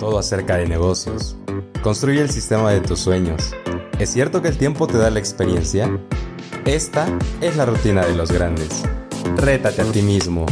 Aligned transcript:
todo 0.00 0.18
acerca 0.18 0.56
de 0.56 0.66
negocios. 0.66 1.36
Construye 1.82 2.22
el 2.22 2.30
sistema 2.30 2.72
de 2.72 2.80
tus 2.80 2.98
sueños. 3.00 3.54
¿Es 3.98 4.10
cierto 4.10 4.40
que 4.40 4.48
el 4.48 4.56
tiempo 4.56 4.86
te 4.86 4.96
da 4.96 5.10
la 5.10 5.18
experiencia? 5.18 5.90
Esta 6.64 7.06
es 7.42 7.56
la 7.56 7.66
rutina 7.66 8.06
de 8.06 8.16
los 8.16 8.32
grandes. 8.32 8.82
Rétate 9.36 9.82
a 9.82 9.92
ti 9.92 10.00
mismo. 10.00 10.46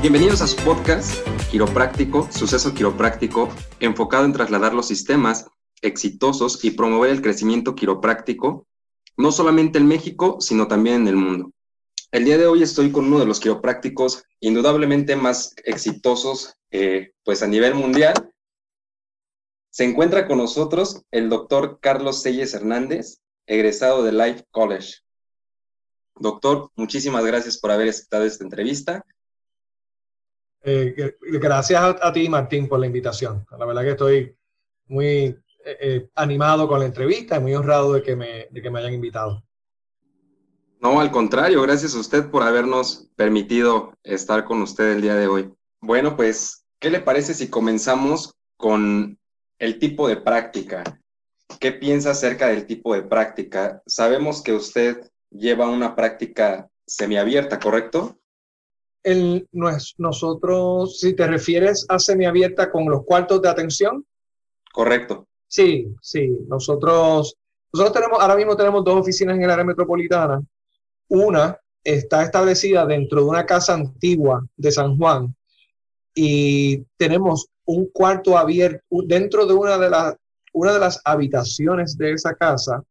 Bienvenidos 0.00 0.40
a 0.40 0.46
su 0.46 0.56
podcast 0.64 1.26
Quiropráctico, 1.50 2.28
Suceso 2.30 2.72
Quiropráctico, 2.72 3.48
enfocado 3.80 4.24
en 4.24 4.32
trasladar 4.32 4.72
los 4.72 4.86
sistemas 4.86 5.46
exitosos 5.82 6.64
y 6.64 6.70
promover 6.70 7.10
el 7.10 7.22
crecimiento 7.22 7.74
quiropráctico, 7.74 8.68
no 9.16 9.32
solamente 9.32 9.78
en 9.78 9.88
México, 9.88 10.36
sino 10.40 10.68
también 10.68 11.02
en 11.02 11.08
el 11.08 11.16
mundo. 11.16 11.50
El 12.12 12.24
día 12.24 12.38
de 12.38 12.46
hoy 12.46 12.62
estoy 12.62 12.92
con 12.92 13.06
uno 13.06 13.18
de 13.18 13.26
los 13.26 13.40
quiroprácticos 13.40 14.22
indudablemente 14.40 15.16
más 15.16 15.54
exitosos 15.64 16.54
eh, 16.70 17.12
pues 17.24 17.42
a 17.42 17.46
nivel 17.46 17.74
mundial. 17.74 18.14
Se 19.70 19.84
encuentra 19.84 20.26
con 20.26 20.38
nosotros 20.38 21.02
el 21.10 21.28
doctor 21.28 21.78
Carlos 21.80 22.22
Selles 22.22 22.54
Hernández, 22.54 23.20
egresado 23.46 24.02
de 24.02 24.12
Life 24.12 24.44
College. 24.50 24.96
Doctor, 26.16 26.70
muchísimas 26.74 27.24
gracias 27.24 27.58
por 27.58 27.70
haber 27.70 27.88
aceptado 27.88 28.24
esta 28.24 28.44
entrevista. 28.44 29.04
Eh, 30.62 31.16
gracias 31.20 31.82
a, 31.82 32.12
ti, 32.12 32.28
Martín, 32.28 32.68
por 32.68 32.78
la 32.80 32.86
invitación. 32.86 33.46
La 33.56 33.64
verdad 33.64 33.82
que 33.82 33.90
estoy 33.90 34.36
muy 34.86 35.38
eh, 35.64 36.08
animado 36.14 36.68
con 36.68 36.80
la 36.80 36.86
entrevista 36.86 37.36
y 37.36 37.40
muy 37.40 37.54
honrado 37.54 37.94
de 37.94 38.02
que 38.02 38.16
me, 38.16 38.48
de 38.50 38.60
que 38.60 38.70
me 38.70 38.80
hayan 38.80 38.94
invitado. 38.94 39.42
No, 40.80 41.00
al 41.00 41.10
contrario, 41.10 41.60
gracias 41.62 41.94
a 41.94 42.00
usted 42.00 42.30
por 42.30 42.42
habernos 42.42 43.10
permitido 43.14 43.92
estar 44.02 44.44
con 44.44 44.62
usted 44.62 44.92
el 44.92 45.02
día 45.02 45.14
de 45.14 45.26
hoy. 45.26 45.54
Bueno, 45.80 46.16
pues, 46.16 46.64
¿qué 46.78 46.90
le 46.90 47.00
parece 47.00 47.34
si 47.34 47.48
comenzamos 47.48 48.34
con 48.56 49.18
el 49.58 49.78
tipo 49.78 50.08
de 50.08 50.16
práctica? 50.16 50.84
¿Qué 51.58 51.72
piensa 51.72 52.10
acerca 52.10 52.48
del 52.48 52.66
tipo 52.66 52.94
de 52.94 53.02
práctica? 53.02 53.82
Sabemos 53.86 54.42
que 54.42 54.52
usted 54.52 55.10
lleva 55.30 55.68
una 55.68 55.96
práctica 55.96 56.68
semiabierta, 56.86 57.58
¿correcto? 57.58 58.18
El, 59.02 59.48
nosotros, 59.52 61.00
si 61.00 61.14
te 61.14 61.26
refieres 61.26 61.86
a 61.88 61.98
semiabierta 61.98 62.70
con 62.70 62.88
los 62.88 63.04
cuartos 63.04 63.40
de 63.40 63.48
atención. 63.48 64.04
Correcto. 64.72 65.26
Sí, 65.48 65.94
sí. 66.02 66.28
Nosotros, 66.46 67.36
nosotros 67.72 67.94
tenemos, 67.94 68.20
ahora 68.20 68.36
mismo 68.36 68.56
tenemos 68.56 68.84
dos 68.84 69.00
oficinas 69.00 69.36
en 69.36 69.44
el 69.44 69.50
área 69.50 69.64
metropolitana 69.64 70.40
una 71.10 71.58
está 71.82 72.22
establecida 72.22 72.86
dentro 72.86 73.20
de 73.20 73.26
una 73.26 73.44
casa 73.44 73.74
antigua 73.74 74.46
de 74.56 74.70
San 74.70 74.96
Juan 74.96 75.34
y 76.14 76.84
tenemos 76.96 77.46
un 77.64 77.86
cuarto 77.86 78.36
abierto 78.36 78.84
dentro 79.04 79.46
de 79.46 79.54
una 79.54 79.78
de 79.78 79.90
las 79.90 80.16
una 80.52 80.72
de 80.72 80.80
las 80.80 81.00
habitaciones 81.04 81.96
de 81.96 82.12
esa 82.12 82.34
casa 82.34 82.82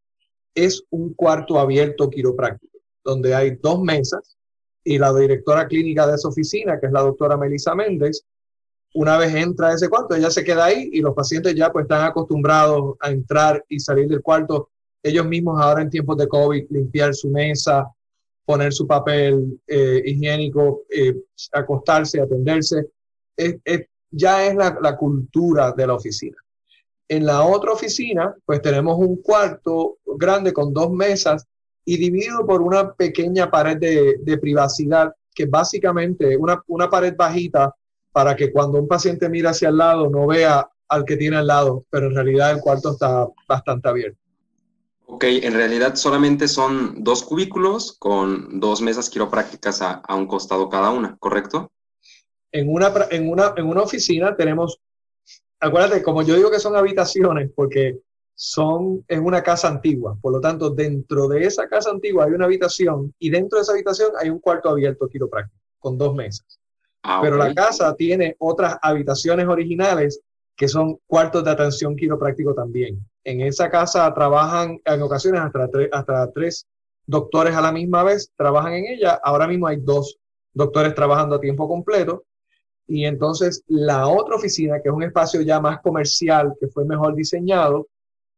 es 0.55 0.81
un 0.89 1.13
cuarto 1.13 1.59
abierto 1.59 2.09
quiropráctico 2.09 2.79
donde 3.03 3.35
hay 3.35 3.57
dos 3.61 3.81
mesas 3.81 4.37
y 4.83 4.97
la 4.97 5.13
directora 5.13 5.67
clínica 5.67 6.07
de 6.07 6.15
esa 6.15 6.29
oficina 6.29 6.79
que 6.79 6.87
es 6.87 6.93
la 6.93 7.01
doctora 7.01 7.35
Melissa 7.35 7.75
Méndez 7.75 8.23
una 8.93 9.17
vez 9.17 9.35
entra 9.35 9.69
a 9.69 9.73
ese 9.73 9.89
cuarto 9.89 10.15
ella 10.15 10.31
se 10.31 10.43
queda 10.43 10.65
ahí 10.65 10.89
y 10.93 11.01
los 11.01 11.13
pacientes 11.13 11.53
ya 11.55 11.71
pues 11.71 11.83
están 11.83 12.05
acostumbrados 12.05 12.95
a 13.01 13.09
entrar 13.09 13.63
y 13.67 13.79
salir 13.79 14.07
del 14.07 14.21
cuarto 14.21 14.69
ellos 15.03 15.25
mismos 15.25 15.61
ahora 15.61 15.81
en 15.81 15.89
tiempos 15.89 16.17
de 16.17 16.27
COVID 16.27 16.67
limpiar 16.69 17.13
su 17.13 17.29
mesa 17.29 17.85
poner 18.49 18.73
su 18.73 18.87
papel 18.87 19.61
eh, 19.67 20.01
higiénico, 20.03 20.81
eh, 20.89 21.15
acostarse, 21.53 22.19
atenderse. 22.19 22.83
Ya 24.11 24.45
es 24.45 24.55
la, 24.55 24.77
la, 24.81 24.97
cultura 24.97 25.71
de 25.71 25.87
la 25.87 25.93
oficina. 25.93 26.37
En 27.07 27.25
la 27.25 27.43
otra 27.43 27.71
oficina, 27.71 28.35
pues 28.45 28.61
tenemos 28.61 28.97
un 28.97 29.21
cuarto 29.21 29.97
grande 30.05 30.53
con 30.53 30.73
dos 30.73 30.91
mesas 30.91 31.45
y 31.85 31.97
dividido 31.97 32.45
por 32.45 32.61
una 32.61 32.93
pequeña 32.93 33.49
pared 33.49 33.77
de, 33.77 34.17
de 34.21 34.37
privacidad, 34.37 35.13
que 35.33 35.45
básicamente 35.45 36.37
una, 36.37 36.61
una 36.67 36.89
pared 36.89 37.15
bajita 37.15 37.73
para 38.11 38.35
que 38.35 38.51
cuando 38.51 38.79
un 38.79 38.87
paciente 38.87 39.29
mira 39.29 39.51
hacia 39.51 39.69
el 39.69 39.77
lado 39.77 40.09
no 40.09 40.27
vea 40.27 40.67
al 40.89 41.05
que 41.05 41.17
tiene 41.17 41.37
al 41.37 41.47
lado, 41.47 41.85
pero 41.89 42.07
en 42.07 42.15
realidad 42.15 42.51
el 42.51 42.61
cuarto 42.61 42.91
está 42.91 43.27
bastante 43.47 43.89
abierto. 43.89 44.19
Ok, 45.05 45.23
en 45.23 45.53
realidad 45.53 45.95
solamente 45.95 46.47
son 46.47 47.03
dos 47.03 47.23
cubículos 47.23 47.95
con 47.97 48.59
dos 48.59 48.81
mesas 48.81 49.09
quiroprácticas 49.09 49.81
a, 49.81 49.93
a 49.93 50.15
un 50.15 50.27
costado 50.27 50.69
cada 50.69 50.91
una, 50.91 51.17
¿correcto? 51.17 51.71
En 52.51 52.71
una, 52.71 52.91
en, 53.11 53.29
una, 53.29 53.53
en 53.55 53.67
una 53.67 53.81
oficina 53.81 54.35
tenemos, 54.35 54.79
acuérdate, 55.59 56.01
como 56.01 56.23
yo 56.23 56.35
digo 56.35 56.49
que 56.49 56.59
son 56.59 56.75
habitaciones, 56.75 57.51
porque 57.55 57.99
son 58.33 59.03
en 59.07 59.25
una 59.25 59.43
casa 59.43 59.67
antigua, 59.67 60.17
por 60.21 60.31
lo 60.31 60.39
tanto, 60.39 60.69
dentro 60.69 61.27
de 61.27 61.45
esa 61.45 61.67
casa 61.67 61.89
antigua 61.89 62.25
hay 62.25 62.31
una 62.31 62.45
habitación 62.45 63.13
y 63.19 63.29
dentro 63.29 63.57
de 63.57 63.63
esa 63.63 63.73
habitación 63.73 64.11
hay 64.17 64.29
un 64.29 64.39
cuarto 64.39 64.69
abierto 64.69 65.09
quiropráctico 65.09 65.61
con 65.77 65.97
dos 65.97 66.15
mesas. 66.15 66.59
Ah, 67.03 67.19
Pero 67.21 67.37
la 67.37 67.53
casa 67.53 67.93
tiene 67.95 68.35
otras 68.39 68.77
habitaciones 68.81 69.47
originales 69.47 70.21
que 70.55 70.67
son 70.67 70.97
cuartos 71.07 71.43
de 71.43 71.51
atención 71.51 71.95
quiropráctico 71.95 72.53
también. 72.53 72.99
En 73.23 73.41
esa 73.41 73.69
casa 73.69 74.13
trabajan 74.13 74.79
en 74.83 75.01
ocasiones 75.01 75.41
hasta, 75.41 75.69
hasta 75.91 76.31
tres 76.31 76.67
doctores 77.05 77.55
a 77.55 77.61
la 77.61 77.71
misma 77.71 78.03
vez, 78.03 78.31
trabajan 78.35 78.73
en 78.73 78.85
ella. 78.85 79.19
Ahora 79.23 79.47
mismo 79.47 79.67
hay 79.67 79.77
dos 79.77 80.17
doctores 80.53 80.93
trabajando 80.93 81.35
a 81.35 81.41
tiempo 81.41 81.67
completo. 81.67 82.25
Y 82.89 83.05
entonces 83.05 83.63
la 83.67 84.07
otra 84.07 84.35
oficina, 84.35 84.81
que 84.81 84.89
es 84.89 84.95
un 84.95 85.03
espacio 85.03 85.41
ya 85.41 85.61
más 85.61 85.79
comercial, 85.79 86.55
que 86.59 86.67
fue 86.69 86.85
mejor 86.85 87.13
diseñado, 87.13 87.87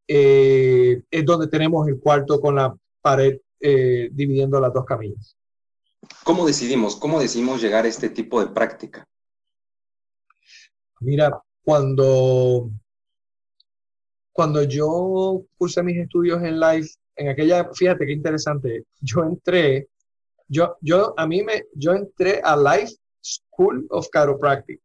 eh, 0.05 1.01
es 1.09 1.25
donde 1.25 1.47
tenemos 1.47 1.87
el 1.87 2.01
cuarto 2.01 2.41
con 2.41 2.55
la 2.55 2.75
pared 3.01 3.39
eh, 3.61 4.09
dividiendo 4.11 4.59
las 4.59 4.73
dos 4.73 4.83
camillas. 4.83 5.37
¿Cómo 6.25 6.45
decidimos? 6.45 6.97
¿Cómo 6.97 7.17
decidimos 7.17 7.61
llegar 7.61 7.85
a 7.85 7.87
este 7.87 8.09
tipo 8.09 8.43
de 8.43 8.51
práctica? 8.51 9.07
Mira, 10.99 11.41
cuando, 11.63 12.71
cuando 14.33 14.63
yo 14.63 15.43
cursé 15.57 15.81
mis 15.81 15.97
estudios 15.97 16.43
en 16.43 16.59
live, 16.59 16.89
en 17.15 17.29
aquella, 17.29 17.69
fíjate 17.73 18.05
qué 18.05 18.11
interesante, 18.11 18.83
yo 18.99 19.23
entré, 19.23 19.87
yo, 20.49 20.75
yo, 20.81 21.13
a 21.15 21.25
mí 21.25 21.41
me, 21.41 21.63
yo 21.73 21.93
entré 21.93 22.41
a 22.43 22.57
Life 22.57 22.95
School 23.21 23.85
of 23.89 24.07
Chiropractic. 24.11 24.79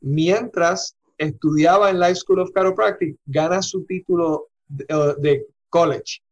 Mientras 0.00 0.96
estudiaba 1.18 1.90
en 1.90 2.00
Life 2.00 2.16
School 2.16 2.40
of 2.40 2.50
Chiropractic, 2.54 3.16
gana 3.26 3.62
su 3.62 3.84
título 3.84 4.48
de, 4.66 5.14
de 5.18 5.46
college. 5.68 6.22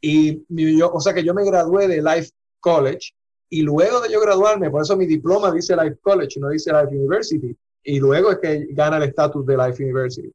Y 0.00 0.44
yo, 0.48 0.92
o 0.92 1.00
sea 1.00 1.14
que 1.14 1.24
yo 1.24 1.34
me 1.34 1.44
gradué 1.44 1.88
de 1.88 2.02
Life 2.02 2.30
College 2.60 3.12
y 3.48 3.62
luego 3.62 4.00
de 4.00 4.12
yo 4.12 4.20
graduarme, 4.20 4.70
por 4.70 4.82
eso 4.82 4.96
mi 4.96 5.06
diploma 5.06 5.52
dice 5.52 5.76
Life 5.76 5.98
College, 6.02 6.40
no 6.40 6.48
dice 6.48 6.72
Life 6.72 6.94
University 6.94 7.56
y 7.84 8.00
luego 8.00 8.32
es 8.32 8.38
que 8.38 8.66
gana 8.70 8.96
el 8.96 9.04
estatus 9.04 9.46
de 9.46 9.56
Life 9.56 9.82
University. 9.82 10.30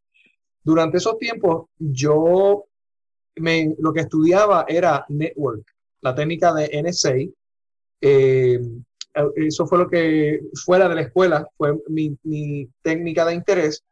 Durante 0.64 0.98
esos 0.98 1.18
tiempos, 1.18 1.66
yo 1.78 2.66
me, 3.36 3.76
lo 3.80 3.92
que 3.92 4.02
estudiaba 4.02 4.66
era 4.68 5.06
network, 5.10 5.64
la 6.02 6.16
técnica 6.16 6.54
de 6.54 6.82
NSA. 6.82 7.16
Eh, 8.00 8.60
eso 9.36 9.68
fue 9.68 9.78
lo 9.78 9.90
que 9.90 10.42
fuera 10.66 10.88
de 10.88 10.96
la 10.96 11.02
escuela, 11.02 11.48
fue 11.58 11.78
mi, 11.88 12.68
técnica 12.82 13.26
de 13.26 13.36
interés. 13.36 13.84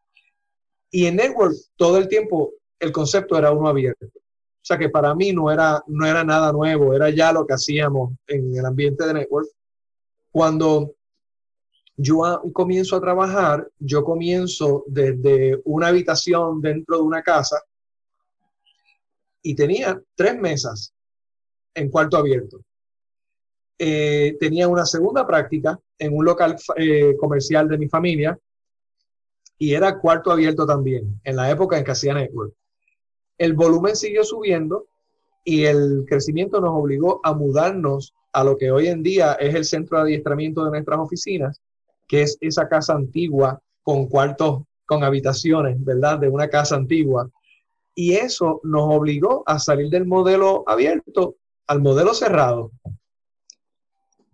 Y 0.91 1.05
en 1.05 1.17
network, 1.17 1.55
todo 1.75 1.97
el 1.97 2.07
tiempo, 2.07 2.53
el 2.79 2.91
concepto 2.91 3.37
era 3.37 3.51
uno 3.51 3.67
abierto. 3.67 4.05
O 4.05 4.65
sea 4.69 4.77
que 4.77 4.89
para 4.89 5.13
mí 5.15 5.31
no 5.31 5.51
era, 5.51 5.83
no 5.87 6.05
era 6.05 6.23
nada 6.23 6.51
nuevo, 6.51 6.93
era 6.93 7.09
ya 7.09 7.31
lo 7.31 7.45
que 7.45 7.53
hacíamos 7.53 8.13
en 8.27 8.55
el 8.55 8.65
ambiente 8.65 9.05
de 9.05 9.13
network. 9.13 9.47
Cuando 10.31 10.95
yo 11.95 12.41
comienzo 12.53 12.95
a 12.95 13.01
trabajar, 13.01 13.67
yo 13.77 14.03
comienzo 14.03 14.83
desde 14.87 15.59
una 15.65 15.87
habitación 15.87 16.61
dentro 16.61 16.97
de 16.97 17.03
una 17.03 17.21
casa 17.21 17.61
y 19.41 19.55
tenía 19.55 20.01
tres 20.15 20.39
mesas 20.39 20.93
en 21.73 21.89
cuarto 21.89 22.17
abierto. 22.17 22.61
Eh, 23.81 24.35
tenía 24.39 24.67
una 24.67 24.85
segunda 24.85 25.25
práctica 25.25 25.79
en 25.97 26.15
un 26.15 26.25
local 26.25 26.57
eh, 26.75 27.15
comercial 27.17 27.69
de 27.69 27.77
mi 27.77 27.87
familia 27.87 28.37
y 29.57 29.73
era 29.73 29.97
cuarto 29.97 30.31
abierto 30.31 30.65
también, 30.65 31.19
en 31.23 31.35
la 31.37 31.49
época 31.49 31.77
en 31.77 31.85
que 31.85 31.91
hacía 31.91 32.13
network. 32.13 32.53
El 33.37 33.53
volumen 33.53 33.95
siguió 33.95 34.23
subiendo 34.25 34.87
y 35.45 35.63
el 35.63 36.03
crecimiento 36.07 36.59
nos 36.59 36.71
obligó 36.71 37.21
a 37.23 37.33
mudarnos 37.33 38.13
a 38.33 38.43
lo 38.43 38.57
que 38.57 38.69
hoy 38.69 38.87
en 38.87 39.01
día 39.01 39.33
es 39.33 39.55
el 39.55 39.63
centro 39.63 39.97
de 39.97 40.03
adiestramiento 40.03 40.65
de 40.65 40.71
nuestras 40.71 40.99
oficinas 40.99 41.61
que 42.09 42.23
es 42.23 42.37
esa 42.41 42.67
casa 42.67 42.95
antigua 42.95 43.61
con 43.83 44.07
cuartos, 44.07 44.63
con 44.85 45.03
habitaciones, 45.03 45.81
¿verdad? 45.81 46.19
De 46.19 46.27
una 46.27 46.49
casa 46.49 46.75
antigua. 46.75 47.29
Y 47.95 48.15
eso 48.15 48.59
nos 48.63 48.81
obligó 48.83 49.43
a 49.45 49.59
salir 49.59 49.89
del 49.89 50.07
modelo 50.07 50.63
abierto 50.67 51.35
al 51.67 51.81
modelo 51.81 52.13
cerrado. 52.15 52.71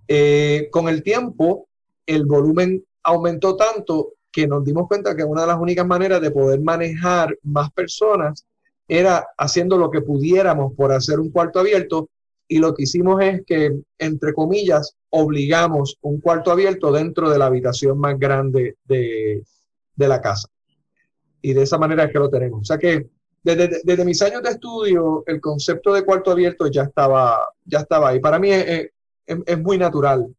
Eh, 0.07 0.69
con 0.71 0.87
el 0.87 1.03
tiempo, 1.03 1.67
el 2.05 2.25
volumen 2.25 2.83
aumentó 3.03 3.55
tanto 3.55 4.13
que 4.31 4.47
nos 4.47 4.63
dimos 4.65 4.87
cuenta 4.87 5.15
que 5.15 5.23
una 5.23 5.41
de 5.41 5.47
las 5.47 5.59
únicas 5.59 5.87
maneras 5.87 6.21
de 6.21 6.31
poder 6.31 6.59
manejar 6.59 7.37
más 7.43 7.71
personas 7.71 8.45
era 8.87 9.25
haciendo 9.37 9.77
lo 9.77 9.89
que 9.89 10.01
pudiéramos 10.01 10.73
por 10.75 10.91
hacer 10.91 11.19
un 11.19 11.31
cuarto 11.31 11.59
abierto 11.59 12.09
y 12.47 12.59
lo 12.59 12.73
que 12.75 12.83
hicimos 12.83 13.21
es 13.23 13.43
que, 13.45 13.79
entre 13.97 14.33
comillas, 14.33 14.95
obligamos 15.09 15.97
un 16.01 16.19
cuarto 16.19 16.51
abierto 16.51 16.91
dentro 16.91 17.29
de 17.29 17.39
la 17.39 17.47
habitación 17.47 17.97
más 17.97 18.19
grande 18.19 18.75
de, 18.83 19.41
la 19.95 20.21
casa. 20.21 20.49
Y 21.41 21.53
de 21.53 21.63
esa 21.63 21.77
manera 21.77 22.03
es 22.03 22.11
que 22.11 22.19
lo 22.19 22.29
tenemos. 22.29 22.61
O 22.61 22.65
sea 22.65 22.77
que 22.77 23.07
desde, 23.41 24.05
mis 24.05 24.21
años 24.21 24.43
de 24.43 24.49
estudio, 24.49 25.23
el 25.25 25.39
concepto 25.39 25.93
de 25.93 26.03
cuarto 26.03 26.31
abierto 26.31 26.67
ya 26.67 26.83
estaba, 26.83 27.47
ya 27.63 27.79
estaba 27.79 28.09
ahí. 28.09 28.19
Para 28.19 28.37
mí 28.37 28.49
es, 29.25 29.59
muy 29.59 29.77
natural. 29.77 30.33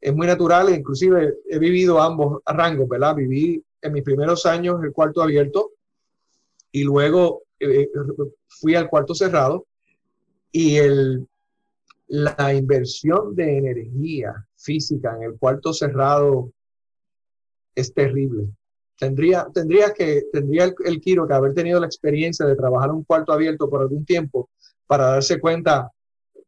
Es 0.00 0.14
muy 0.14 0.26
natural 0.26 0.70
inclusive 0.70 1.34
he 1.48 1.58
vivido 1.58 2.00
ambos 2.00 2.42
rangos, 2.46 2.88
¿verdad? 2.88 3.14
Viví 3.16 3.62
en 3.80 3.92
mis 3.92 4.02
primeros 4.02 4.46
años 4.46 4.82
el 4.82 4.92
cuarto 4.92 5.22
abierto 5.22 5.72
y 6.72 6.84
luego 6.84 7.42
eh, 7.60 7.88
fui 8.48 8.74
al 8.74 8.88
cuarto 8.88 9.14
cerrado 9.14 9.66
y 10.50 10.76
el, 10.76 11.26
la 12.08 12.54
inversión 12.54 13.34
de 13.34 13.58
energía 13.58 14.46
física 14.56 15.16
en 15.16 15.24
el 15.24 15.38
cuarto 15.38 15.72
cerrado 15.72 16.52
es 17.74 17.92
terrible. 17.92 18.48
Tendría, 18.98 19.48
tendría 19.52 19.92
que, 19.92 20.24
tendría 20.32 20.64
el, 20.64 20.74
el 20.84 21.00
Kiro 21.00 21.26
que 21.26 21.34
haber 21.34 21.54
tenido 21.54 21.80
la 21.80 21.86
experiencia 21.86 22.46
de 22.46 22.56
trabajar 22.56 22.90
un 22.90 23.04
cuarto 23.04 23.32
abierto 23.32 23.68
por 23.68 23.80
algún 23.80 24.04
tiempo 24.04 24.48
para 24.86 25.06
darse 25.06 25.40
cuenta 25.40 25.90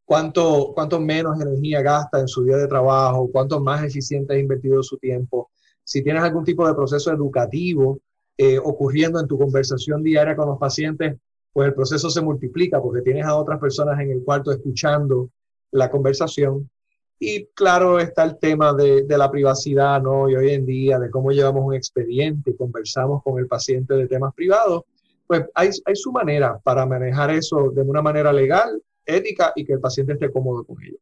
cuánto, 0.07 0.73
cuánto 0.73 0.99
menos 1.01 1.39
energía 1.39 1.83
gasta 1.83 2.21
en 2.21 2.29
su 2.29 2.45
día 2.45 2.57
de 2.57 2.69
trabajo, 2.69 3.29
cuánto 3.31 3.61
más 3.61 3.85
eficiente 3.85 4.35
ha 4.35 4.39
invertido 4.39 4.83
su 4.83 4.97
tiempo. 4.97 5.51
Si 5.85 6.03
tienes 6.03 6.23
algún 6.23 6.45
tipo 6.45 6.67
de 6.67 6.75
proceso 6.75 7.13
educativo 7.13 7.99
eh, 8.39 8.59
ocurriendo 8.59 9.21
en 9.21 9.27
tu 9.27 9.37
conversación 9.37 10.03
diaria 10.03 10.37
con 10.37 10.49
los 10.49 10.59
pacientes, 10.59 11.17
pues 11.53 11.69
el 11.69 11.75
proceso 11.75 12.09
se 12.09 12.23
multiplica 12.23 12.81
porque 12.81 13.03
tienes 13.03 13.27
a 13.27 13.37
otras 13.37 13.59
personas 13.59 13.99
en 14.01 14.11
el 14.11 14.23
cuarto 14.23 14.53
escuchando 14.53 15.31
la 15.73 15.91
conversación. 15.91 16.71
Y 17.19 17.47
claro 17.47 17.99
está 17.99 18.25
el 18.25 18.39
tema 18.39 18.75
de, 18.75 19.05
de, 19.05 19.19
la 19.19 19.31
privacidad, 19.31 20.03
¿no? 20.03 20.29
Y 20.29 20.37
hoy 20.37 20.51
en 20.51 20.67
día 20.67 20.99
de 20.99 21.11
cómo 21.11 21.33
llevamos 21.33 21.65
un 21.65 21.75
expediente, 21.75 22.55
conversamos 22.55 23.23
con 23.23 23.39
el 23.39 23.49
paciente 23.49 23.95
de 23.95 24.07
temas 24.07 24.35
privados, 24.35 24.83
pues 25.27 25.47
hay, 25.55 25.71
hay 25.85 25.97
su 25.97 26.13
manera 26.13 26.59
para 26.63 26.85
manejar 26.87 27.31
eso 27.31 27.71
de 27.71 27.83
una 27.83 28.03
manera 28.03 28.33
legal, 28.33 28.81
ética 29.07 29.53
y 29.55 29.65
que 29.65 29.75
el 29.75 29.81
paciente 29.81 30.15
esté 30.15 30.31
cómodo 30.31 30.65
con 30.65 30.83
ello. 30.83 30.99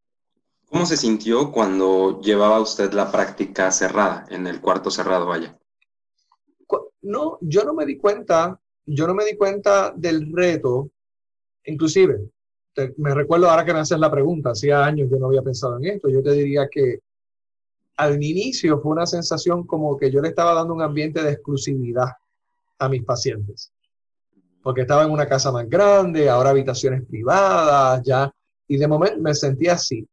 ¿Cómo 0.68 0.86
se 0.86 0.96
sintió 0.96 1.50
cuando 1.52 2.20
llevaba 2.20 2.60
usted 2.60 2.92
la 2.92 3.10
práctica 3.10 3.70
cerrada, 3.70 4.26
en 4.30 4.46
el 4.46 4.60
cuarto 4.60 4.90
cerrado, 4.90 5.26
vaya? 5.26 5.58
No, 7.02 7.38
yo 7.42 7.64
no 7.64 7.74
me 7.74 7.84
di 7.84 7.98
cuenta, 7.98 8.58
yo 8.86 9.06
no 9.06 9.14
me 9.14 9.24
di 9.24 9.36
cuenta 9.36 9.92
del 9.94 10.32
reto, 10.32 10.90
inclusive, 11.64 12.30
me 12.96 13.14
recuerdo 13.14 13.50
ahora 13.50 13.64
que 13.64 13.74
me 13.74 13.80
haces 13.80 13.98
la 13.98 14.10
pregunta, 14.10 14.50
hacía 14.50 14.84
años 14.84 15.08
yo 15.10 15.18
no 15.18 15.26
había 15.26 15.42
pensado 15.42 15.78
en 15.78 15.84
esto, 15.84 16.08
yo 16.08 16.22
te 16.22 16.32
diría 16.32 16.66
que 16.70 17.00
al 17.96 18.22
inicio 18.22 18.80
fue 18.80 18.92
una 18.92 19.06
sensación 19.06 19.66
como 19.66 19.96
que 19.96 20.10
yo 20.10 20.20
le 20.20 20.28
estaba 20.28 20.54
dando 20.54 20.74
un 20.74 20.82
ambiente 20.82 21.22
de 21.22 21.32
exclusividad 21.32 22.08
a 22.78 22.88
mis 22.88 23.04
pacientes, 23.04 23.72
porque 24.64 24.80
estaba 24.80 25.04
en 25.04 25.10
una 25.10 25.28
casa 25.28 25.52
más 25.52 25.68
grande, 25.68 26.30
ahora 26.30 26.48
habitaciones 26.48 27.04
privadas, 27.06 28.02
ya, 28.02 28.32
y 28.66 28.78
de 28.78 28.88
momento 28.88 29.20
me 29.20 29.34
sentí 29.34 29.68
así. 29.68 30.08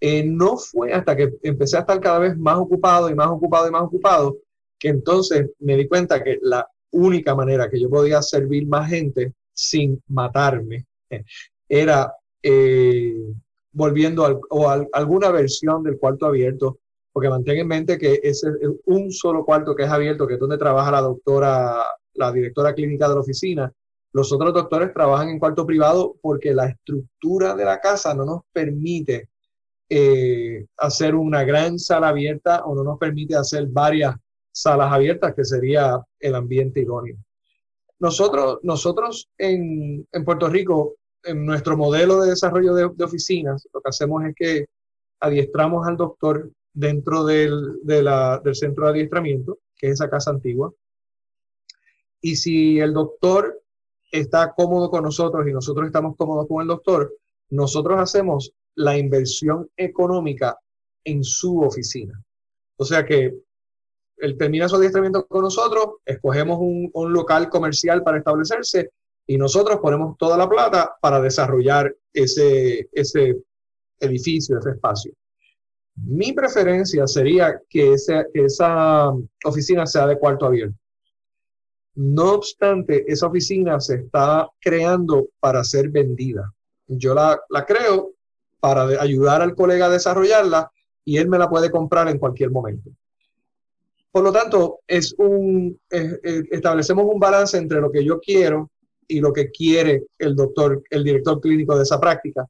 Eh, 0.00 0.24
no 0.24 0.56
fue 0.56 0.94
hasta 0.94 1.14
que 1.14 1.34
empecé 1.42 1.76
a 1.76 1.80
estar 1.80 2.00
cada 2.00 2.18
vez 2.18 2.38
más 2.38 2.56
ocupado 2.56 3.10
y 3.10 3.14
más 3.14 3.26
ocupado 3.26 3.68
y 3.68 3.70
más 3.70 3.82
ocupado, 3.82 4.38
que 4.78 4.88
entonces 4.88 5.50
me 5.58 5.76
di 5.76 5.86
cuenta 5.86 6.24
que 6.24 6.38
la 6.40 6.66
única 6.92 7.34
manera 7.34 7.68
que 7.68 7.78
yo 7.78 7.90
podía 7.90 8.22
servir 8.22 8.66
más 8.66 8.88
gente 8.88 9.34
sin 9.52 10.02
matarme 10.08 10.86
era 11.68 12.10
eh, 12.42 13.34
volviendo 13.72 14.24
al, 14.24 14.40
o 14.48 14.66
alguna 14.94 15.30
versión 15.30 15.82
del 15.82 15.98
cuarto 15.98 16.24
abierto, 16.24 16.78
porque 17.12 17.28
mantén 17.28 17.58
en 17.58 17.68
mente 17.68 17.98
que 17.98 18.18
es 18.22 18.42
un 18.86 19.12
solo 19.12 19.44
cuarto 19.44 19.76
que 19.76 19.82
es 19.82 19.90
abierto, 19.90 20.26
que 20.26 20.34
es 20.34 20.40
donde 20.40 20.56
trabaja 20.56 20.90
la 20.90 21.02
doctora, 21.02 21.84
la 22.14 22.32
directora 22.32 22.72
clínica 22.72 23.06
de 23.06 23.14
la 23.14 23.20
oficina. 23.20 23.70
Los 24.12 24.32
otros 24.32 24.52
doctores 24.52 24.92
trabajan 24.92 25.28
en 25.28 25.38
cuarto 25.38 25.66
privado 25.66 26.16
porque 26.20 26.52
la 26.52 26.66
estructura 26.66 27.54
de 27.54 27.64
la 27.64 27.80
casa 27.80 28.14
no 28.14 28.24
nos 28.24 28.40
permite 28.52 29.28
eh, 29.88 30.66
hacer 30.76 31.14
una 31.14 31.44
gran 31.44 31.78
sala 31.78 32.08
abierta 32.08 32.64
o 32.64 32.74
no 32.74 32.82
nos 32.82 32.98
permite 32.98 33.36
hacer 33.36 33.66
varias 33.66 34.16
salas 34.52 34.92
abiertas, 34.92 35.34
que 35.34 35.44
sería 35.44 36.00
el 36.18 36.34
ambiente 36.34 36.80
idóneo. 36.80 37.16
Nosotros, 37.98 38.58
nosotros 38.62 39.28
en, 39.38 40.06
en 40.10 40.24
Puerto 40.24 40.48
Rico 40.48 40.96
en 41.22 41.44
nuestro 41.44 41.76
modelo 41.76 42.20
de 42.20 42.30
desarrollo 42.30 42.74
de, 42.74 43.04
oficinas, 43.04 43.68
lo 43.72 43.80
que 43.80 43.88
hacemos 43.88 44.24
es 44.24 44.34
que 44.34 44.66
adiestramos 45.20 45.86
al 45.86 45.96
doctor 45.96 46.50
dentro 46.72 47.24
del, 47.24 47.80
del 47.82 48.54
centro 48.54 48.86
de 48.86 48.90
adiestramiento, 48.92 49.58
que 49.76 49.88
es 49.88 49.94
esa 49.94 50.08
casa 50.08 50.30
antigua. 50.30 50.72
Y 52.22 52.36
si 52.36 52.80
el 52.80 52.94
doctor 52.94 53.59
está 54.10 54.52
cómodo 54.52 54.90
con 54.90 55.04
nosotros 55.04 55.46
y 55.48 55.52
nosotros 55.52 55.86
estamos 55.86 56.16
cómodos 56.16 56.46
con 56.48 56.62
el 56.62 56.68
doctor, 56.68 57.12
nosotros 57.50 57.98
hacemos 57.98 58.52
la 58.74 58.96
inversión 58.96 59.68
económica 59.76 60.58
en 61.04 61.24
su 61.24 61.60
oficina. 61.60 62.20
O 62.76 62.84
sea 62.84 63.04
que 63.04 63.34
él 64.16 64.36
termina 64.36 64.68
su 64.68 64.76
adiestramiento 64.76 65.26
con 65.26 65.42
nosotros, 65.42 65.96
escogemos 66.04 66.58
un, 66.60 67.12
local 67.12 67.48
comercial 67.48 68.02
para 68.02 68.18
establecerse 68.18 68.90
y 69.26 69.36
nosotros 69.38 69.78
ponemos 69.80 70.16
toda 70.18 70.36
la 70.36 70.48
plata 70.48 70.96
para 71.00 71.20
desarrollar 71.20 71.94
ese, 72.12 72.88
ese 72.92 73.36
edificio, 74.00 74.58
ese 74.58 74.70
espacio. 74.70 75.12
Mi 75.96 76.32
preferencia 76.32 77.06
sería 77.06 77.60
que, 77.68 77.94
esa 77.94 79.12
oficina 79.44 79.86
sea 79.86 80.06
de 80.06 80.18
cuarto 80.18 80.46
abierto. 80.46 80.79
No 82.02 82.32
obstante, 82.32 83.04
esa 83.12 83.26
oficina 83.26 83.78
se 83.78 83.96
está 83.96 84.48
creando 84.58 85.28
para 85.38 85.62
ser 85.62 85.90
vendida. 85.90 86.50
Yo 86.86 87.12
la, 87.12 87.38
creo 87.66 88.12
para 88.58 88.84
ayudar 89.02 89.42
al 89.42 89.54
colega 89.54 89.84
a 89.84 89.90
desarrollarla 89.90 90.72
y 91.04 91.18
él 91.18 91.28
me 91.28 91.36
la 91.36 91.50
puede 91.50 91.70
comprar 91.70 92.08
en 92.08 92.18
cualquier 92.18 92.52
momento. 92.52 92.88
Por 94.10 94.24
lo 94.24 94.32
tanto, 94.32 94.78
es 94.86 95.14
un, 95.18 95.78
establecemos 95.90 97.04
un 97.04 97.20
balance 97.20 97.58
entre 97.58 97.82
lo 97.82 97.92
que 97.92 98.02
yo 98.02 98.18
quiero 98.18 98.70
y 99.06 99.20
lo 99.20 99.30
que 99.30 99.50
quiere 99.50 100.04
el 100.18 100.34
doctor, 100.34 100.82
el 100.88 101.04
director 101.04 101.38
clínico 101.38 101.76
de 101.76 101.82
esa 101.82 102.00
práctica. 102.00 102.46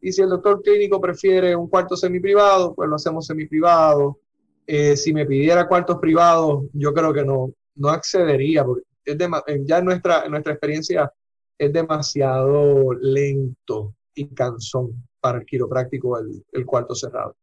Y 0.00 0.12
si 0.12 0.22
el 0.22 0.28
doctor 0.28 0.62
clínico 0.62 1.00
prefiere 1.00 1.56
un 1.56 1.66
cuarto 1.66 1.96
semiprivado, 1.96 2.72
pues 2.72 2.88
lo 2.88 2.94
hacemos 2.94 3.26
semiprivado. 3.26 4.20
Eh, 4.64 4.96
si 4.96 5.12
me 5.12 5.26
pidiera 5.26 5.66
cuartos 5.66 5.98
privados, 5.98 6.66
yo 6.72 6.94
creo 6.94 7.12
que 7.12 7.24
no, 7.24 7.52
no 7.74 7.88
accedería, 7.88 8.64
porque 8.64 8.91
es 9.04 9.18
ya 9.66 9.78
en 9.78 9.84
nuestra, 9.84 10.28
nuestra 10.28 10.52
experiencia 10.52 11.12
es 11.58 11.72
demasiado 11.72 12.92
lento 12.94 13.94
y 14.14 14.26
cansón 14.28 15.08
para 15.20 15.38
el 15.38 15.46
quiropráctico 15.46 16.18
el, 16.18 16.44
el 16.52 16.66
cuarto 16.66 16.94
cerrado. 16.94 17.36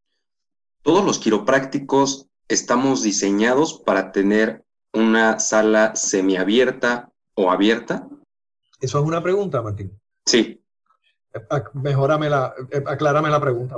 Todos 0.82 1.06
los 1.06 1.20
quiroprácticos 1.20 2.28
estamos 2.48 3.04
diseñados 3.04 3.82
para 3.86 4.12
tener 4.12 4.64
una 4.94 5.40
sala 5.40 5.96
semiabierta 5.96 7.12
o 7.36 7.52
abierta. 7.52 8.08
¿Eso 8.82 9.00
es 9.00 9.06
una 9.06 9.22
pregunta, 9.22 9.62
Martín? 9.62 9.92
Sí. 10.26 10.59
Mejórame 11.74 12.30
la, 12.30 12.56
aclárame 12.86 13.30
la 13.30 13.40
pregunta. 13.40 13.76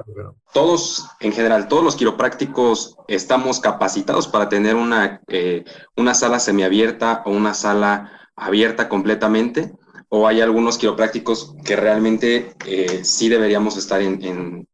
Todos, 0.54 1.06
en 1.20 1.34
general, 1.34 1.68
todos 1.68 1.84
los 1.84 1.96
quiroprácticos 1.96 2.96
estamos 3.08 3.60
capacitados 3.60 4.28
para 4.28 4.48
tener 4.48 4.76
una, 4.76 5.22
eh, 5.28 5.66
una 5.98 6.14
sala 6.14 6.40
semiabierta 6.40 7.24
o 7.26 7.32
una 7.32 7.54
sala 7.54 8.30
abierta 8.36 8.88
completamente, 8.88 9.74
o 10.08 10.28
hay 10.28 10.42
algunos 10.42 10.78
quiroprácticos 10.78 11.56
que 11.66 11.76
realmente 11.76 12.56
eh, 12.66 13.04
sí 13.04 13.30
deberíamos 13.30 13.78
estar 13.78 14.02
en, 14.02 14.68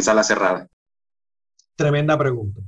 sala 0.00 0.22
cerrada. 0.22 0.68
Tremenda 1.74 2.16
pregunta. 2.16 2.60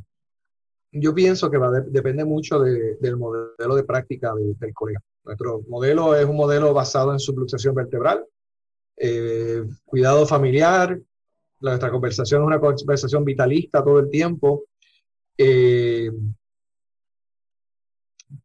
Yo 0.91 1.15
pienso 1.15 1.51
que 1.51 1.57
va 1.57 1.71
depende 1.71 2.25
mucho 2.25 2.61
del 2.61 3.17
modelo 3.17 3.77
de 3.77 3.85
práctica 3.85 4.35
del 4.35 4.75
colega. 4.75 5.01
Nuestro 5.25 5.63
modelo 5.69 6.15
es 6.17 6.27
un 6.27 6.37
modelo 6.37 6.75
basado 6.75 7.13
en 7.13 7.21
subluxación 7.21 7.75
vertebral, 7.75 8.27
eh, 8.97 9.63
cuidado 9.85 10.27
familiar, 10.27 10.99
nuestra 11.61 11.91
conversación 11.91 12.43
es 12.43 12.47
una 12.47 12.61
conversación 12.61 13.25
vitalista 13.25 13.85
todo 13.85 14.01
el 14.01 14.11
tiempo. 14.11 14.65
Eh, 15.39 16.11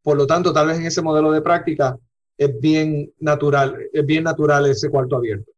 por 0.01 0.17
lo 0.17 0.27
tanto, 0.27 0.53
tal 0.53 0.67
vez 0.67 0.77
en 0.77 0.85
ese 0.85 1.01
modelo 1.01 1.31
de 1.31 1.41
práctica 1.41 1.97
es 2.37 2.59
bien 2.59 3.11
natural, 3.19 3.75
es 3.91 4.05
bien 4.05 4.23
natural 4.23 4.65
ese 4.67 4.89
cuarto 4.89 5.17
abierto. 5.17 5.51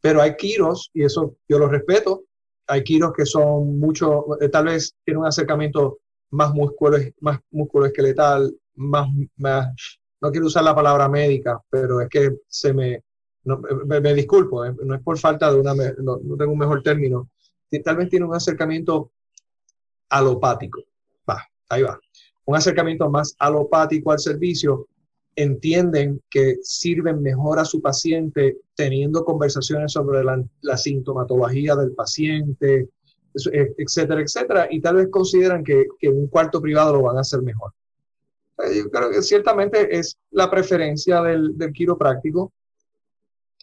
Pero 0.00 0.20
hay 0.20 0.36
kiros, 0.36 0.90
y 0.92 1.04
eso 1.04 1.36
yo 1.48 1.58
lo 1.58 1.68
respeto, 1.68 2.24
hay 2.66 2.82
kiros 2.84 3.12
que 3.12 3.24
son 3.24 3.78
mucho, 3.78 4.40
eh, 4.40 4.48
tal 4.48 4.66
vez 4.66 4.94
tienen 5.04 5.20
un 5.20 5.26
acercamiento 5.26 5.98
más 6.30 6.52
músculo, 6.52 6.98
más 7.20 7.40
músculo 7.50 7.86
esqueletal, 7.86 8.54
más, 8.74 9.08
más, 9.36 9.98
no 10.20 10.30
quiero 10.30 10.46
usar 10.46 10.64
la 10.64 10.74
palabra 10.74 11.08
médica, 11.08 11.60
pero 11.70 12.00
es 12.00 12.08
que 12.08 12.36
se 12.48 12.72
me, 12.72 13.02
me, 13.46 14.14
disculpo, 14.14 14.64
eh, 14.64 14.74
no 14.82 14.94
es 14.94 15.02
por 15.02 15.18
falta 15.18 15.52
de 15.52 15.60
una, 15.60 15.74
no, 15.74 16.18
tengo 16.36 16.52
un 16.52 16.58
mejor 16.58 16.82
término, 16.82 17.30
tal 17.84 17.96
vez 17.96 18.08
tiene 18.08 18.26
un 18.26 18.34
acercamiento 18.34 19.12
alopático, 20.08 20.82
va, 21.28 21.42
ahí 21.68 21.82
va, 21.82 21.98
un 22.44 22.56
acercamiento 22.56 23.08
más 23.10 23.34
alopático 23.38 24.12
al 24.12 24.18
servicio, 24.18 24.88
entienden 25.34 26.22
que 26.30 26.56
sirven 26.62 27.20
mejor 27.22 27.58
a 27.58 27.64
su 27.64 27.82
paciente 27.82 28.58
teniendo 28.74 29.24
conversaciones 29.24 29.92
sobre 29.92 30.24
la, 30.24 30.76
sintomatología 30.76 31.76
del 31.76 31.92
paciente, 31.92 32.88
eh, 33.52 33.74
etcétera, 33.76 34.22
etcétera, 34.22 34.68
y 34.70 34.80
tal 34.80 34.96
vez 34.96 35.08
consideran 35.10 35.62
que, 35.62 35.86
que 35.98 36.08
un 36.08 36.28
cuarto 36.28 36.60
privado 36.60 36.94
lo 36.94 37.02
van 37.02 37.18
a 37.18 37.20
hacer 37.20 37.42
mejor. 37.42 37.72
Eh, 38.64 38.78
yo 38.78 38.90
creo 38.90 39.10
que 39.10 39.22
ciertamente 39.22 39.96
es 39.96 40.16
la 40.30 40.50
preferencia 40.50 41.22
del, 41.22 41.56
del 41.56 41.72
quiropráctico. 41.72 42.52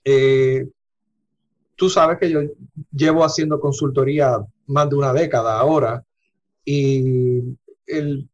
Eh, 0.06 0.68
tú 1.76 1.90
sabes 1.90 2.18
que 2.20 2.30
yo 2.30 2.42
llevo 2.92 3.24
haciendo 3.24 3.60
consultoría 3.60 4.38
más 4.68 4.90
de 4.90 4.96
una 4.96 5.14
década 5.14 5.60
ahora 5.60 6.04
y 6.66 7.40
el, 7.88 8.30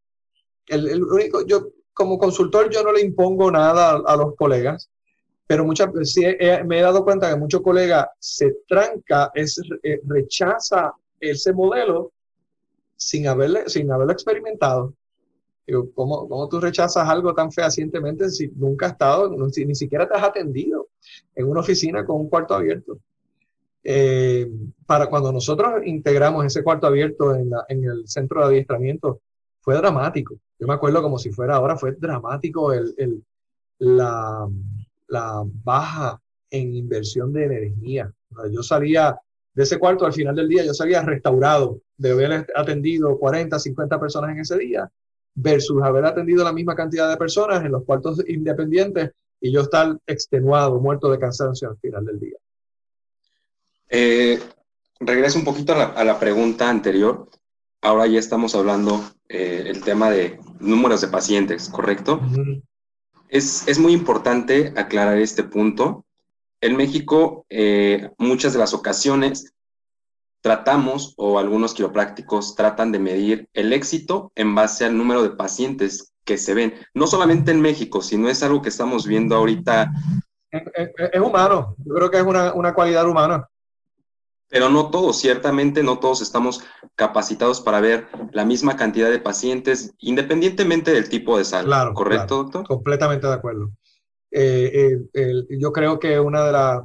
el, 0.68 0.88
el 0.90 1.04
único, 1.04 1.46
yo 1.46 1.70
como 1.94 2.18
consultor 2.18 2.70
yo 2.70 2.84
no 2.84 2.94
le 2.94 3.02
impongo 3.02 3.52
nada 3.52 4.02
a, 4.06 4.16
los 4.16 4.36
colegas, 4.36 4.90
pero 5.46 5.66
muchas 5.66 5.92
veces 5.92 6.38
me 6.66 6.80
he 6.80 6.82
dado 6.82 7.04
cuenta 7.04 7.30
que 7.30 7.40
muchos 7.40 7.62
colegas 7.62 8.08
se 8.20 8.56
tranca, 8.68 9.32
es, 9.34 9.62
rechaza 10.06 10.94
ese 11.20 11.52
modelo 11.54 12.12
sin, 12.96 13.28
haberle, 13.28 13.68
sin 13.68 13.92
haberlo 13.92 14.14
experimentado. 14.14 14.94
¿cómo, 15.94 16.28
¿cómo, 16.28 16.50
tú 16.50 16.60
rechazas 16.60 17.08
algo 17.08 17.34
tan 17.34 17.52
fehacientemente 17.52 18.30
si 18.30 18.48
nunca 18.56 18.88
has 18.88 18.92
estado, 18.94 19.30
ni 19.30 19.76
siquiera 19.76 20.08
te 20.08 20.16
has 20.16 20.24
atendido 20.24 20.88
en 21.36 21.48
una 21.48 21.62
oficina 21.62 22.06
con 22.06 22.18
un 22.22 22.30
cuarto 22.30 22.56
abierto? 22.56 23.00
Eh, 23.84 24.50
para 24.86 25.08
cuando 25.08 25.32
nosotros 25.32 25.82
integramos 25.86 26.46
ese 26.46 26.64
cuarto 26.64 26.88
abierto 26.88 27.34
en, 27.34 27.52
en, 27.70 27.84
el 27.86 28.08
centro 28.08 28.42
de 28.42 28.48
adiestramiento, 28.48 29.22
fue 29.62 29.76
dramático. 29.76 30.36
Yo 30.60 30.68
me 30.68 30.74
acuerdo 30.74 31.02
como 31.02 31.18
si 31.18 31.32
fuera 31.32 31.56
ahora, 31.56 31.78
fue 31.78 31.94
dramático 31.94 32.74
el, 32.74 32.94
el, 32.98 33.24
la, 33.80 34.48
baja 35.64 36.22
en 36.52 36.76
inversión 36.76 37.34
de 37.34 37.46
energía. 37.46 38.12
Yo 38.52 38.62
salía 38.62 39.18
de 39.54 39.64
ese 39.64 39.80
cuarto 39.80 40.06
al 40.06 40.14
final 40.14 40.36
del 40.36 40.48
día 40.48 40.64
yo 40.64 40.74
salía 40.74 41.02
restaurado 41.02 41.82
de 41.98 42.12
haber 42.12 42.48
atendido 42.56 43.18
40, 43.18 43.58
50 43.58 44.00
personas 44.00 44.32
en 44.32 44.40
ese 44.40 44.58
día 44.58 44.90
versus 45.34 45.82
haber 45.82 46.06
atendido 46.06 46.44
la 46.44 46.54
misma 46.54 46.76
cantidad 46.76 47.10
de 47.10 47.18
personas 47.18 47.66
en 47.66 47.72
los 47.72 47.84
cuartos 47.84 48.24
independientes 48.28 49.12
y 49.42 49.52
yo 49.52 49.62
estar 49.62 49.98
extenuado, 50.08 50.80
muerto 50.80 51.10
de 51.10 51.20
cansancio 51.20 51.70
al 51.70 51.78
final 51.78 52.06
del 52.06 52.20
día. 52.20 52.38
Eh, 53.90 54.40
regreso 55.00 55.40
un 55.40 55.46
poquito 55.46 55.74
a 55.74 56.04
la, 56.04 56.20
pregunta 56.20 56.70
anterior. 56.70 57.30
Ahora 57.82 58.08
ya 58.08 58.20
estamos 58.20 58.56
hablando 58.56 59.02
eh, 59.30 59.64
el 59.68 59.84
tema 59.84 60.10
de 60.10 60.40
números 60.60 61.02
de 61.02 61.08
pacientes, 61.08 61.70
¿correcto? 61.70 62.22
es, 63.30 63.68
es, 63.68 63.80
muy 63.80 63.94
importante 63.94 64.74
aclarar 64.76 65.18
este 65.18 65.44
punto 65.44 66.06
en 66.62 66.76
México, 66.76 67.46
eh, 67.50 68.10
muchas 68.18 68.54
de 68.54 68.60
las 68.60 68.74
ocasiones 68.74 69.54
tratamos 70.42 71.14
o 71.18 71.40
algunos 71.40 71.74
quiroprácticos 71.74 72.56
tratan 72.56 72.92
de 72.92 73.00
medir 73.00 73.50
el 73.54 73.74
éxito 73.74 74.32
en 74.36 74.56
base 74.56 74.86
al 74.86 74.98
número 74.98 75.24
de 75.24 75.32
pacientes 75.32 76.14
que 76.30 76.38
se 76.38 76.54
ven, 76.54 76.76
no 76.94 77.08
solamente 77.08 77.50
en 77.50 77.60
México, 77.60 78.04
sino 78.04 78.30
es 78.30 78.44
algo 78.44 78.62
que 78.62 78.70
estamos 78.70 79.08
viendo 79.08 79.36
ahorita. 79.36 79.92
Es, 80.52 81.20
humano, 81.20 81.76
yo 81.84 81.96
creo 81.96 82.12
que 82.12 82.18
es 82.18 82.24
una, 82.24 82.54
una, 82.54 82.76
cualidad 82.76 83.10
humana. 83.10 83.50
Pero 84.48 84.70
no 84.70 84.92
todos, 84.92 85.18
ciertamente 85.18 85.82
no 85.82 85.98
todos 85.98 86.22
estamos 86.22 86.64
capacitados 86.94 87.62
para 87.62 87.82
ver 87.82 88.06
la 88.32 88.46
misma 88.46 88.76
cantidad 88.78 89.10
de 89.10 89.18
pacientes, 89.18 89.96
independientemente 89.98 90.92
del 90.92 91.10
tipo 91.10 91.36
de 91.36 91.46
sal. 91.46 91.66
Claro, 91.66 91.96
¿Correcto, 91.96 92.44
doctor? 92.44 92.68
Completamente 92.68 93.26
de 93.26 93.34
acuerdo. 93.34 93.72
Eh, 94.30 95.00
eh, 95.12 95.46
yo 95.60 95.72
creo 95.72 95.98
que 95.98 96.20
una 96.20 96.44
de, 96.44 96.82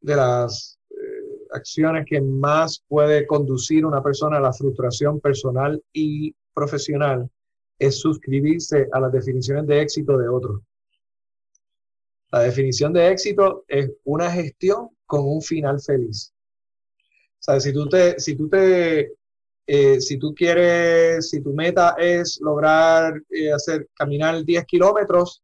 de 0.00 0.16
las 0.16 0.78
eh, 0.88 0.96
acciones 1.52 2.06
que 2.06 2.22
más 2.22 2.82
puede 2.88 3.26
conducir 3.26 3.84
una 3.84 4.02
persona 4.02 4.38
a 4.38 4.40
la 4.40 4.54
frustración 4.54 5.20
personal 5.20 5.82
y 5.92 6.34
profesional 6.54 7.28
es 7.80 7.98
suscribirse 7.98 8.86
a 8.92 9.00
las 9.00 9.10
definiciones 9.10 9.66
de 9.66 9.80
éxito 9.80 10.16
de 10.16 10.28
otros. 10.28 10.60
La 12.30 12.40
definición 12.40 12.92
de 12.92 13.08
éxito 13.08 13.64
es 13.66 13.90
una 14.04 14.30
gestión 14.30 14.90
con 15.06 15.26
un 15.26 15.42
final 15.42 15.80
feliz. 15.80 16.32
O 17.48 17.58
si 17.58 17.72
tú 17.72 17.88
te, 17.88 18.20
si 18.20 18.36
tú 18.36 18.48
te, 18.48 19.10
si 19.66 20.18
tú 20.18 20.32
quieres, 20.32 21.30
si 21.30 21.42
tu 21.42 21.52
meta 21.52 21.96
es 21.98 22.38
lograr 22.40 23.20
hacer 23.52 23.88
caminar 23.94 24.44
10 24.44 24.64
kilómetros, 24.66 25.42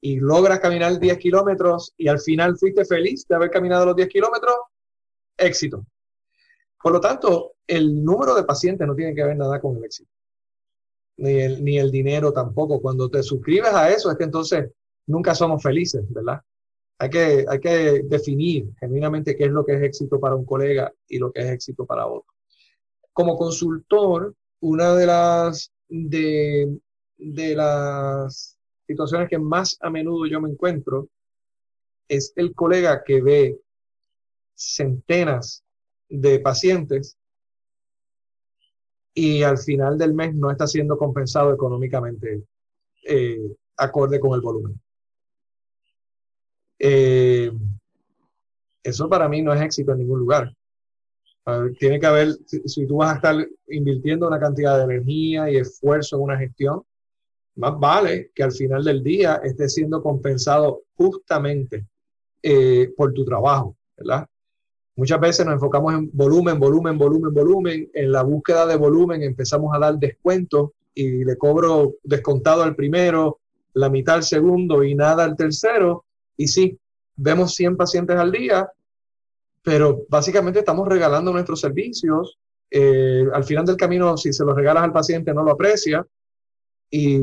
y 0.00 0.18
logras 0.18 0.60
caminar 0.60 0.98
10 0.98 1.18
kilómetros 1.18 1.92
y 1.96 2.08
al 2.08 2.20
final 2.20 2.56
fuiste 2.56 2.84
feliz 2.84 3.26
de 3.28 3.34
haber 3.34 3.50
caminado 3.50 3.86
los 3.86 3.96
10 3.96 4.08
kilómetros, 4.08 4.56
éxito. 5.36 5.84
Por 6.82 6.92
lo 6.92 7.00
tanto, 7.00 7.52
el 7.66 8.02
número 8.02 8.34
de 8.34 8.44
pacientes 8.44 8.86
no 8.86 8.94
tiene 8.94 9.14
que 9.14 9.24
ver 9.24 9.36
nada 9.36 9.60
con 9.60 9.76
el 9.76 9.84
éxito. 9.84 10.10
Ni 11.20 11.40
el, 11.40 11.62
ni 11.62 11.78
el 11.78 11.90
dinero 11.90 12.32
tampoco. 12.32 12.80
Cuando 12.80 13.10
te 13.10 13.22
suscribes 13.22 13.72
a 13.72 13.90
eso 13.90 14.10
es 14.10 14.16
que 14.16 14.24
entonces 14.24 14.70
nunca 15.06 15.34
somos 15.34 15.62
felices, 15.62 16.02
¿verdad? 16.08 16.40
Hay 16.98 17.10
que, 17.10 17.44
hay 17.48 17.60
que 17.60 18.02
definir 18.04 18.70
genuinamente 18.78 19.36
qué 19.36 19.44
es 19.44 19.50
lo 19.50 19.64
que 19.64 19.74
es 19.74 19.82
éxito 19.82 20.18
para 20.18 20.34
un 20.34 20.44
colega 20.44 20.92
y 21.08 21.18
lo 21.18 21.30
que 21.32 21.40
es 21.40 21.50
éxito 21.50 21.84
para 21.86 22.06
otro. 22.06 22.32
Como 23.12 23.36
consultor, 23.36 24.34
una 24.60 24.94
de 24.94 25.06
las, 25.06 25.72
de, 25.88 26.78
de 27.16 27.54
las 27.54 28.58
situaciones 28.86 29.28
que 29.28 29.38
más 29.38 29.76
a 29.80 29.90
menudo 29.90 30.26
yo 30.26 30.40
me 30.40 30.50
encuentro 30.50 31.08
es 32.08 32.32
el 32.36 32.54
colega 32.54 33.04
que 33.04 33.22
ve 33.22 33.58
centenas 34.54 35.64
de 36.08 36.40
pacientes 36.40 37.16
y 39.14 39.42
al 39.42 39.58
final 39.58 39.98
del 39.98 40.14
mes 40.14 40.34
no 40.34 40.50
está 40.50 40.66
siendo 40.66 40.96
compensado 40.96 41.52
económicamente 41.52 42.44
eh, 43.06 43.56
acorde 43.76 44.20
con 44.20 44.34
el 44.34 44.40
volumen. 44.40 44.80
Eh, 46.78 47.50
eso 48.82 49.08
para 49.08 49.28
mí 49.28 49.42
no 49.42 49.52
es 49.52 49.60
éxito 49.60 49.92
en 49.92 49.98
ningún 49.98 50.20
lugar. 50.20 50.52
tiene 51.78 51.98
que 51.98 52.06
haber, 52.06 52.28
si, 52.46 52.86
tú 52.86 52.96
vas 52.96 53.12
a 53.12 53.16
estar 53.16 53.48
invirtiendo 53.68 54.28
una 54.28 54.38
cantidad 54.38 54.78
de 54.78 54.84
energía 54.84 55.50
y 55.50 55.56
esfuerzo 55.56 56.16
en 56.16 56.22
una 56.22 56.38
gestión, 56.38 56.82
más 57.56 57.78
vale 57.78 58.30
que 58.34 58.42
al 58.42 58.52
final 58.52 58.84
del 58.84 59.02
día 59.02 59.40
esté 59.42 59.68
siendo 59.68 60.02
compensado 60.02 60.82
justamente 60.94 61.86
eh, 62.42 62.92
por 62.96 63.12
tu 63.12 63.24
trabajo, 63.24 63.76
¿verdad? 63.96 64.26
Muchas 65.00 65.18
veces 65.18 65.46
nos 65.46 65.54
enfocamos 65.54 65.94
en 65.94 66.10
volumen, 66.12 66.60
volumen, 66.60 66.98
volumen, 66.98 67.32
volumen. 67.32 67.90
En 67.94 68.12
la 68.12 68.22
búsqueda 68.22 68.66
de 68.66 68.76
volumen 68.76 69.22
empezamos 69.22 69.74
a 69.74 69.78
dar 69.78 69.98
descuentos 69.98 70.72
y 70.92 71.24
le 71.24 71.38
cobro 71.38 71.94
descontado 72.02 72.62
al 72.62 72.76
primero, 72.76 73.38
la 73.72 73.88
mitad 73.88 74.16
al 74.16 74.24
segundo 74.24 74.84
y 74.84 74.94
nada 74.94 75.24
al 75.24 75.36
tercero. 75.36 76.04
Y 76.36 76.48
sí, 76.48 76.78
vemos 77.16 77.54
100 77.54 77.78
pacientes 77.78 78.14
al 78.14 78.30
día, 78.30 78.70
pero 79.62 80.04
básicamente 80.10 80.58
estamos 80.58 80.86
regalando 80.86 81.32
nuestros 81.32 81.62
servicios. 81.62 82.38
Eh, 82.70 83.24
al 83.32 83.44
final 83.44 83.64
del 83.64 83.78
camino, 83.78 84.18
si 84.18 84.34
se 84.34 84.44
los 84.44 84.54
regalas 84.54 84.84
al 84.84 84.92
paciente, 84.92 85.32
no 85.32 85.42
lo 85.42 85.52
aprecia 85.52 86.06
y 86.90 87.22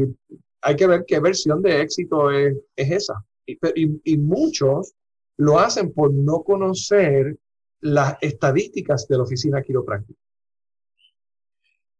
hay 0.62 0.76
que 0.76 0.88
ver 0.88 1.06
qué 1.06 1.20
versión 1.20 1.62
de 1.62 1.80
éxito 1.82 2.32
es, 2.32 2.58
esa. 2.76 3.24
Y, 3.46 4.18
muchos 4.18 4.96
lo 5.38 5.60
hacen 5.60 5.94
por 5.94 6.12
no 6.12 6.42
conocer 6.42 7.38
las 7.82 8.18
estadísticas 8.22 9.08
de 9.08 9.18
la 9.18 9.24
oficina 9.24 9.62
quiropráctica. 9.62 10.20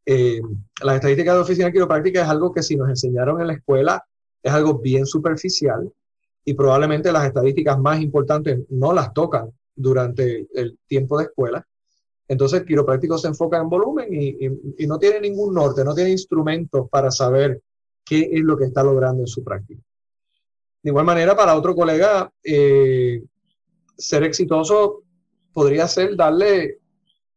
Eh, 0.06 0.42
las 0.84 0.96
estadísticas 0.96 1.34
de 1.34 1.38
la 1.38 1.44
oficina 1.44 1.72
quiropráctica 1.72 2.22
es 2.22 2.30
algo 2.30 2.54
que 2.54 2.64
si 2.64 2.76
nos 2.76 2.90
enseñaron 2.90 3.42
en 3.42 3.48
la 3.48 3.54
escuela 3.54 4.06
es 4.42 4.54
algo 4.54 4.80
bien 4.80 5.06
superficial 5.06 5.92
y 6.46 6.54
probablemente 6.54 7.12
las 7.12 7.26
estadísticas 7.26 7.78
más 7.78 8.02
importantes 8.02 8.60
no 8.70 8.94
las 8.94 9.14
tocan 9.14 9.52
durante 9.76 10.48
el 10.54 10.80
tiempo 10.88 11.18
de 11.18 11.26
escuela. 11.26 11.68
Entonces, 12.30 12.62
el 12.62 12.66
quiropráctico 12.66 13.18
se 13.18 13.28
enfoca 13.28 13.58
en 13.58 13.70
volumen 13.70 14.08
y, 14.14 14.88
no 14.88 14.98
tiene 14.98 15.20
ningún 15.22 15.54
norte, 15.54 15.84
no 15.84 15.94
tiene 15.94 16.12
instrumentos 16.12 16.90
para 16.90 17.12
saber 17.12 17.62
qué 18.06 18.30
es 18.32 18.42
lo 18.42 18.58
que 18.58 18.66
está 18.66 18.84
logrando 18.84 19.24
en 19.24 19.28
su 19.28 19.44
práctica. 19.44 19.82
De 20.82 20.90
igual 20.90 21.06
manera, 21.06 21.36
para 21.36 21.56
otro 21.56 21.76
colega, 21.76 22.32
eh, 22.44 23.22
ser 23.98 24.24
exitoso 24.24 25.04
podría 25.58 25.88
ser 25.88 26.16
darle 26.16 26.78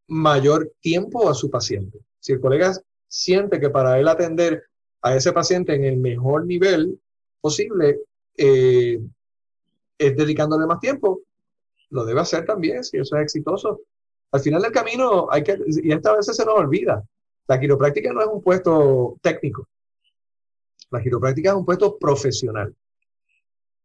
mayor 0.07 0.75
tiempo 0.83 1.31
a 1.31 1.33
su 1.33 1.49
paciente. 1.49 2.01
Si 2.19 2.35
el 2.35 2.41
colega 2.43 2.75
siente 3.09 3.59
que 3.59 3.71
para 3.71 3.99
él 3.99 4.07
atender 4.09 4.65
a 5.01 5.17
ese 5.17 5.33
paciente 5.33 5.75
en 5.75 5.85
el 5.85 5.97
mejor 5.97 6.45
nivel 6.45 7.01
posible, 7.41 8.01
eh, 8.37 9.01
es 9.97 10.17
dedicándole 10.19 10.67
más 10.67 10.81
tiempo, 10.81 11.23
lo 11.89 12.05
debe 12.05 12.21
hacer 12.21 12.45
también 12.45 12.85
si 12.85 12.99
eso 12.99 13.17
es 13.17 13.23
exitoso. 13.23 13.81
Al 14.33 14.41
final 14.41 14.61
del 14.61 14.73
camino 14.73 15.29
hay 15.31 15.43
que, 15.43 15.59
y 15.83 15.91
esta 15.91 16.15
vez 16.15 16.27
se 16.27 16.45
nos 16.45 16.57
olvida, 16.57 17.03
la 17.49 17.59
quiropráctica 17.59 18.13
no 18.13 18.21
es 18.21 18.29
un 18.31 18.43
puesto 18.43 19.17
técnico, 19.23 19.67
la 20.91 21.01
quiropráctica 21.01 21.53
es 21.53 21.57
un 21.57 21.65
puesto 21.65 21.97
profesional. 21.97 22.77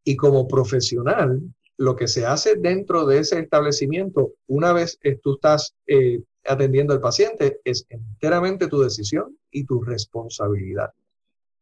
Y 0.03 0.17
como 0.17 0.45
profesional, 0.45 1.41
lo 1.77 1.95
que 1.95 2.07
se 2.07 2.25
hace 2.25 2.55
dentro 2.55 3.05
de 3.05 3.19
ese 3.19 3.39
establecimiento, 3.39 4.33
una 4.47 4.73
vez 4.73 4.99
tú 5.21 5.35
estás 5.35 5.75
eh, 5.87 6.21
atendiendo 6.45 6.93
al 6.93 7.01
paciente, 7.01 7.59
es 7.63 7.85
enteramente 7.89 8.67
tu 8.67 8.81
decisión 8.81 9.37
y 9.51 9.65
tu 9.65 9.81
responsabilidad. 9.81 10.91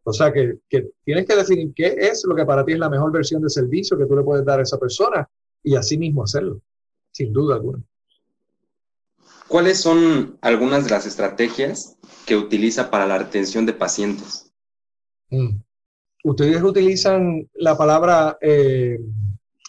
O 0.04 0.14
sea 0.14 0.34
que, 0.34 0.60
que, 0.70 0.92
tienes 1.06 1.26
que 1.26 1.36
definir 1.36 1.74
qué 1.74 1.96
es 1.98 2.24
lo 2.26 2.36
que 2.36 2.46
para 2.46 2.66
ti 2.66 2.74
es 2.74 2.80
la 2.80 2.90
mejor 2.90 3.12
versión 3.12 3.42
de 3.42 3.50
servicio 3.50 3.98
que 3.98 4.06
tú 4.06 4.16
le 4.16 4.24
puedes 4.24 4.46
dar 4.46 4.60
a 4.60 4.64
esa 4.64 4.78
persona 4.78 5.28
y 5.64 5.76
así 5.76 5.98
mismo 5.98 6.24
hacerlo, 6.24 6.62
sin 7.12 7.32
duda 7.32 7.56
alguna. 7.56 7.82
¿Cuáles 9.48 9.80
son 9.80 10.38
algunas 10.42 10.86
de 10.86 10.90
las 10.90 11.06
estrategias 11.06 11.98
que 12.26 12.36
utiliza 12.36 12.90
para 12.90 13.06
la 13.06 13.18
retención 13.18 13.66
de 13.66 13.74
pacientes? 13.74 14.52
Mm. 15.30 15.60
Ustedes 16.24 16.62
utilizan 16.64 17.50
la 17.54 17.78
palabra, 17.78 18.38
eh, 18.42 19.00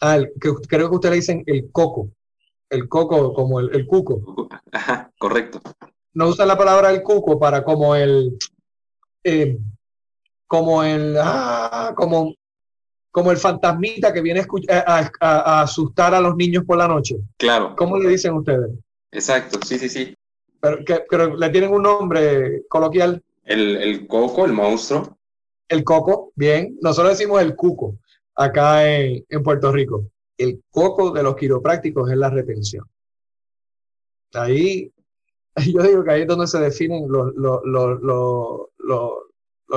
ah, 0.05 0.19
que, 0.41 0.53
creo 0.69 0.89
que 0.89 0.97
ustedes 0.97 1.13
le 1.13 1.17
dicen 1.17 1.45
el 1.47 1.71
coco, 1.71 2.11
el 2.71 2.89
coco 2.89 3.33
como 3.33 3.61
el, 3.61 3.87
cuco. 3.87 4.49
Ajá, 4.73 5.11
correcto. 5.19 5.61
No 6.13 6.29
usan 6.29 6.49
la 6.49 6.59
palabra 6.59 6.91
el 6.91 7.03
cuco 7.03 7.39
para 7.39 7.65
como 7.65 7.95
el, 7.95 8.37
eh, 9.25 9.59
como 10.47 10.83
el, 10.85 11.17
ah, 11.19 11.93
como, 11.97 12.35
como 13.11 13.31
el 13.31 13.37
fantasmita 13.37 14.13
que 14.13 14.21
viene 14.21 14.45
a, 14.69 15.61
asustar 15.63 16.15
a 16.15 16.21
los 16.21 16.37
niños 16.37 16.65
por 16.65 16.79
la 16.79 16.89
noche. 16.89 17.17
Claro. 17.37 17.75
¿Cómo 17.77 17.99
le 17.99 18.09
dicen 18.09 18.35
ustedes? 18.35 18.71
Exacto, 19.11 19.61
sí, 19.65 19.79
sí, 19.79 19.89
sí. 19.89 20.15
Pero, 20.61 20.85
que, 20.85 21.05
pero 21.09 21.37
le 21.37 21.49
tienen 21.51 21.73
un 21.73 21.83
nombre 21.83 22.63
coloquial. 22.69 23.23
El, 23.45 23.77
el 23.77 24.07
coco, 24.07 24.45
el 24.45 24.53
monstruo. 24.53 25.19
El 25.69 25.85
coco, 25.85 26.33
bien. 26.35 26.77
Nosotros 26.81 27.19
decimos 27.19 27.41
el 27.41 27.55
cuco 27.55 27.97
acá 28.35 28.89
en, 28.89 29.25
Puerto 29.43 29.73
Rico. 29.73 30.07
El 30.37 30.63
coco 30.71 31.13
de 31.13 31.23
los 31.23 31.37
quiroprácticos 31.37 32.11
es 32.11 32.17
la 32.17 32.31
retención. 32.31 32.85
Ahí, 34.33 34.91
yo 35.73 35.83
digo 35.83 36.03
que 36.05 36.11
ahí 36.11 36.23
es 36.23 36.29
donde 36.29 36.47
se 36.47 36.59
definen 36.59 37.07
los, 37.09 37.33
los, 37.35 37.61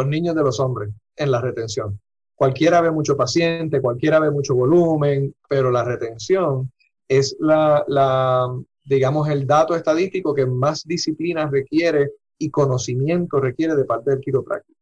niños 0.07 0.35
de 0.35 0.43
los 0.43 0.59
hombres 0.59 0.89
en 1.15 1.31
la 1.31 1.41
retención. 1.41 1.99
Cualquiera 2.35 2.81
ve 2.81 2.91
mucho 2.91 3.17
paciente, 3.17 3.81
cualquiera 3.81 4.19
ve 4.19 4.29
mucho 4.31 4.55
volumen, 4.55 5.33
pero 5.49 5.71
la 5.71 5.83
retención 5.83 6.71
es 7.07 7.35
la, 7.39 7.83
la, 7.87 8.47
digamos, 8.83 9.27
el 9.29 9.47
dato 9.47 9.75
estadístico 9.75 10.35
que 10.35 10.45
más 10.45 10.85
disciplina 10.85 11.49
requiere 11.49 12.11
y 12.37 12.51
conocimiento 12.51 13.39
requiere 13.39 13.75
de 13.75 13.85
parte 13.85 14.11
del 14.11 14.19
quiropráctico. 14.19 14.76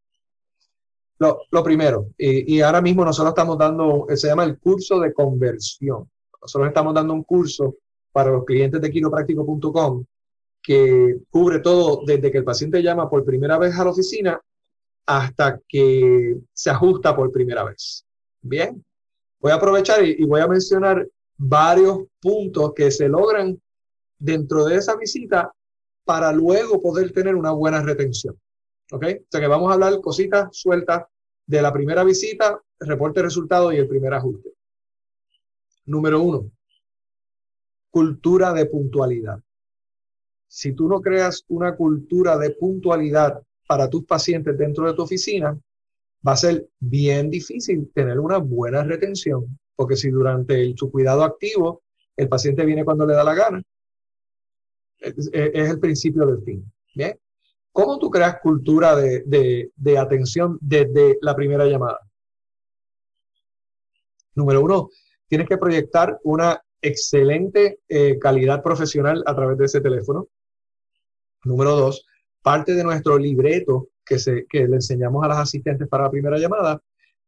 Lo, 1.17 1.63
primero, 1.63 2.07
y, 2.17 2.59
ahora 2.59 2.81
mismo 2.81 3.05
nosotros 3.05 3.31
estamos 3.31 3.57
dando, 3.57 4.05
se 4.15 4.27
llama 4.27 4.43
el 4.43 4.59
curso 4.59 4.99
de 4.99 5.13
conversión. 5.13 6.09
Nosotros 6.41 6.67
estamos 6.67 6.93
dando 6.93 7.13
un 7.13 7.23
curso 7.23 7.75
para 8.11 8.31
los 8.31 8.43
clientes 8.43 8.81
de 8.81 8.91
quiropráctico.com 8.91 10.03
que 10.61 11.17
cubre 11.29 11.59
todo 11.59 12.01
desde 12.05 12.31
que 12.31 12.39
el 12.39 12.43
paciente 12.43 12.83
llama 12.83 13.09
por 13.09 13.23
primera 13.23 13.57
vez 13.57 13.77
a 13.77 13.85
la 13.85 13.91
oficina 13.91 14.41
hasta 15.05 15.59
que 15.67 16.37
se 16.51 16.69
ajusta 16.69 17.15
por 17.15 17.31
primera 17.31 17.63
vez. 17.63 18.03
Bien, 18.41 18.83
voy 19.39 19.51
a 19.51 19.55
aprovechar 19.55 20.03
y, 20.03 20.15
y 20.19 20.25
voy 20.25 20.41
a 20.41 20.47
mencionar 20.47 21.07
varios 21.37 21.99
puntos 22.19 22.73
que 22.73 22.91
se 22.91 23.07
logran 23.07 23.59
dentro 24.17 24.65
de 24.65 24.75
esa 24.75 24.95
visita 24.95 25.51
para 26.03 26.31
luego 26.31 26.81
poder 26.81 27.11
tener 27.11 27.35
una 27.35 27.51
buena 27.51 27.81
retención. 27.81 28.35
¿Ok? 28.91 29.03
O 29.03 29.25
sea 29.29 29.41
que 29.41 29.47
vamos 29.47 29.69
a 29.69 29.73
hablar 29.73 29.99
cositas 30.01 30.49
sueltas 30.51 31.05
de 31.45 31.61
la 31.61 31.73
primera 31.73 32.03
visita, 32.03 32.61
reporte 32.79 33.19
de 33.19 33.25
resultados 33.25 33.73
y 33.73 33.77
el 33.77 33.87
primer 33.87 34.13
ajuste. 34.13 34.53
Número 35.85 36.21
uno, 36.21 36.51
cultura 37.89 38.53
de 38.53 38.65
puntualidad. 38.65 39.39
Si 40.47 40.73
tú 40.73 40.87
no 40.87 41.01
creas 41.01 41.43
una 41.47 41.75
cultura 41.75 42.37
de 42.37 42.51
puntualidad 42.51 43.41
para 43.67 43.89
tus 43.89 44.05
pacientes 44.05 44.57
dentro 44.57 44.87
de 44.87 44.93
tu 44.93 45.03
oficina, 45.03 45.59
va 46.27 46.31
a 46.31 46.37
ser 46.37 46.67
bien 46.79 47.29
difícil 47.29 47.91
tener 47.93 48.19
una 48.19 48.37
buena 48.37 48.83
retención, 48.83 49.59
porque 49.75 49.95
si 49.95 50.09
durante 50.09 50.73
su 50.75 50.91
cuidado 50.91 51.23
activo 51.23 51.83
el 52.15 52.29
paciente 52.29 52.65
viene 52.65 52.85
cuando 52.85 53.05
le 53.05 53.13
da 53.13 53.23
la 53.23 53.35
gana, 53.35 53.61
es, 54.99 55.29
es 55.33 55.69
el 55.69 55.79
principio 55.79 56.25
del 56.25 56.41
fin. 56.43 56.71
¿bien? 56.95 57.19
¿Cómo 57.75 57.99
tú 57.99 58.09
creas 58.09 58.39
cultura 58.39 58.95
de, 58.95 59.99
atención 59.99 60.57
desde 60.61 61.17
la 61.19 61.35
primera 61.35 61.65
llamada? 61.65 61.99
Número 64.33 64.61
uno, 64.61 64.89
tienes 65.27 65.45
que 65.45 65.57
proyectar 65.57 66.17
una 66.23 66.63
excelente 66.81 67.79
eh, 67.89 68.17
calidad 68.17 68.63
profesional 68.63 69.21
a 69.25 69.35
través 69.35 69.57
de 69.57 69.65
ese 69.65 69.81
teléfono. 69.81 70.29
Número 71.43 71.75
dos, 71.75 72.05
parte 72.41 72.75
de 72.75 72.83
nuestro 72.85 73.17
libreto 73.17 73.89
que, 74.05 74.19
se, 74.19 74.45
que 74.45 74.69
le 74.69 74.75
enseñamos 74.75 75.25
a 75.25 75.27
las 75.27 75.39
asistentes 75.39 75.89
para 75.89 76.05
la 76.05 76.11
primera 76.11 76.37
llamada, 76.37 76.81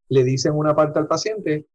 le 0.07 0.23
dicen 0.23 0.53
una 0.53 0.73
parte 0.73 0.97
al 0.97 1.07
paciente, 1.07 1.67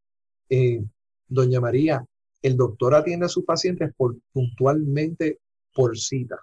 eh, 0.49 0.83
doña 1.29 1.61
María, 1.61 2.07
el 2.41 2.57
doctor 2.57 2.95
atiende 2.95 3.27
a 3.27 3.29
sus 3.29 3.45
pacientes 3.45 3.93
puntualmente 4.33 5.41
por 5.75 5.99
cita. 5.99 6.41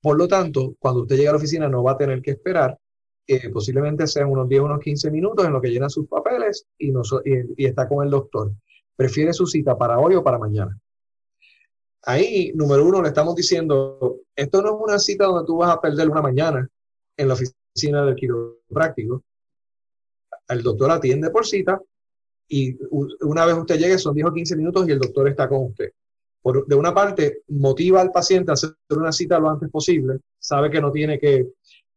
Por 0.00 0.16
lo 0.16 0.28
tanto, 0.28 0.76
cuando 0.78 1.02
usted 1.02 1.16
llega 1.16 1.30
a 1.30 1.32
la 1.32 1.38
oficina 1.38 1.68
no 1.68 1.82
va 1.82 1.92
a 1.92 1.96
tener 1.96 2.22
que 2.22 2.32
esperar, 2.32 2.78
eh, 3.26 3.50
posiblemente 3.50 4.06
sean 4.06 4.30
unos 4.30 4.48
10, 4.48 4.62
unos 4.62 4.80
15 4.80 5.10
minutos 5.10 5.44
en 5.44 5.52
lo 5.52 5.60
que 5.60 5.68
llena 5.68 5.88
sus 5.88 6.06
papeles 6.06 6.66
y, 6.78 6.92
y, 6.92 7.66
está 7.66 7.88
con 7.88 8.04
el 8.04 8.10
doctor. 8.10 8.52
Prefiere 8.96 9.32
su 9.32 9.46
cita 9.46 9.76
para 9.76 9.98
hoy 9.98 10.14
o 10.14 10.22
para 10.22 10.38
mañana. 10.38 10.78
Ahí, 12.02 12.52
número 12.54 12.86
uno, 12.86 13.02
le 13.02 13.08
estamos 13.08 13.34
diciendo, 13.34 14.20
esto 14.34 14.62
no 14.62 14.68
es 14.68 14.74
una 14.80 14.98
cita 14.98 15.26
donde 15.26 15.46
tú 15.46 15.58
vas 15.58 15.70
a 15.70 15.80
perder 15.80 16.08
una 16.08 16.22
mañana 16.22 16.68
en 17.16 17.28
la 17.28 17.34
oficina 17.34 18.04
del 18.04 18.14
quiropráctico. 18.14 19.22
El 20.48 20.62
doctor 20.62 20.92
atiende 20.92 21.30
por 21.30 21.44
cita 21.44 21.80
y 22.48 22.78
una 23.20 23.44
vez 23.44 23.56
usted 23.56 23.78
llegue 23.78 23.98
son 23.98 24.14
10 24.14 24.28
o 24.28 24.32
15 24.32 24.56
minutos 24.56 24.88
y 24.88 24.92
el 24.92 24.98
doctor 24.98 25.28
está 25.28 25.48
con 25.48 25.66
usted 25.66 25.92
de 26.44 26.74
una 26.74 26.94
parte, 26.94 27.42
motiva 27.48 28.00
al 28.00 28.10
paciente 28.10 28.50
a 28.50 28.54
hacer 28.54 28.70
una 28.90 29.12
cita 29.12 29.38
lo 29.38 29.50
antes 29.50 29.70
posible, 29.70 30.20
sabe 30.38 30.70
que 30.70 30.80
no 30.80 30.90
tiene 30.90 31.18
que, 31.18 31.48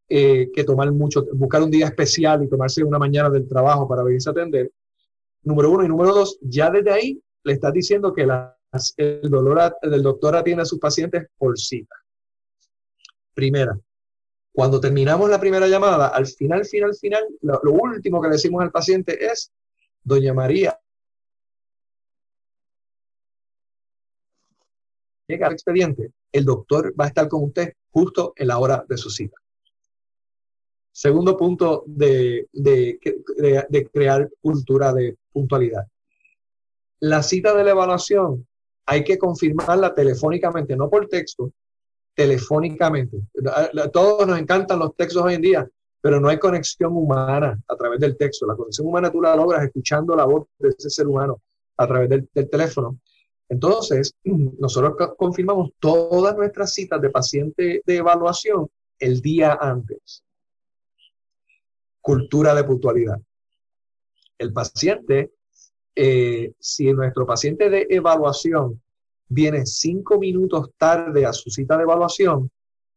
eh, 0.10 0.50
que 0.54 0.64
tomar 0.64 0.92
mucho, 0.92 1.26
buscar 1.34 1.62
un 1.62 1.72
día 1.72 1.86
especial 1.86 2.44
y 2.44 2.50
tomarse 2.50 2.84
una 2.84 3.00
mañana 3.00 3.30
del 3.30 3.48
trabajo 3.48 3.88
para 3.88 4.04
venirse 4.04 4.30
a 4.30 4.32
atender. 4.32 4.72
Número 5.44 5.72
uno 5.72 5.86
y 5.86 5.88
número 5.88 6.14
dos, 6.14 6.38
ya 6.42 6.70
desde 6.70 6.92
ahí 6.92 7.22
le 7.44 7.54
estás 7.54 7.74
diciendo 7.74 8.14
que 8.14 8.28
el 8.98 9.30
dolor 9.30 9.76
del 9.82 10.04
doctor 10.04 10.36
atiende 10.36 10.64
a 10.64 10.66
sus 10.66 10.80
pacientes 10.80 11.28
por 11.38 11.58
cita. 11.58 11.96
Primera, 13.34 13.80
cuando 14.52 14.82
terminamos 14.82 15.30
la 15.30 15.40
primera 15.40 15.68
llamada, 15.68 16.10
al 16.10 16.28
final, 16.28 16.66
final, 16.66 16.94
final, 16.94 17.24
lo 17.42 17.72
último 17.72 18.22
que 18.22 18.28
le 18.28 18.34
decimos 18.34 18.62
al 18.62 18.72
paciente 18.72 19.26
es, 19.26 19.52
Doña 20.04 20.34
María, 20.34 20.78
llega 25.32 25.48
al 25.48 25.54
expediente, 25.54 26.12
el 26.32 26.46
doctor 26.46 26.94
va 27.00 27.06
a 27.06 27.08
estar 27.08 27.28
con 27.28 27.44
usted 27.44 27.74
justo 27.90 28.34
en 28.36 28.48
la 28.48 28.60
hora 28.60 28.86
de 28.88 28.98
su 28.98 29.10
cita. 29.10 29.38
Segundo 30.92 31.38
punto 31.38 31.84
de, 31.88 32.48
de, 32.52 33.00
crear 33.92 34.30
cultura 34.42 34.94
de 34.94 35.18
puntualidad. 35.32 35.88
La 37.00 37.24
cita 37.24 37.56
de 37.56 37.64
la 37.64 37.72
evaluación 37.72 38.46
hay 38.86 39.04
que 39.04 39.18
confirmarla 39.18 39.96
telefónicamente, 39.96 40.76
no 40.76 40.90
por 40.90 41.08
texto, 41.08 41.52
telefónicamente. 42.14 43.18
Todos 43.94 44.28
nos 44.28 44.38
encantan 44.38 44.80
los 44.80 44.96
textos 44.96 45.24
hoy 45.24 45.36
en 45.36 45.42
día, 45.42 45.70
pero 46.02 46.20
no 46.20 46.28
hay 46.28 46.38
conexión 46.38 46.96
humana 46.96 47.58
a 47.68 47.76
través 47.76 48.00
del 48.00 48.18
texto. 48.18 48.46
La 48.46 48.56
conexión 48.56 48.88
humana 48.88 49.10
tú 49.10 49.22
la 49.22 49.36
logras 49.36 49.64
escuchando 49.64 50.16
la 50.16 50.26
voz 50.26 50.46
de 50.60 50.70
ese 50.70 50.90
ser 50.90 51.08
humano 51.08 51.42
a 51.78 51.88
través 51.88 52.10
del, 52.10 52.30
del 52.34 52.50
teléfono. 52.50 53.00
Entonces, 53.52 54.16
nosotros 54.24 54.96
confirmamos 55.18 55.72
todas 55.80 56.36
nuestras 56.36 56.74
citas 56.74 57.02
de 57.02 57.10
paciente 57.10 57.82
de 57.86 57.96
evaluación 57.98 58.68
el 58.98 59.22
día 59.22 59.58
antes. 59.60 60.24
Cultura 62.00 62.56
de 62.56 62.64
puntualidad. 62.64 63.20
El 64.38 64.54
paciente, 64.54 65.34
eh, 65.94 66.54
si 66.60 66.94
nuestro 66.94 67.26
paciente 67.26 67.70
de 67.70 67.88
evaluación 67.90 68.82
viene 69.28 69.66
cinco 69.66 70.18
minutos 70.18 70.70
tarde 70.78 71.26
a 71.26 71.34
su 71.34 71.50
cita 71.50 71.78
de 71.78 71.84
evaluación, 71.84 72.50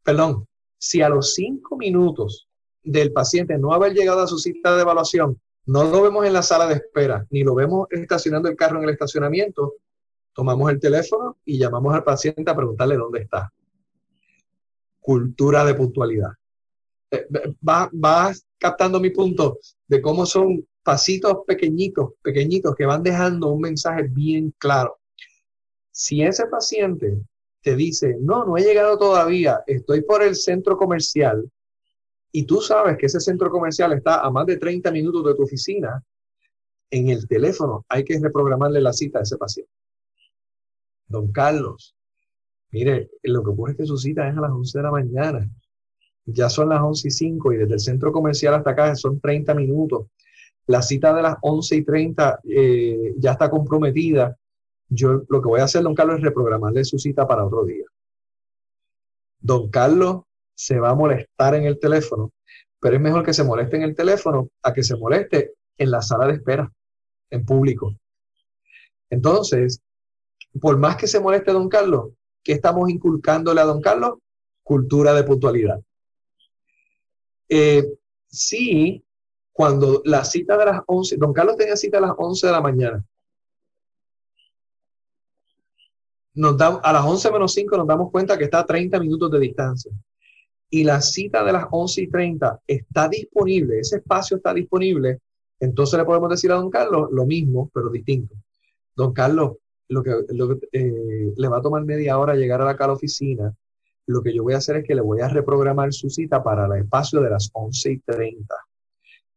perdón, 0.02 0.46
Si 0.76 1.00
a 1.00 1.08
los 1.08 1.32
cinco 1.32 1.78
minutos 1.78 2.46
del 2.82 3.10
paciente 3.10 3.56
no 3.56 3.72
haber 3.72 3.94
llegado 3.94 4.20
a 4.20 4.26
su 4.26 4.38
cita 4.38 4.76
de 4.76 4.82
evaluación, 4.82 5.40
no 5.66 5.84
lo 5.84 6.02
vemos 6.02 6.26
en 6.26 6.34
la 6.34 6.42
sala 6.42 6.66
de 6.66 6.74
espera, 6.74 7.26
ni 7.30 7.42
lo 7.42 7.54
vemos 7.54 7.86
estacionando 7.90 8.50
el 8.50 8.56
carro 8.56 8.78
en 8.78 8.84
el 8.84 8.90
estacionamiento, 8.90 9.76
tomamos 10.34 10.70
el 10.70 10.80
teléfono 10.80 11.38
y 11.44 11.58
llamamos 11.58 11.94
al 11.94 12.04
paciente 12.04 12.50
a 12.50 12.56
preguntarle 12.56 12.96
dónde 12.96 13.20
está. 13.20 13.52
Cultura 15.00 15.64
de 15.64 15.74
puntualidad. 15.74 16.30
Eh, 17.10 17.26
vas 17.60 17.88
va 17.92 18.32
captando 18.58 19.00
mi 19.00 19.10
punto 19.10 19.58
de 19.86 20.00
cómo 20.00 20.26
son 20.26 20.66
pasitos 20.82 21.38
pequeñitos, 21.46 22.10
pequeñitos 22.22 22.74
que 22.74 22.86
van 22.86 23.02
dejando 23.02 23.48
un 23.48 23.60
mensaje 23.60 24.02
bien 24.10 24.54
claro. 24.58 24.98
Si 25.90 26.22
ese 26.22 26.46
paciente 26.46 27.18
te 27.62 27.76
dice, 27.76 28.16
no, 28.20 28.44
no 28.44 28.56
he 28.56 28.62
llegado 28.62 28.98
todavía, 28.98 29.62
estoy 29.66 30.02
por 30.02 30.22
el 30.22 30.34
centro 30.34 30.76
comercial, 30.76 31.50
y 32.30 32.44
tú 32.44 32.60
sabes 32.60 32.98
que 32.98 33.06
ese 33.06 33.20
centro 33.20 33.48
comercial 33.48 33.92
está 33.92 34.20
a 34.20 34.30
más 34.30 34.44
de 34.46 34.58
30 34.58 34.90
minutos 34.90 35.24
de 35.24 35.34
tu 35.34 35.44
oficina, 35.44 36.02
en 36.90 37.08
el 37.08 37.26
teléfono 37.26 37.84
hay 37.88 38.04
que 38.04 38.18
reprogramarle 38.18 38.80
la 38.80 38.92
cita 38.92 39.20
a 39.20 39.22
ese 39.22 39.36
paciente. 39.36 39.70
Don 41.06 41.30
Carlos, 41.32 41.96
mire, 42.70 43.10
lo 43.22 43.42
que 43.42 43.50
ocurre 43.50 43.72
es 43.72 43.78
que 43.78 43.86
su 43.86 43.96
cita 43.96 44.28
es 44.28 44.36
a 44.36 44.40
las 44.40 44.50
11 44.50 44.78
de 44.78 44.82
la 44.82 44.90
mañana. 44.90 45.50
Ya 46.26 46.48
son 46.48 46.70
las 46.70 46.80
11 46.80 47.08
y 47.08 47.10
5 47.10 47.52
y 47.52 47.56
desde 47.58 47.74
el 47.74 47.80
centro 47.80 48.12
comercial 48.12 48.54
hasta 48.54 48.70
acá 48.70 48.94
son 48.96 49.20
30 49.20 49.54
minutos. 49.54 50.06
La 50.66 50.80
cita 50.80 51.14
de 51.14 51.22
las 51.22 51.36
11 51.42 51.76
y 51.76 51.84
30 51.84 52.40
eh, 52.44 53.14
ya 53.18 53.32
está 53.32 53.50
comprometida. 53.50 54.36
Yo 54.88 55.22
lo 55.28 55.42
que 55.42 55.48
voy 55.48 55.60
a 55.60 55.64
hacer, 55.64 55.82
don 55.82 55.94
Carlos, 55.94 56.16
es 56.16 56.22
reprogramarle 56.22 56.84
su 56.84 56.98
cita 56.98 57.26
para 57.26 57.44
otro 57.44 57.64
día. 57.64 57.84
Don 59.40 59.68
Carlos 59.68 60.22
se 60.54 60.78
va 60.78 60.90
a 60.90 60.94
molestar 60.94 61.54
en 61.54 61.64
el 61.64 61.78
teléfono, 61.78 62.32
pero 62.80 62.96
es 62.96 63.02
mejor 63.02 63.24
que 63.24 63.34
se 63.34 63.44
moleste 63.44 63.76
en 63.76 63.82
el 63.82 63.94
teléfono 63.94 64.48
a 64.62 64.72
que 64.72 64.82
se 64.82 64.96
moleste 64.96 65.52
en 65.76 65.90
la 65.90 66.00
sala 66.00 66.26
de 66.26 66.34
espera, 66.34 66.72
en 67.30 67.44
público. 67.44 67.94
Entonces, 69.10 69.82
por 70.60 70.78
más 70.78 70.96
que 70.96 71.06
se 71.06 71.20
moleste 71.20 71.52
don 71.52 71.68
Carlos, 71.68 72.12
¿qué 72.42 72.52
estamos 72.52 72.88
inculcándole 72.90 73.60
a 73.60 73.64
don 73.64 73.80
Carlos? 73.80 74.18
Cultura 74.62 75.12
de 75.12 75.24
puntualidad. 75.24 75.80
Eh, 77.48 77.84
sí, 78.26 79.04
cuando 79.52 80.02
la 80.04 80.24
cita 80.24 80.56
de 80.56 80.66
las 80.66 80.82
11, 80.86 81.16
don 81.16 81.32
Carlos 81.32 81.56
tenía 81.56 81.76
cita 81.76 81.98
a 81.98 82.02
las 82.02 82.12
11 82.16 82.46
de 82.46 82.52
la 82.52 82.60
mañana. 82.60 83.04
Nos 86.34 86.56
da, 86.56 86.80
a 86.82 86.92
las 86.92 87.04
11 87.04 87.30
menos 87.30 87.54
5 87.54 87.76
nos 87.76 87.86
damos 87.86 88.10
cuenta 88.10 88.36
que 88.36 88.44
está 88.44 88.60
a 88.60 88.66
30 88.66 88.98
minutos 88.98 89.30
de 89.30 89.38
distancia 89.38 89.92
y 90.74 90.82
la 90.82 91.00
cita 91.00 91.44
de 91.44 91.52
las 91.52 91.66
11 91.70 92.02
y 92.02 92.08
30 92.08 92.60
está 92.66 93.08
disponible, 93.08 93.78
ese 93.78 93.98
espacio 93.98 94.38
está 94.38 94.52
disponible, 94.52 95.20
entonces 95.60 95.96
le 95.96 96.04
podemos 96.04 96.30
decir 96.30 96.50
a 96.50 96.56
don 96.56 96.68
Carlos 96.68 97.10
lo 97.12 97.24
mismo, 97.26 97.70
pero 97.72 97.90
distinto. 97.90 98.34
Don 98.96 99.12
Carlos, 99.12 99.58
lo 99.88 100.02
que, 100.02 100.12
eh, 100.72 101.32
le 101.36 101.48
va 101.48 101.58
a 101.58 101.62
tomar 101.62 101.84
media 101.84 102.18
hora 102.18 102.34
llegar 102.34 102.60
a 102.62 102.64
la, 102.64 102.70
a 102.72 102.86
la 102.86 102.92
oficina, 102.92 103.54
lo 104.06 104.22
que 104.22 104.34
yo 104.34 104.42
voy 104.42 104.54
a 104.54 104.58
hacer 104.58 104.76
es 104.76 104.84
que 104.84 104.94
le 104.94 105.00
voy 105.00 105.20
a 105.20 105.28
reprogramar 105.28 105.92
su 105.92 106.10
cita 106.10 106.42
para 106.42 106.66
el 106.66 106.82
espacio 106.82 107.20
de 107.20 107.30
las 107.30 107.50
11 107.52 107.92
y 107.92 107.98
30. 108.00 108.54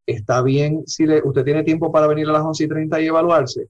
¿Está 0.06 0.42
bien 0.42 0.88
si 0.88 1.06
le, 1.06 1.22
usted 1.22 1.44
tiene 1.44 1.64
tiempo 1.64 1.92
para 1.92 2.08
venir 2.08 2.28
a 2.30 2.34
las 2.34 2.44
11 2.44 2.64
y 2.64 2.68
30 2.68 3.02
y 3.02 3.08
evaluarse? 3.08 3.70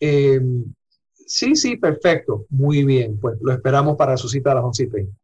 Em, 0.00 0.64
sí, 1.14 1.54
sí, 1.54 1.76
perfecto. 1.76 2.46
Muy 2.50 2.84
bien, 2.84 3.18
pues 3.20 3.38
lo 3.40 3.52
esperamos 3.52 3.96
para 3.96 4.16
su 4.16 4.28
cita 4.28 4.52
a 4.52 4.56
las 4.56 4.64
11 4.64 4.82
y 4.82 4.88
30. 4.88 5.18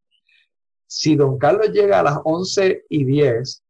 Si 0.87 1.17
don 1.17 1.39
Carlos 1.39 1.71
llega 1.73 2.01
a 2.01 2.03
las 2.03 2.19
11 2.25 2.85
y 2.89 3.05
10, 3.05 3.63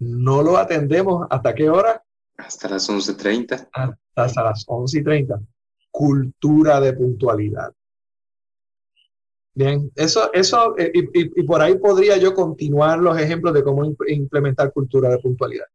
no 0.00 0.42
lo 0.42 0.56
atendemos 0.56 1.26
hasta 1.30 1.54
qué 1.54 1.68
hora? 1.68 2.02
Hasta 2.36 2.68
las 2.68 2.88
11.30. 2.88 3.68
Hasta, 4.14 4.42
las 4.44 4.64
11 4.66 4.98
y 4.98 5.02
30. 5.02 5.40
Cultura 5.98 6.80
de 6.80 6.92
puntualidad. 6.92 7.72
Bien, 9.52 9.90
eso, 9.96 10.32
eso, 10.32 10.78
eh, 10.78 10.92
y, 10.94 11.42
por 11.42 11.60
ahí 11.60 11.76
podría 11.76 12.16
yo 12.18 12.34
continuar 12.34 13.00
los 13.00 13.18
ejemplos 13.18 13.52
de 13.52 13.64
cómo 13.64 13.84
implementar 14.06 14.72
cultura 14.72 15.08
de 15.08 15.18
puntualidad. 15.18 15.66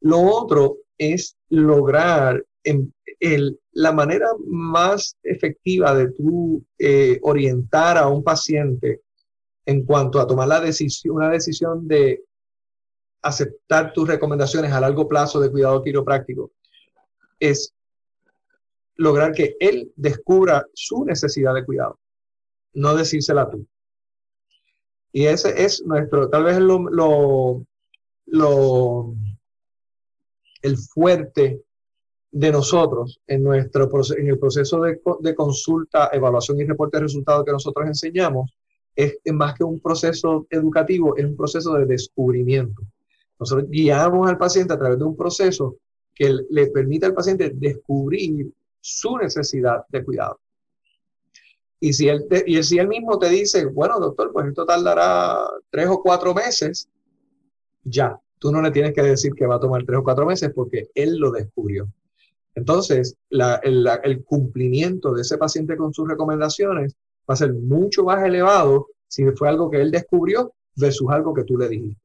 Lo 0.00 0.18
otro 0.22 0.78
es 0.96 1.36
lograr 1.50 2.42
el, 2.64 3.60
la 3.72 3.92
manera 3.92 4.28
más 4.46 5.18
efectiva 5.22 5.94
de 5.94 6.10
tú 6.12 6.64
eh, 6.78 7.18
orientar 7.20 7.98
a 7.98 8.08
un 8.08 8.24
paciente 8.24 9.02
en 9.66 9.84
cuanto 9.84 10.20
a 10.20 10.26
tomar 10.26 10.48
la 10.48 10.60
decisión, 10.60 11.16
una 11.16 11.28
decisión 11.28 11.86
de 11.86 12.24
aceptar 13.20 13.92
tus 13.92 14.08
recomendaciones 14.08 14.72
a 14.72 14.80
largo 14.80 15.06
plazo 15.06 15.38
de 15.38 15.50
cuidado 15.50 15.82
quiropráctico, 15.82 16.50
es 17.38 17.74
lograr 19.00 19.32
que 19.32 19.56
él 19.60 19.90
descubra 19.96 20.66
su 20.74 21.04
necesidad 21.06 21.54
de 21.54 21.64
cuidado, 21.64 21.98
no 22.74 22.94
decírsela 22.94 23.48
tú. 23.48 23.66
Y 25.10 25.24
ese 25.24 25.64
es 25.64 25.82
nuestro, 25.86 26.28
tal 26.28 26.44
vez 26.44 26.58
lo, 26.58 27.64
lo, 28.26 29.14
el 30.60 30.76
fuerte 30.76 31.62
de 32.30 32.52
nosotros 32.52 33.20
en, 33.26 33.42
nuestro, 33.42 33.90
en 34.18 34.28
el 34.28 34.38
proceso 34.38 34.80
de, 34.82 35.00
de 35.20 35.34
consulta, 35.34 36.10
evaluación 36.12 36.60
y 36.60 36.64
reporte 36.64 36.98
de 36.98 37.04
resultados 37.04 37.44
que 37.46 37.52
nosotros 37.52 37.86
enseñamos, 37.86 38.54
es, 38.94 39.16
más 39.32 39.54
que 39.54 39.64
un 39.64 39.80
proceso 39.80 40.46
educativo, 40.50 41.16
es 41.16 41.24
un 41.24 41.36
proceso 41.36 41.72
de 41.72 41.86
descubrimiento. 41.86 42.82
Nosotros 43.38 43.70
guiamos 43.70 44.28
al 44.28 44.36
paciente 44.36 44.74
a 44.74 44.78
través 44.78 44.98
de 44.98 45.04
un 45.04 45.16
proceso 45.16 45.76
que 46.14 46.36
le 46.50 46.66
permite 46.66 47.06
al 47.06 47.14
paciente 47.14 47.50
descubrir 47.54 48.52
su 48.80 49.16
necesidad 49.16 49.84
de 49.88 50.04
cuidado. 50.04 50.40
Y 51.80 51.94
si 51.94 52.08
él, 52.08 52.26
y 52.46 52.62
si 52.62 52.78
él 52.78 52.88
mismo 52.88 53.18
te 53.18 53.30
dice, 53.30 53.64
bueno, 53.66 53.98
doctor, 53.98 54.32
pues 54.32 54.48
esto 54.48 54.66
tardará 54.66 55.48
tres 55.70 55.88
o 55.88 56.02
cuatro 56.02 56.34
meses, 56.34 56.88
ya, 57.82 58.18
tú 58.38 58.52
no 58.52 58.60
le 58.60 58.70
tienes 58.70 58.92
que 58.92 59.02
decir 59.02 59.32
que 59.32 59.46
va 59.46 59.56
a 59.56 59.60
tomar 59.60 59.84
tres 59.84 59.98
o 59.98 60.04
cuatro 60.04 60.26
meses 60.26 60.52
porque 60.54 60.88
él 60.94 61.16
lo 61.16 61.30
descubrió. 61.30 61.88
Entonces, 62.54 63.16
el, 63.30 63.88
el, 64.02 64.24
cumplimiento 64.24 65.14
de 65.14 65.22
ese 65.22 65.38
paciente 65.38 65.76
con 65.76 65.94
sus 65.94 66.06
recomendaciones 66.06 66.94
va 67.28 67.34
a 67.34 67.36
ser 67.36 67.54
mucho 67.54 68.04
más 68.04 68.22
elevado 68.24 68.88
si 69.08 69.24
fue 69.32 69.48
algo 69.48 69.70
que 69.70 69.80
él 69.80 69.90
descubrió 69.90 70.52
versus 70.76 71.08
algo 71.10 71.32
que 71.32 71.44
tú 71.44 71.56
le 71.56 71.68
dijiste. 71.68 72.02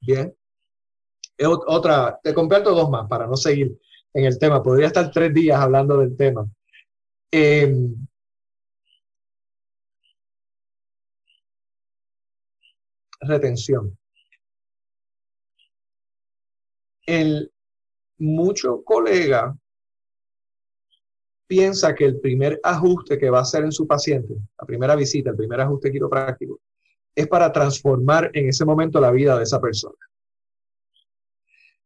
Bien. 0.00 0.32
otra, 1.66 2.20
te 2.22 2.32
comparto 2.32 2.72
dos 2.72 2.88
más 2.88 3.08
para 3.08 3.26
no 3.26 3.36
seguir 3.36 3.76
en 4.14 4.24
el 4.24 4.38
tema. 4.38 4.62
Podría 4.62 4.88
estar 4.88 5.10
tres 5.10 5.32
días 5.32 5.58
hablando 5.60 5.98
del 5.98 6.16
tema. 6.16 6.46
Em, 7.30 7.94
retención. 13.20 13.96
El 17.06 17.50
mucho 18.18 18.82
colega 18.84 19.56
piensa 21.46 21.94
que 21.94 22.04
el 22.04 22.20
primer 22.20 22.60
ajuste 22.62 23.18
que 23.18 23.30
va 23.30 23.38
a 23.38 23.42
hacer 23.42 23.64
en 23.64 23.72
su 23.72 23.86
paciente, 23.86 24.34
la 24.58 24.66
primera 24.66 24.94
visita, 24.94 25.30
el 25.30 25.36
primer 25.36 25.60
ajuste 25.60 25.90
quiropráctico, 25.90 26.60
es 27.14 27.26
para 27.26 27.50
transformar 27.50 28.30
en 28.34 28.48
ese 28.48 28.64
momento 28.64 29.00
la 29.00 29.10
vida 29.10 29.36
de 29.36 29.44
esa 29.44 29.60
persona. 29.60 30.07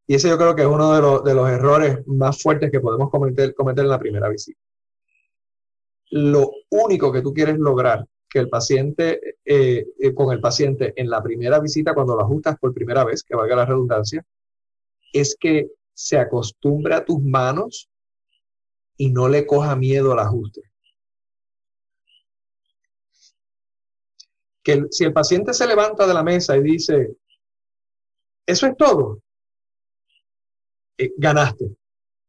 Y 0.06 0.14
ese 0.14 0.28
yo 0.28 0.36
creo 0.36 0.54
que 0.54 0.62
es 0.62 0.68
uno 0.68 1.22
de, 1.22 1.34
los, 1.34 1.48
errores 1.48 2.06
más 2.06 2.42
fuertes 2.42 2.70
que 2.70 2.80
podemos 2.80 3.10
cometer, 3.10 3.54
cometer 3.54 3.84
en 3.84 3.90
la 3.90 3.98
primera 3.98 4.28
visita. 4.28 4.60
Lo 6.10 6.50
único 6.70 7.12
que 7.12 7.22
tú 7.22 7.32
quieres 7.32 7.58
lograr 7.58 8.06
que 8.28 8.38
el 8.38 8.48
paciente, 8.48 9.36
eh, 9.44 9.86
eh, 9.98 10.14
con 10.14 10.32
el 10.32 10.40
paciente 10.40 10.92
en 10.96 11.08
la 11.08 11.22
primera 11.22 11.60
visita, 11.60 11.94
cuando 11.94 12.16
lo 12.16 12.22
ajustas 12.22 12.58
por 12.58 12.74
primera 12.74 13.04
vez, 13.04 13.22
que 13.22 13.36
valga 13.36 13.56
la 13.56 13.66
redundancia, 13.66 14.24
es 15.12 15.36
que 15.38 15.70
se 15.94 16.18
acostumbre 16.18 16.94
a 16.94 17.04
tus 17.04 17.20
manos 17.20 17.88
y 18.96 19.10
no 19.10 19.28
le 19.28 19.46
coja 19.46 19.76
miedo 19.76 20.12
al 20.12 20.20
ajuste. 20.20 20.62
Que 24.62 24.84
si 24.90 25.04
el 25.04 25.12
paciente 25.12 25.52
se 25.52 25.66
levanta 25.66 26.06
de 26.06 26.14
la 26.14 26.22
mesa 26.22 26.56
y 26.56 26.62
dice, 26.62 27.16
eso 28.46 28.66
es 28.66 28.76
todo, 28.76 29.20
eh, 31.04 31.12
ganaste. 31.16 31.76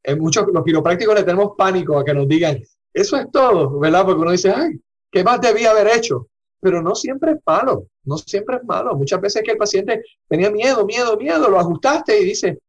En 0.03 0.19
muchos 0.19 0.45
los 0.51 0.63
quiroprácticos 0.63 1.15
le 1.15 1.23
tenemos 1.23 1.53
pánico 1.57 1.97
a 1.97 2.03
que 2.03 2.13
nos 2.13 2.27
digan, 2.27 2.61
eso 2.93 3.17
es 3.17 3.31
todo, 3.31 3.79
¿verdad? 3.79 4.05
Porque 4.05 4.21
uno 4.21 4.31
dice, 4.31 4.51
ay, 4.51 4.79
¿qué 5.11 5.23
más 5.23 5.39
debía 5.41 5.71
haber 5.71 5.87
hecho? 5.95 6.27
Pero 6.59 6.81
no 6.81 6.95
siempre 6.95 7.31
es 7.31 7.37
malo, 7.45 7.87
no 8.03 8.17
siempre 8.17 8.57
es 8.57 8.63
malo. 8.63 8.95
Muchas 8.95 9.19
veces 9.21 9.43
que 9.43 9.51
el 9.51 9.57
paciente 9.57 10.03
tenía 10.27 10.51
miedo, 10.51 10.85
miedo, 10.85 11.17
miedo, 11.17 11.49
lo 11.49 11.59
ajustaste 11.59 12.19
y 12.19 12.25
dice, 12.25 12.59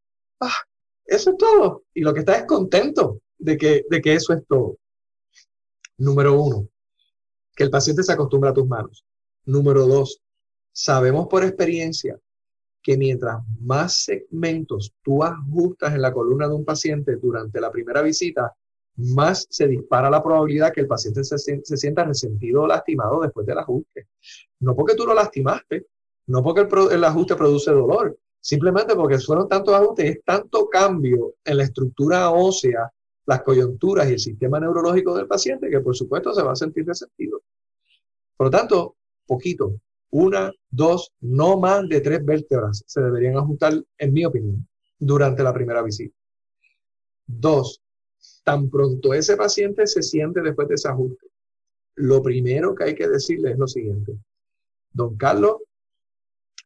ah, 0.41 0.61
eso 1.05 1.31
es 1.31 1.37
todo. 1.37 1.83
Y 1.93 2.01
lo 2.01 2.13
que 2.13 2.21
está 2.21 2.37
es 2.37 2.45
contento 2.45 3.19
de 3.37 3.57
que, 3.57 3.83
de 3.89 4.01
que 4.01 4.13
eso 4.13 4.33
es 4.33 4.45
todo. 4.47 4.77
Número 5.97 6.39
uno, 6.41 6.67
que 7.55 7.63
el 7.63 7.69
paciente 7.69 8.03
se 8.03 8.13
acostumbra 8.13 8.49
a 8.49 8.53
tus 8.53 8.67
manos. 8.67 9.05
Número 9.45 9.85
dos, 9.85 10.21
sabemos 10.73 11.27
por 11.27 11.43
experiencia 11.43 12.19
que 12.85 12.97
mientras 12.97 13.41
más 13.61 14.03
segmentos 14.03 14.93
tú 15.01 15.23
ajustas 15.23 15.95
en 15.95 16.03
la 16.03 16.13
columna 16.13 16.47
de 16.47 16.53
un 16.53 16.63
paciente 16.63 17.15
durante 17.15 17.59
la 17.59 17.71
primera 17.71 18.03
visita, 18.03 18.53
más 18.97 19.47
se 19.49 19.67
dispara 19.67 20.07
la 20.07 20.21
probabilidad 20.21 20.71
que 20.71 20.81
el 20.81 20.87
paciente 20.87 21.23
se, 21.23 21.63
sienta 21.63 22.03
resentido 22.03 22.61
o 22.61 22.67
lastimado 22.67 23.21
después 23.21 23.47
del 23.47 23.57
ajuste. 23.57 24.09
No 24.59 24.75
porque 24.75 24.93
tú 24.93 25.07
lo 25.07 25.15
lastimaste, 25.15 25.87
no 26.27 26.43
porque 26.43 26.61
el, 26.61 26.91
el 26.91 27.03
ajuste 27.03 27.35
produce 27.35 27.71
dolor, 27.71 28.19
simplemente 28.39 28.93
porque 28.93 29.17
fueron 29.17 29.49
tantos 29.49 29.73
ajustes, 29.73 30.17
es 30.17 30.23
tanto 30.23 30.69
cambio 30.69 31.33
en 31.43 31.57
la 31.57 31.63
estructura 31.63 32.29
ósea, 32.29 32.93
las 33.25 33.41
coyunturas 33.41 34.07
y 34.07 34.13
el 34.13 34.19
sistema 34.19 34.59
neurológico 34.59 35.17
del 35.17 35.25
paciente 35.25 35.71
que 35.71 35.79
por 35.79 35.95
supuesto 35.95 36.35
se 36.35 36.43
va 36.43 36.51
a 36.51 36.55
sentir 36.55 36.85
resentido. 36.85 37.41
Por 38.37 38.45
lo 38.45 38.51
tanto, 38.51 38.95
poquito, 39.25 39.73
una, 40.17 40.49
dos, 40.69 41.11
no 41.19 41.59
más 41.59 41.89
de 41.89 41.99
tres 41.99 42.23
vértebras 42.23 42.83
se 42.87 43.01
deberían 43.01 43.35
ajustar, 43.35 43.73
en 43.97 44.13
mi 44.13 44.23
opinión, 44.23 44.65
durante 44.97 45.43
la 45.43 45.53
primera 45.53 45.81
visita. 45.81 46.15
Dos, 47.27 47.81
tan 48.45 48.69
pronto 48.69 49.13
ese 49.13 49.35
paciente 49.35 49.85
se 49.87 50.01
siente 50.01 50.41
después 50.41 50.69
de 50.69 50.75
ese 50.75 50.87
ajuste, 50.87 51.27
lo 51.95 52.21
primero 52.21 52.73
que 52.73 52.85
hay 52.85 52.95
que 52.95 53.09
decirle 53.09 53.51
es 53.51 53.57
lo 53.57 53.67
siguiente. 53.67 54.13
Don 54.93 55.17
Carlos, 55.17 55.57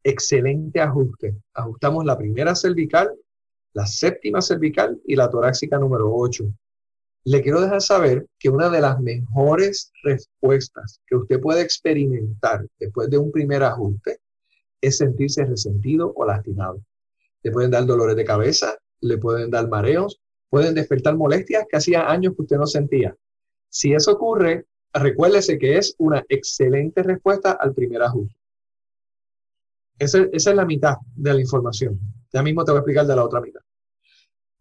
excelente 0.03 0.79
ajuste. 0.79 1.35
Ajustamos 1.53 2.05
la 2.05 2.19
primera 2.19 2.53
cervical, 2.53 3.11
la 3.73 3.87
séptima 3.87 4.41
cervical 4.41 5.01
y 5.07 5.15
la 5.15 5.27
torácica 5.27 5.79
número 5.79 6.11
8. 6.13 6.45
Le 7.25 7.41
quiero 7.41 7.61
dejar 7.61 7.81
saber 7.81 8.27
que 8.39 8.49
una 8.49 8.69
de 8.69 8.81
las 8.81 8.99
mejores 8.99 9.91
respuestas 10.03 11.01
que 11.05 11.15
usted 11.15 11.39
puede 11.39 11.61
experimentar 11.61 12.65
después 12.79 13.09
de 13.09 13.17
un 13.17 13.31
primer 13.31 13.63
ajuste 13.63 14.19
es 14.81 14.97
sentirse 14.97 15.45
resentido 15.45 16.13
o 16.15 16.25
lastimado. 16.25 16.81
Le 17.43 17.51
pueden 17.51 17.71
dar 17.71 17.85
dolores 17.85 18.15
de 18.15 18.25
cabeza, 18.25 18.77
le 19.01 19.17
pueden 19.17 19.51
dar 19.51 19.67
mareos, 19.67 20.19
pueden 20.49 20.73
despertar 20.73 21.15
molestias 21.15 21.65
que 21.69 21.77
hacía 21.77 22.09
años 22.09 22.33
que 22.35 22.43
usted 22.43 22.57
no 22.57 22.65
sentía. 22.65 23.15
Si 23.69 23.93
eso 23.93 24.13
ocurre, 24.13 24.65
recuérdese 24.93 25.57
que 25.59 25.77
es 25.77 25.95
una 25.99 26.23
excelente 26.29 27.03
respuesta 27.03 27.51
al 27.51 27.73
primer 27.73 28.01
ajuste. 28.01 28.35
Esa, 29.99 30.25
es 30.31 30.45
la 30.45 30.65
mitad 30.65 30.95
de 31.15 31.33
la 31.33 31.41
información. 31.41 31.99
Ya 32.31 32.41
mismo 32.41 32.63
te 32.63 32.71
voy 32.71 32.77
a 32.77 32.81
explicar 32.81 33.05
de 33.05 33.15
la 33.15 33.25
otra 33.25 33.41
mitad. 33.41 33.61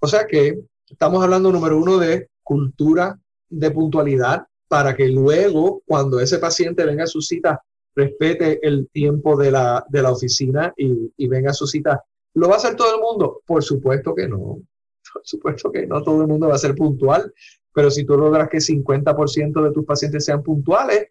O 0.01 0.07
sea 0.07 0.27
que 0.27 0.59
estamos 0.88 1.23
hablando, 1.23 1.53
número 1.53 1.79
uno, 1.79 1.99
de 1.99 2.29
cultura 2.48 3.20
de 3.50 3.70
puntualidad 3.70 4.46
para 4.68 4.96
que 4.96 5.06
luego, 5.08 5.82
cuando 5.87 6.18
ese 6.18 6.38
paciente 6.38 6.87
venga 6.87 7.04
a 7.04 7.06
su 7.06 7.20
cita, 7.20 7.62
respete 7.94 8.58
el 8.66 8.88
tiempo 8.90 9.37
de 9.37 9.50
la, 9.50 9.84
de 9.90 10.00
la 10.00 10.12
oficina 10.12 10.72
y, 10.74 11.12
y 11.14 11.28
venga 11.28 11.50
a 11.50 11.54
su 11.54 11.66
cita. 11.66 12.02
¿Lo 12.34 12.48
va 12.48 12.54
a 12.54 12.56
hacer 12.56 12.74
todo 12.74 12.94
el 12.94 13.02
mundo? 13.02 13.42
Por 13.44 13.62
supuesto 13.62 14.14
que 14.14 14.26
no. 14.26 14.62
Por 15.12 15.22
supuesto 15.24 15.70
que 15.70 15.87
no 15.87 16.02
todo 16.02 16.22
el 16.22 16.28
mundo 16.28 16.48
va 16.48 16.54
a 16.54 16.58
ser 16.58 16.74
puntual, 16.74 17.32
pero 17.74 17.90
si 17.90 18.06
tú 18.06 18.16
logras 18.16 18.48
que 18.48 18.58
50% 18.58 19.62
de 19.62 19.72
tus 19.72 19.84
pacientes 19.84 20.24
sean 20.24 20.42
puntuales, 20.42 21.08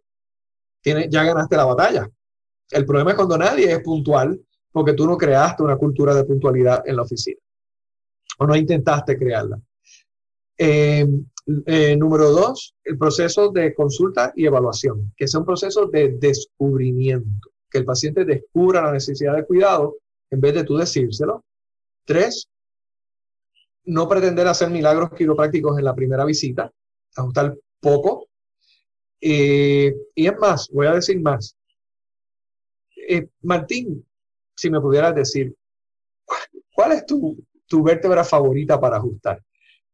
ya 0.83 1.23
ganaste 1.23 1.55
la 1.55 1.65
batalla. 1.65 2.09
El 2.71 2.85
problema 2.85 3.11
es 3.11 3.15
cuando 3.15 3.37
nadie 3.37 3.71
es 3.71 3.79
puntual 3.81 4.41
porque 4.71 4.93
tú 4.93 5.05
no 5.05 5.17
creaste 5.17 5.61
una 5.61 5.77
cultura 5.77 6.15
de 6.15 6.23
puntualidad 6.23 6.83
en 6.87 6.95
la 6.95 7.03
oficina 7.03 7.39
o 8.39 8.47
no 8.47 8.55
intentaste 8.55 9.17
crearla. 9.17 9.59
Eh, 10.57 11.05
eh, 11.65 11.95
número 11.95 12.31
dos, 12.31 12.75
el 12.83 12.97
proceso 12.97 13.49
de 13.51 13.73
consulta 13.73 14.33
y 14.35 14.45
evaluación, 14.45 15.13
que 15.15 15.25
es 15.25 15.35
un 15.35 15.45
proceso 15.45 15.85
de 15.85 16.17
descubrimiento, 16.17 17.51
que 17.69 17.77
el 17.77 17.85
paciente 17.85 18.25
descubra 18.25 18.81
la 18.81 18.91
necesidad 18.91 19.35
de 19.35 19.45
cuidado 19.45 19.97
en 20.29 20.41
vez 20.41 20.55
de 20.55 20.63
tú 20.63 20.77
decírselo. 20.77 21.45
Tres, 22.05 22.49
no 23.85 24.09
pretender 24.09 24.47
hacer 24.47 24.69
milagros 24.69 25.11
quiroprácticos 25.11 25.77
en 25.77 25.85
la 25.85 25.95
primera 25.95 26.25
visita, 26.25 26.71
ajustar 27.15 27.55
poco. 27.79 28.27
Eh, 29.21 29.95
y 30.15 30.27
es 30.27 30.37
más, 30.37 30.69
voy 30.69 30.87
a 30.87 30.93
decir 30.93 31.19
más. 31.21 31.55
Martín, 33.41 34.05
si 34.55 34.69
me 34.69 34.81
pudieras 34.81 35.15
decir, 35.15 35.55
¿cuál 36.73 36.91
es 36.91 37.05
tu, 37.05 37.37
tu 37.67 37.83
vértebra 37.83 38.23
favorita 38.25 38.79
para 38.79 38.97
ajustar? 38.97 39.41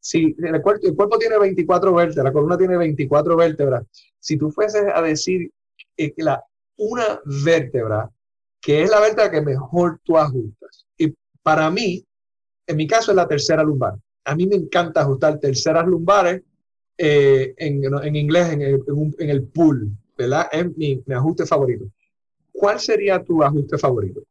Si 0.06 0.36
el 0.38 0.62
cuerpo, 0.62 1.18
tiene 1.18 1.40
24 1.40 1.94
vértebras, 1.94 2.26
la 2.26 2.34
columna 2.34 2.58
tiene 2.58 2.76
24 2.76 3.38
vértebras, 3.38 3.86
si 4.20 4.38
tú 4.38 4.52
fueses 4.52 4.84
a 4.94 5.02
decir 5.02 5.50
eh, 5.96 6.14
la, 6.18 6.44
una 6.76 7.22
vértebra 7.24 8.10
que 8.60 8.84
es 8.84 8.90
la 8.90 9.00
vértebra 9.00 9.32
que 9.32 9.40
mejor 9.40 10.02
tú 10.04 10.18
ajustas, 10.18 10.86
y 10.98 11.14
para 11.42 11.72
mí, 11.72 12.06
en 12.68 12.76
mi 12.76 12.86
caso 12.86 13.12
es 13.12 13.16
la 13.16 13.28
tercera 13.28 13.64
lumbar. 13.64 13.96
A 14.26 14.36
mí 14.36 14.46
me 14.46 14.58
encanta 14.58 15.02
ajustar 15.02 15.40
terceras 15.40 15.88
lumbares 15.88 16.42
eh, 16.98 17.54
en, 17.56 17.82
en, 18.04 18.16
inglés 18.18 18.50
en 18.50 18.62
el, 18.62 18.84
en, 19.20 19.30
el 19.30 19.44
pool, 19.44 19.90
¿verdad? 20.18 20.48
Es 20.52 20.66
mi, 20.76 21.02
mi, 21.06 21.16
ajuste 21.16 21.46
favorito. 21.46 21.86
¿Cuál 22.52 22.78
sería 22.82 23.24
tu 23.24 23.42
ajuste 23.42 23.78
favorito? 23.78 24.22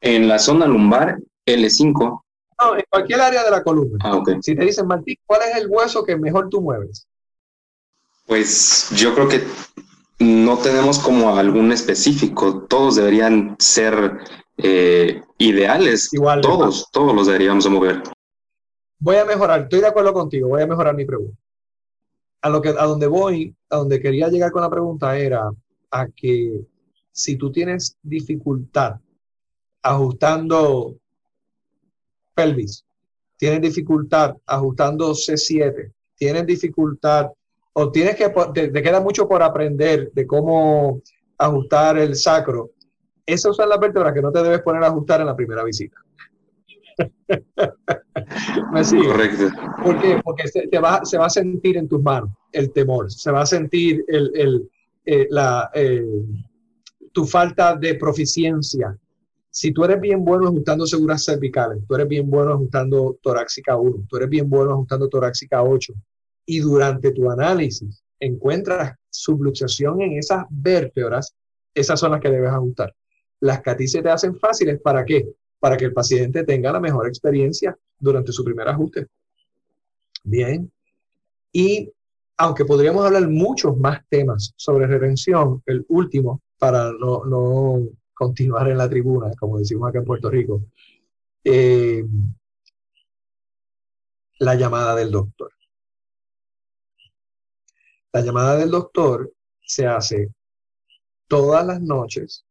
En 0.00 0.26
la 0.26 0.38
zona 0.38 0.66
lumbar, 0.66 1.18
L5. 1.44 2.22
No, 2.60 2.76
en 2.76 2.84
cualquier 2.90 3.20
área 3.20 3.44
de 3.44 3.50
la 3.50 3.62
columna. 3.62 3.98
Ah, 4.02 4.16
okay. 4.16 4.36
Si 4.42 4.54
te 4.54 4.64
dicen, 4.64 4.86
Martín, 4.86 5.16
¿cuál 5.26 5.42
es 5.48 5.56
el 5.56 5.68
hueso 5.68 6.04
que 6.04 6.16
mejor 6.16 6.48
tú 6.48 6.60
mueves? 6.60 7.06
Pues 8.26 8.90
yo 8.90 9.14
creo 9.14 9.28
que 9.28 9.42
no 10.18 10.58
tenemos 10.58 10.98
como 10.98 11.36
algún 11.36 11.72
específico. 11.72 12.66
Todos 12.68 12.96
deberían 12.96 13.56
ser 13.58 14.18
eh, 14.58 15.22
ideales. 15.38 16.12
Igual, 16.12 16.40
todos, 16.42 16.88
todos 16.92 17.14
los 17.14 17.26
deberíamos 17.26 17.64
de 17.64 17.70
mover. 17.70 18.02
Voy 18.98 19.16
a 19.16 19.24
mejorar, 19.24 19.62
estoy 19.62 19.80
de 19.80 19.86
acuerdo 19.86 20.12
contigo, 20.12 20.48
voy 20.48 20.62
a 20.62 20.66
mejorar 20.66 20.94
mi 20.94 21.06
pregunta. 21.06 21.36
A, 22.42 22.50
lo 22.50 22.60
que, 22.60 22.68
a 22.68 22.84
donde 22.84 23.06
voy, 23.06 23.56
a 23.70 23.76
donde 23.78 24.00
quería 24.00 24.28
llegar 24.28 24.52
con 24.52 24.62
la 24.62 24.70
pregunta 24.70 25.16
era 25.16 25.50
a 25.90 26.06
que 26.08 26.66
si 27.10 27.36
tú 27.36 27.50
tienes 27.50 27.96
dificultad 28.02 28.96
ajustando 29.82 30.99
pelvis, 32.40 32.84
tienes 33.36 33.60
dificultad 33.60 34.36
ajustando 34.46 35.12
C7, 35.12 35.92
tienes 36.16 36.46
dificultad 36.46 37.26
o 37.72 37.90
tienes 37.90 38.16
que, 38.16 38.32
te, 38.54 38.68
te 38.68 38.82
queda 38.82 39.00
mucho 39.00 39.28
por 39.28 39.42
aprender 39.42 40.10
de 40.12 40.26
cómo 40.26 41.00
ajustar 41.38 41.98
el 41.98 42.14
sacro, 42.16 42.70
esas 43.26 43.54
son 43.56 43.68
las 43.68 43.78
vértebras 43.78 44.12
que 44.12 44.22
no 44.22 44.32
te 44.32 44.42
debes 44.42 44.60
poner 44.60 44.82
a 44.82 44.88
ajustar 44.88 45.20
en 45.20 45.26
la 45.26 45.36
primera 45.36 45.62
visita. 45.64 45.96
¿Me 48.72 48.84
sigue? 48.84 49.06
Correcto. 49.06 49.48
¿Por 49.82 50.00
qué? 50.00 50.20
Porque 50.22 50.48
se, 50.48 50.66
te 50.68 50.78
va, 50.78 51.04
se 51.04 51.16
va 51.16 51.26
a 51.26 51.30
sentir 51.30 51.76
en 51.76 51.88
tus 51.88 52.02
manos 52.02 52.30
el 52.52 52.72
temor, 52.72 53.10
se 53.10 53.30
va 53.30 53.42
a 53.42 53.46
sentir 53.46 54.04
el, 54.08 54.32
el, 54.34 54.70
eh, 55.06 55.26
la, 55.30 55.70
eh, 55.74 56.04
tu 57.12 57.24
falta 57.24 57.76
de 57.76 57.94
proficiencia. 57.94 58.96
Si 59.50 59.72
tú 59.72 59.84
eres 59.84 60.00
bien 60.00 60.24
bueno 60.24 60.46
ajustando 60.46 60.86
seguras 60.86 61.24
cervicales, 61.24 61.78
tú 61.86 61.94
eres 61.96 62.06
bien 62.06 62.30
bueno 62.30 62.52
ajustando 62.52 63.18
torácica 63.20 63.76
1, 63.76 64.06
tú 64.08 64.16
eres 64.16 64.28
bien 64.28 64.48
bueno 64.48 64.72
ajustando 64.72 65.08
torácica 65.08 65.62
8, 65.62 65.92
y 66.46 66.60
durante 66.60 67.10
tu 67.12 67.30
análisis 67.30 68.02
encuentras 68.20 68.94
subluxación 69.10 70.02
en 70.02 70.12
esas 70.18 70.44
vértebras, 70.50 71.34
esas 71.74 71.98
son 71.98 72.12
las 72.12 72.20
que 72.20 72.30
debes 72.30 72.50
ajustar. 72.50 72.94
Las 73.40 73.60
CATI 73.60 73.88
se 73.88 74.02
te 74.02 74.10
hacen 74.10 74.36
fáciles, 74.36 74.80
¿para 74.80 75.04
qué? 75.04 75.26
Para 75.58 75.76
que 75.76 75.86
el 75.86 75.92
paciente 75.92 76.44
tenga 76.44 76.70
la 76.72 76.80
mejor 76.80 77.08
experiencia 77.08 77.76
durante 77.98 78.32
su 78.32 78.44
primer 78.44 78.68
ajuste. 78.68 79.06
Bien. 80.22 80.70
Y 81.52 81.90
aunque 82.36 82.64
podríamos 82.64 83.04
hablar 83.04 83.28
muchos 83.28 83.76
más 83.76 84.00
temas 84.08 84.52
sobre 84.56 84.86
retención, 84.86 85.62
el 85.66 85.84
último, 85.88 86.40
para 86.58 86.92
no 86.92 87.88
continuar 88.20 88.68
en 88.68 88.76
la 88.76 88.86
tribuna, 88.86 89.30
como 89.40 89.58
decimos 89.58 89.88
acá 89.88 90.00
en 90.00 90.04
Puerto 90.04 90.28
Rico, 90.28 90.66
eh, 91.42 92.04
la 94.40 94.54
llamada 94.56 94.94
del 94.94 95.10
doctor. 95.10 95.50
La 98.12 98.20
llamada 98.20 98.58
del 98.58 98.70
doctor 98.70 99.32
se 99.62 99.86
hace 99.86 100.28
todas 101.28 101.66
las 101.66 101.80
noches 101.80 102.44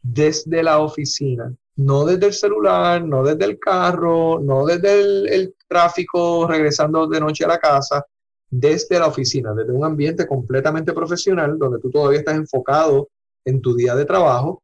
desde 0.00 0.62
la 0.62 0.78
oficina, 0.78 1.52
no 1.74 2.04
desde 2.04 2.26
el 2.26 2.32
celular, 2.32 3.04
no 3.04 3.24
desde 3.24 3.46
el 3.46 3.58
carro, 3.58 4.38
no 4.38 4.64
desde 4.64 5.00
el, 5.00 5.28
el, 5.28 5.56
tráfico 5.66 6.46
regresando 6.46 7.08
de 7.08 7.18
noche 7.18 7.44
a 7.44 7.48
la 7.48 7.58
casa, 7.58 8.06
desde 8.48 9.00
la 9.00 9.08
oficina, 9.08 9.52
desde 9.54 9.72
un 9.72 9.84
ambiente 9.84 10.24
completamente 10.24 10.92
profesional 10.92 11.58
donde 11.58 11.80
tú 11.80 11.90
todavía 11.90 12.20
estás 12.20 12.36
enfocado 12.36 13.08
en 13.46 13.62
tu 13.62 13.74
día 13.74 13.94
de 13.94 14.04
trabajo 14.04 14.62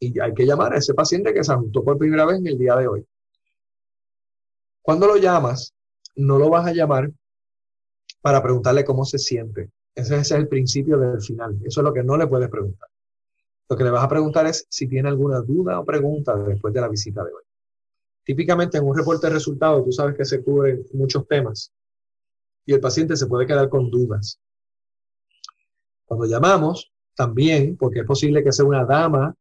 y 0.00 0.18
hay 0.18 0.34
que 0.34 0.44
llamar 0.44 0.72
a 0.72 0.78
ese 0.78 0.94
paciente 0.94 1.32
que 1.32 1.44
se 1.44 1.52
ajustó 1.52 1.84
por 1.84 1.96
primera 1.96 2.26
vez 2.26 2.38
en 2.38 2.48
el 2.48 2.58
día 2.58 2.74
de 2.74 2.88
hoy. 2.88 3.06
Cuando 4.80 5.06
lo 5.06 5.16
llamas, 5.16 5.74
no 6.16 6.38
lo 6.38 6.50
vas 6.50 6.66
a 6.66 6.72
llamar 6.72 7.08
para 8.20 8.42
preguntarle 8.42 8.84
cómo 8.84 9.04
se 9.04 9.18
siente. 9.18 9.70
Ese, 9.94 10.14
ese 10.16 10.20
es 10.20 10.40
el 10.40 10.48
principio 10.48 10.98
del 10.98 11.20
final. 11.20 11.56
Eso 11.64 11.80
es 11.80 11.84
lo 11.84 11.92
que 11.92 12.02
no 12.02 12.16
le 12.16 12.26
puedes 12.26 12.48
preguntar. 12.48 12.88
Lo 13.68 13.76
que 13.76 13.84
le 13.84 13.90
vas 13.90 14.04
a 14.04 14.08
preguntar 14.08 14.46
es 14.46 14.66
si 14.68 14.88
tiene 14.88 15.08
alguna 15.08 15.40
duda 15.40 15.78
o 15.78 15.84
pregunta 15.84 16.36
después 16.36 16.74
de 16.74 16.80
la 16.80 16.88
visita 16.88 17.22
de 17.22 17.32
hoy. 17.32 17.42
Típicamente 18.24 18.78
en 18.78 18.84
un 18.84 18.96
reporte 18.96 19.28
de 19.28 19.34
resultados, 19.34 19.84
tú 19.84 19.92
sabes 19.92 20.16
que 20.16 20.24
se 20.24 20.42
cubren 20.42 20.84
muchos 20.92 21.26
temas 21.26 21.72
y 22.64 22.72
el 22.72 22.80
paciente 22.80 23.16
se 23.16 23.26
puede 23.26 23.46
quedar 23.46 23.68
con 23.68 23.90
dudas. 23.90 24.40
Cuando 26.04 26.26
llamamos, 26.26 26.91
también, 27.14 27.76
porque 27.76 28.00
es 28.00 28.06
posible 28.06 28.42
que 28.42 28.52
sea 28.52 28.64
una 28.64 28.84
dama 28.84 29.34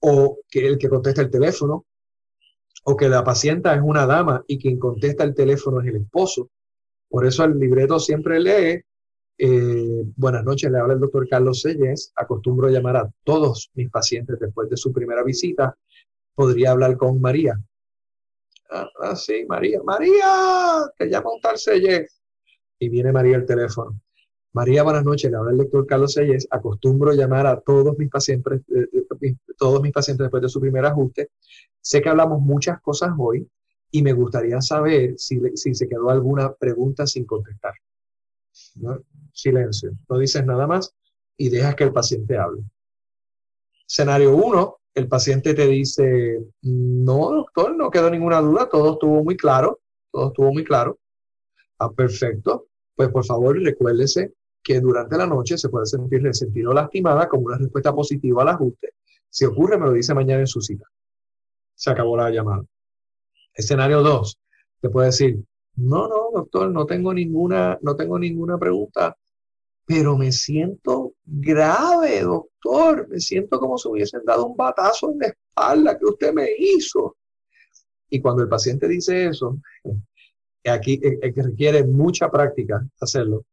o 0.00 0.38
que 0.48 0.66
el 0.66 0.78
que 0.78 0.88
contesta 0.88 1.22
el 1.22 1.30
teléfono, 1.30 1.84
o 2.84 2.96
que 2.96 3.08
la 3.08 3.24
paciente 3.24 3.72
es 3.72 3.80
una 3.82 4.06
dama 4.06 4.42
y 4.46 4.58
quien 4.58 4.78
contesta 4.78 5.24
el 5.24 5.34
teléfono 5.34 5.80
es 5.80 5.88
el 5.88 5.96
esposo. 5.96 6.50
Por 7.08 7.26
eso 7.26 7.44
el 7.44 7.58
libreto 7.58 7.98
siempre 7.98 8.40
lee, 8.40 8.82
eh, 9.38 10.04
buenas 10.16 10.44
noches, 10.44 10.70
le 10.70 10.78
habla 10.78 10.94
el 10.94 11.00
doctor 11.00 11.28
Carlos 11.28 11.60
Selles, 11.60 12.12
acostumbro 12.16 12.68
llamar 12.68 12.96
a 12.96 13.10
todos 13.24 13.70
mis 13.74 13.90
pacientes 13.90 14.38
después 14.38 14.68
de 14.70 14.76
su 14.76 14.92
primera 14.92 15.22
visita, 15.22 15.76
podría 16.34 16.70
hablar 16.70 16.96
con 16.96 17.20
María. 17.20 17.58
Ah, 18.70 18.88
ah 19.00 19.16
sí, 19.16 19.44
María, 19.48 19.80
María, 19.82 20.90
te 20.96 21.08
llama 21.08 21.32
un 21.32 21.40
tal 21.40 21.58
Selles. 21.58 22.20
Y 22.78 22.88
viene 22.88 23.12
María 23.12 23.36
el 23.36 23.46
teléfono. 23.46 24.00
María, 24.58 24.82
buenas 24.82 25.04
noches. 25.04 25.30
Le 25.30 25.36
habla 25.36 25.52
el 25.52 25.58
doctor 25.58 25.86
Carlos 25.86 26.14
Selles. 26.14 26.48
Acostumbro 26.50 27.12
llamar 27.12 27.46
a 27.46 27.60
todos 27.60 27.96
mis 27.96 28.10
pacientes, 28.10 28.60
eh, 28.74 28.88
eh, 29.22 29.36
todos 29.56 29.80
mis 29.80 29.92
pacientes 29.92 30.24
después 30.24 30.42
de 30.42 30.48
su 30.48 30.60
primer 30.60 30.84
ajuste. 30.84 31.30
Sé 31.80 32.02
que 32.02 32.08
hablamos 32.08 32.40
muchas 32.40 32.80
cosas 32.80 33.12
hoy 33.16 33.48
y 33.92 34.02
me 34.02 34.12
gustaría 34.12 34.60
saber 34.60 35.14
si, 35.16 35.40
si 35.54 35.76
se 35.76 35.88
quedó 35.88 36.10
alguna 36.10 36.52
pregunta 36.54 37.06
sin 37.06 37.24
contestar. 37.24 37.72
Silencio. 39.32 39.92
No 40.08 40.18
dices 40.18 40.44
nada 40.44 40.66
más 40.66 40.92
y 41.36 41.50
dejas 41.50 41.76
que 41.76 41.84
el 41.84 41.92
paciente 41.92 42.36
hable. 42.36 42.62
Escenario 43.88 44.34
1, 44.34 44.76
el 44.94 45.06
paciente 45.06 45.54
te 45.54 45.68
dice, 45.68 46.40
no, 46.62 47.30
doctor, 47.30 47.76
no 47.76 47.92
quedó 47.92 48.10
ninguna 48.10 48.40
duda, 48.40 48.68
todo 48.68 48.94
estuvo 48.94 49.22
muy 49.22 49.36
claro, 49.36 49.78
todo 50.10 50.26
estuvo 50.30 50.52
muy 50.52 50.64
claro. 50.64 50.98
Ah, 51.78 51.92
perfecto. 51.92 52.66
Pues 52.96 53.10
por 53.10 53.24
favor 53.24 53.56
recuérdese 53.56 54.32
que 54.68 54.80
durante 54.80 55.16
la 55.16 55.26
noche 55.26 55.56
se 55.56 55.70
puede 55.70 55.86
sentir 55.86 56.22
resentido 56.22 56.72
o 56.72 56.74
lastimada 56.74 57.26
como 57.26 57.46
una 57.46 57.56
respuesta 57.56 57.94
positiva 57.94 58.42
al 58.42 58.48
ajuste. 58.48 58.90
Si 59.30 59.46
ocurre, 59.46 59.78
me 59.78 59.86
lo 59.86 59.92
dice 59.92 60.12
mañana 60.12 60.40
en 60.40 60.46
su 60.46 60.60
cita. 60.60 60.84
Se 61.74 61.88
acabó 61.90 62.18
la 62.18 62.28
llamada. 62.28 62.62
Escenario 63.54 64.02
2. 64.02 64.38
Te 64.82 64.90
puede 64.90 65.06
decir, 65.06 65.42
no, 65.76 66.06
no, 66.06 66.30
doctor, 66.34 66.70
no 66.70 66.84
tengo 66.84 67.14
ninguna, 67.14 67.78
no 67.80 67.96
tengo 67.96 68.18
ninguna 68.18 68.58
pregunta, 68.58 69.16
pero 69.86 70.18
me 70.18 70.32
siento 70.32 71.14
grave, 71.24 72.20
doctor. 72.20 73.08
Me 73.08 73.20
siento 73.20 73.58
como 73.58 73.78
si 73.78 73.88
hubiesen 73.88 74.22
dado 74.22 74.48
un 74.48 74.56
batazo 74.56 75.12
en 75.12 75.18
la 75.20 75.26
espalda 75.28 75.98
que 75.98 76.04
usted 76.04 76.34
me 76.34 76.50
hizo. 76.58 77.16
Y 78.10 78.20
cuando 78.20 78.42
el 78.42 78.50
paciente 78.50 78.86
dice 78.86 79.28
eso, 79.28 79.58
aquí 80.66 81.00
es 81.02 81.34
que 81.34 81.42
requiere 81.42 81.84
mucha 81.84 82.30
práctica 82.30 82.86
hacerlo, 83.00 83.46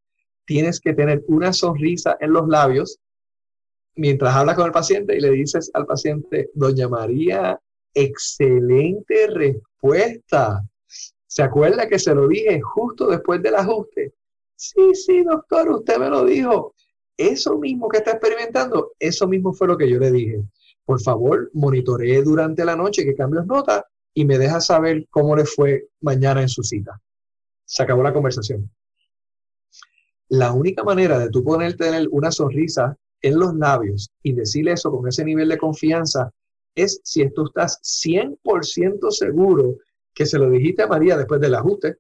tienes 0.46 0.80
que 0.80 0.94
tener 0.94 1.24
una 1.28 1.54
sonrisa 1.54 2.18
en 2.20 2.34
los 2.34 2.48
labios 2.48 3.00
mientras 3.96 4.36
hablas 4.36 4.56
con 4.56 4.66
el 4.66 4.72
paciente 4.72 5.16
y 5.16 5.22
le 5.22 5.32
dices 5.32 5.72
al 5.74 5.86
paciente, 5.86 6.50
doña 6.54 6.88
María, 6.88 7.60
excelente 7.94 9.28
respuesta. 9.28 10.62
¿Se 11.28 11.44
acuerda 11.44 11.88
que 11.88 12.00
se 12.00 12.14
lo 12.14 12.28
dije 12.28 12.62
justo 12.62 13.08
después 13.08 13.42
del 13.42 13.56
ajuste? 13.56 14.14
Sí, 14.56 14.94
sí, 14.94 15.24
doctor, 15.24 15.70
usted 15.70 15.98
me 15.98 16.10
lo 16.10 16.26
dijo. 16.26 16.74
Eso 17.18 17.58
mismo 17.58 17.88
que 17.88 17.98
está 17.98 18.12
experimentando, 18.12 18.92
eso 19.00 19.28
mismo 19.28 19.54
fue 19.54 19.68
lo 19.68 19.78
que 19.78 19.90
yo 19.90 20.00
le 20.00 20.12
dije. 20.12 20.44
Por 20.84 21.02
favor, 21.02 21.50
monitoree 21.54 22.22
durante 22.22 22.66
la 22.66 22.76
noche 22.76 23.06
qué 23.06 23.16
cambios 23.16 23.46
nota 23.46 23.86
y 24.14 24.26
me 24.26 24.38
deja 24.38 24.62
saber 24.62 25.08
cómo 25.10 25.36
le 25.36 25.46
fue 25.46 25.88
mañana 26.02 26.42
en 26.42 26.50
su 26.50 26.64
cita. 26.64 27.00
Se 27.66 27.84
acabó 27.84 28.04
la 28.04 28.14
conversación. 28.14 28.70
La 30.30 30.54
única 30.54 30.84
manera 30.84 31.20
de 31.20 31.30
tú 31.30 31.44
poder 31.44 31.78
tener 31.78 32.08
una 32.12 32.32
sonrisa 32.32 32.98
en 33.22 33.40
los 33.40 33.56
labios 33.56 34.10
y 34.24 34.34
decirle 34.34 34.74
eso 34.74 34.92
con 34.92 35.08
ese 35.08 35.24
nivel 35.24 35.50
de 35.50 35.58
confianza 35.58 36.32
es 36.74 37.00
si 37.04 37.30
tú 37.30 37.46
estás 37.46 37.80
100% 37.82 39.12
seguro 39.12 39.78
que 40.14 40.26
se 40.26 40.40
lo 40.40 40.50
dijiste 40.50 40.84
a 40.84 40.88
María 40.88 41.18
después 41.18 41.40
del 41.40 41.56
ajuste. 41.56 41.98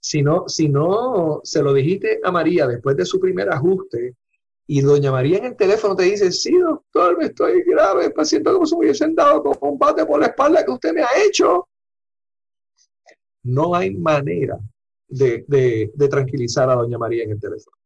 Si 0.00 0.22
no, 0.22 0.48
si 0.48 0.68
no 0.68 1.40
se 1.42 1.62
lo 1.62 1.74
dijiste 1.74 2.20
a 2.22 2.30
María 2.30 2.66
después 2.66 2.96
de 2.96 3.04
su 3.04 3.20
primer 3.20 3.50
ajuste 3.50 4.14
y 4.68 4.80
doña 4.80 5.12
María 5.12 5.38
en 5.38 5.44
el 5.46 5.56
teléfono 5.56 5.94
te 5.94 6.04
dice, 6.04 6.32
sí, 6.32 6.56
doctor, 6.58 7.18
me 7.18 7.26
estoy 7.26 7.62
grave, 7.62 8.12
siento 8.24 8.52
como 8.52 8.66
si 8.66 8.74
me 8.76 8.84
hubiesen 8.84 9.14
dado 9.14 9.42
con 9.42 9.56
un 9.60 9.78
bate 9.78 10.06
por 10.06 10.20
la 10.20 10.26
espalda 10.26 10.64
que 10.64 10.70
usted 10.70 10.92
me 10.92 11.02
ha 11.02 11.08
hecho. 11.24 11.68
No 13.44 13.74
hay 13.74 13.94
manera 13.94 14.58
de, 15.08 15.92
tranquilizar 16.10 16.68
a 16.70 16.74
doña 16.74 16.98
María 16.98 17.24
en 17.24 17.32
el 17.32 17.40
teléfono. 17.40 17.76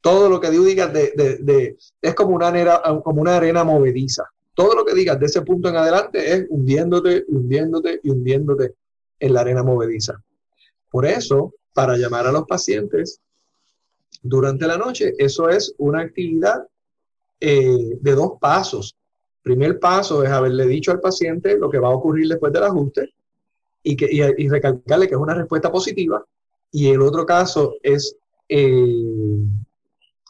Todo 0.00 0.28
lo 0.28 0.40
que 0.40 0.50
digas 0.50 0.92
de, 0.92 1.76
es 2.00 2.14
como 2.14 2.34
una, 2.34 2.48
arena, 2.48 2.80
como 3.02 3.20
una 3.20 3.36
arena 3.36 3.64
movediza. 3.64 4.24
Todo 4.54 4.74
lo 4.74 4.84
que 4.84 4.94
digas 4.94 5.18
de 5.18 5.26
ese 5.26 5.42
punto 5.42 5.68
en 5.68 5.76
adelante 5.76 6.32
es 6.32 6.46
hundiéndote, 6.48 7.24
hundiéndote 7.28 8.00
y 8.02 8.10
hundiéndote 8.10 8.74
en 9.20 9.32
la 9.32 9.40
arena 9.40 9.62
movediza. 9.62 10.20
Por 10.90 11.04
eso, 11.04 11.54
para 11.74 11.96
llamar 11.96 12.26
a 12.26 12.32
los 12.32 12.44
pacientes 12.46 13.20
durante 14.22 14.66
la 14.66 14.78
noche, 14.78 15.14
eso 15.18 15.48
es 15.48 15.74
una 15.78 16.00
actividad 16.00 16.66
eh, 17.40 17.98
de 18.00 18.12
dos 18.12 18.32
pasos. 18.40 18.96
Primer 19.42 19.78
paso 19.78 20.24
es 20.24 20.30
haberle 20.30 20.66
dicho 20.66 20.90
al 20.90 21.00
paciente 21.00 21.56
lo 21.56 21.70
que 21.70 21.78
va 21.78 21.88
a 21.88 21.94
ocurrir 21.94 22.28
después 22.28 22.52
del 22.52 22.64
ajuste 22.64 23.12
y, 23.82 23.96
que, 23.96 24.08
y 24.10 24.48
recalcarle 24.48 25.08
que 25.08 25.14
es 25.14 25.20
una 25.20 25.34
respuesta 25.34 25.70
positiva 25.70 26.24
y 26.70 26.88
el 26.90 27.02
otro 27.02 27.24
caso 27.26 27.74
es, 27.82 28.16
eh, 28.48 29.38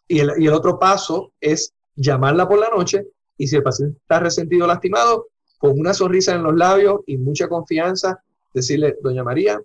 y, 0.08 0.18
el, 0.18 0.52
otro 0.52 0.78
paso 0.78 1.32
es 1.40 1.74
llamarla 1.96 2.48
por 2.48 2.58
la 2.58 2.68
noche 2.68 3.06
y 3.36 3.46
si 3.46 3.56
el 3.56 3.62
paciente 3.62 3.98
está 4.00 4.20
resentido 4.20 4.64
o 4.64 4.68
lastimado, 4.68 5.28
con 5.58 5.78
una 5.78 5.92
sonrisa 5.92 6.34
en 6.34 6.42
los 6.42 6.54
labios 6.54 7.00
y 7.06 7.16
mucha 7.16 7.48
confianza, 7.48 8.22
decirle, 8.54 8.96
doña 9.02 9.24
María, 9.24 9.60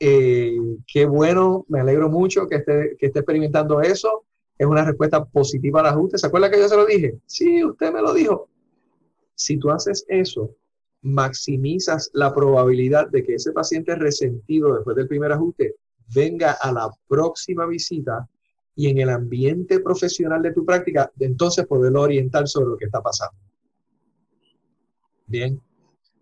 eh, 0.00 0.56
qué 0.86 1.06
bueno, 1.06 1.64
me 1.68 1.80
alegro 1.80 2.08
mucho 2.08 2.46
que 2.46 2.56
esté, 2.56 2.96
que 2.98 3.06
esté 3.06 3.20
experimentando 3.20 3.80
eso, 3.80 4.24
es 4.56 4.66
una 4.66 4.84
respuesta 4.84 5.24
positiva 5.24 5.80
al 5.80 5.86
ajuste. 5.86 6.18
¿Se 6.18 6.26
acuerda 6.26 6.50
que 6.50 6.58
yo 6.58 6.68
se 6.68 6.76
lo 6.76 6.84
dije? 6.84 7.18
Sí, 7.26 7.62
usted 7.62 7.92
me 7.92 8.02
lo 8.02 8.12
dijo. 8.12 8.48
Si 9.34 9.56
tú 9.56 9.70
haces 9.70 10.04
eso, 10.08 10.50
maximizas 11.02 12.10
la 12.12 12.34
probabilidad 12.34 13.08
de 13.08 13.22
que 13.22 13.34
ese 13.34 13.52
paciente 13.52 13.94
resentido 13.94 14.74
después 14.74 14.96
del 14.96 15.06
primer 15.06 15.30
ajuste 15.30 15.76
venga 16.14 16.52
a 16.52 16.72
la 16.72 16.90
próxima 17.06 17.66
visita 17.66 18.28
y 18.74 18.88
en 18.88 18.98
el 18.98 19.10
ambiente 19.10 19.80
profesional 19.80 20.40
de 20.40 20.52
tu 20.52 20.64
práctica, 20.64 21.10
de 21.16 21.26
entonces 21.26 21.66
poderlo 21.66 22.02
orientar 22.02 22.46
sobre 22.46 22.70
lo 22.70 22.76
que 22.76 22.84
está 22.84 23.00
pasando. 23.02 23.36
Bien, 25.26 25.60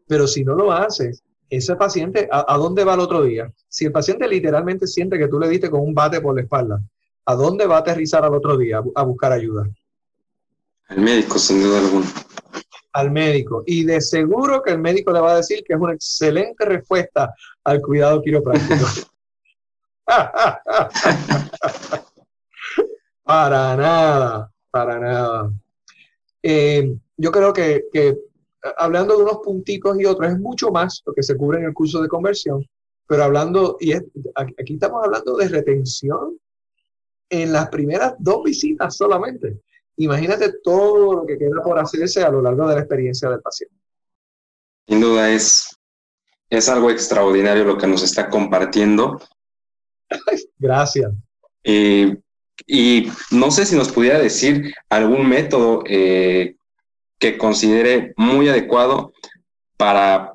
pero 0.06 0.26
si 0.26 0.42
no 0.42 0.54
lo 0.54 0.72
haces, 0.72 1.22
ese 1.50 1.76
paciente, 1.76 2.28
¿a, 2.30 2.56
dónde 2.56 2.82
va 2.84 2.94
el 2.94 3.00
otro 3.00 3.22
día? 3.22 3.52
Si 3.68 3.84
el 3.84 3.92
paciente 3.92 4.26
literalmente 4.26 4.86
siente 4.86 5.18
que 5.18 5.28
tú 5.28 5.38
le 5.38 5.48
diste 5.48 5.70
con 5.70 5.80
un 5.80 5.94
bate 5.94 6.20
por 6.20 6.34
la 6.34 6.42
espalda, 6.42 6.80
¿a 7.26 7.34
dónde 7.34 7.66
va 7.66 7.76
a 7.76 7.80
aterrizar 7.80 8.24
al 8.24 8.34
otro 8.34 8.56
día 8.56 8.80
a 8.94 9.02
buscar 9.02 9.32
ayuda? 9.32 9.68
Al 10.88 11.00
médico, 11.00 11.38
sin 11.38 11.62
duda 11.62 11.78
alguna. 11.80 12.06
Al 12.92 13.10
médico. 13.10 13.62
Y 13.66 13.84
de 13.84 14.00
seguro 14.00 14.62
que 14.62 14.72
el 14.72 14.78
médico 14.78 15.12
le 15.12 15.20
va 15.20 15.32
a 15.32 15.36
decir 15.36 15.62
que 15.64 15.74
es 15.74 15.80
una 15.80 15.92
excelente 15.92 16.64
respuesta 16.64 17.34
al 17.64 17.80
cuidado 17.80 18.22
quiropráctico. 18.22 18.86
para 23.24 23.76
nada, 23.76 24.52
para 24.70 25.00
nada. 25.00 25.50
Eh, 26.42 26.94
yo 27.16 27.32
creo 27.32 27.52
que, 27.52 27.88
hablando 28.78 29.16
de 29.16 29.24
unos 29.24 29.38
punticos 29.38 29.98
y 29.98 30.04
otros, 30.04 30.30
es 30.32 30.38
mucho 30.38 30.70
más 30.70 31.02
lo 31.04 31.12
que 31.12 31.24
se 31.24 31.36
cubre 31.36 31.58
en 31.58 31.64
el 31.64 31.74
curso 31.74 32.00
de 32.00 32.06
conversión, 32.08 32.64
pero 33.06 33.24
hablando, 33.24 33.76
y 33.80 33.94
aquí 33.94 34.74
estamos 34.74 35.04
hablando 35.04 35.36
de 35.36 35.48
retención 35.48 36.38
en 37.28 37.52
las 37.52 37.68
primeras 37.68 38.14
dos 38.18 38.44
visitas 38.44 38.96
solamente. 38.96 39.60
Imagínate 39.96 40.60
todo 40.62 41.14
lo 41.14 41.26
que 41.26 41.36
queda 41.38 41.62
por 41.62 41.78
hacerse 41.78 42.22
a 42.22 42.30
lo 42.30 42.42
largo 42.42 42.68
de 42.68 42.74
la 42.74 42.82
experiencia 42.82 43.30
del 43.30 43.40
paciente. 43.40 43.74
Sin 44.86 45.00
duda 45.00 45.32
es, 45.32 45.76
es 46.48 46.68
algo 46.68 46.90
extraordinario 46.90 47.64
lo 47.64 47.78
que 47.78 47.88
nos 47.88 48.02
está 48.02 48.28
compartiendo 48.28 49.18
Gracias. 50.58 51.12
Eh, 51.64 52.16
y 52.66 53.08
no 53.30 53.50
sé 53.50 53.66
si 53.66 53.76
nos 53.76 53.92
pudiera 53.92 54.18
decir 54.18 54.72
algún 54.88 55.28
método 55.28 55.82
eh, 55.86 56.56
que 57.18 57.36
considere 57.36 58.12
muy 58.16 58.48
adecuado 58.48 59.12
para 59.76 60.32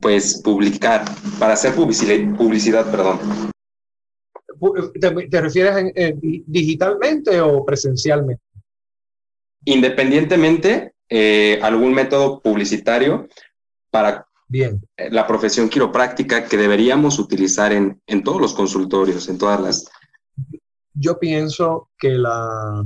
pues 0.00 0.40
publicar, 0.42 1.04
para 1.38 1.52
hacer 1.52 1.74
publicidad, 1.74 2.36
publicidad 2.36 2.90
perdón. 2.90 3.18
¿Te, 5.30 5.40
refieres 5.40 5.92
digitalmente 6.46 7.40
o 7.40 7.64
presencialmente? 7.64 8.42
independientemente 9.64 10.94
eh, 11.08 11.58
algún 11.62 11.92
método 11.92 12.40
publicitario 12.40 13.28
para 13.90 14.26
Bien. 14.50 14.84
la 14.96 15.28
profesión 15.28 15.68
quiropráctica 15.68 16.44
que 16.44 16.56
deberíamos 16.56 17.20
utilizar 17.20 17.72
en, 17.72 18.02
en 18.04 18.24
todos 18.24 18.40
los 18.40 18.52
consultorios, 18.52 19.28
en 19.28 19.38
todas 19.38 19.60
las... 19.60 19.88
Yo 20.92 21.20
pienso 21.20 21.88
que 21.96 22.18
la, 22.18 22.84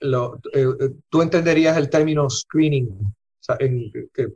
lo, 0.00 0.36
eh, 0.54 0.66
eh, 0.80 0.90
tú 1.10 1.20
entenderías 1.20 1.76
el 1.76 1.90
término 1.90 2.30
screening, 2.30 2.88
o 2.88 3.14
sea, 3.38 3.56
en, 3.60 3.92
que, 4.14 4.28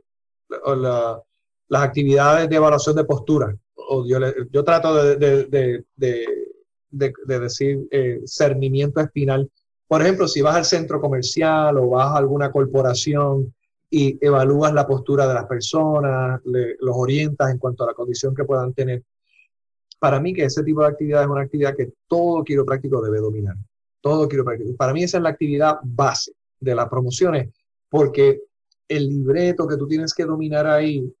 las 1.67 1.81
actividades 1.81 2.47
de 2.47 2.55
evaluación 2.55 2.95
de 2.95 3.03
postura. 3.03 3.57
O 3.73 4.05
yo, 4.05 4.19
yo 4.51 4.63
trato 4.63 4.93
de, 4.93 5.15
de, 5.15 5.85
de, 5.95 7.13
de 7.25 7.39
decir 7.39 7.79
eh, 7.89 8.21
cernimiento 8.25 8.99
espinal. 8.99 9.49
Por 9.87 10.03
ejemplo, 10.03 10.27
si 10.27 10.41
vas 10.41 10.55
al 10.55 10.65
centro 10.65 11.01
comercial 11.01 11.79
o 11.79 11.89
vas 11.89 12.13
a 12.13 12.17
alguna 12.17 12.51
corporación 12.51 13.53
y 13.93 14.17
evalúas 14.25 14.73
la 14.73 14.87
postura 14.87 15.27
de 15.27 15.33
las 15.33 15.45
personas, 15.45 16.39
los 16.45 16.95
orientas 16.95 17.51
en 17.51 17.57
cuanto 17.57 17.83
a 17.83 17.87
la 17.87 17.93
condición 17.93 18.33
que 18.33 18.45
puedan 18.45 18.73
tener. 18.73 19.03
Para 19.99 20.21
mí 20.21 20.33
que 20.33 20.45
ese 20.45 20.63
tipo 20.63 20.81
de 20.81 20.87
actividad 20.87 21.23
es 21.23 21.27
una 21.27 21.41
actividad 21.41 21.75
que 21.75 21.91
todo 22.07 22.41
quiropráctico 22.43 23.01
debe 23.01 23.19
dominar. 23.19 23.55
Todo 23.99 24.29
quiropráctico. 24.29 24.75
Para 24.77 24.93
mí 24.93 25.03
esa 25.03 25.17
es 25.17 25.23
la 25.23 25.29
actividad 25.29 25.79
base 25.83 26.31
de 26.57 26.73
las 26.73 26.87
promociones, 26.87 27.49
porque 27.89 28.41
el 28.87 29.07
libreto 29.07 29.67
que 29.67 29.75
tú 29.75 29.87
tienes 29.87 30.13
que 30.13 30.23
dominar 30.23 30.65
ahí 30.67 31.13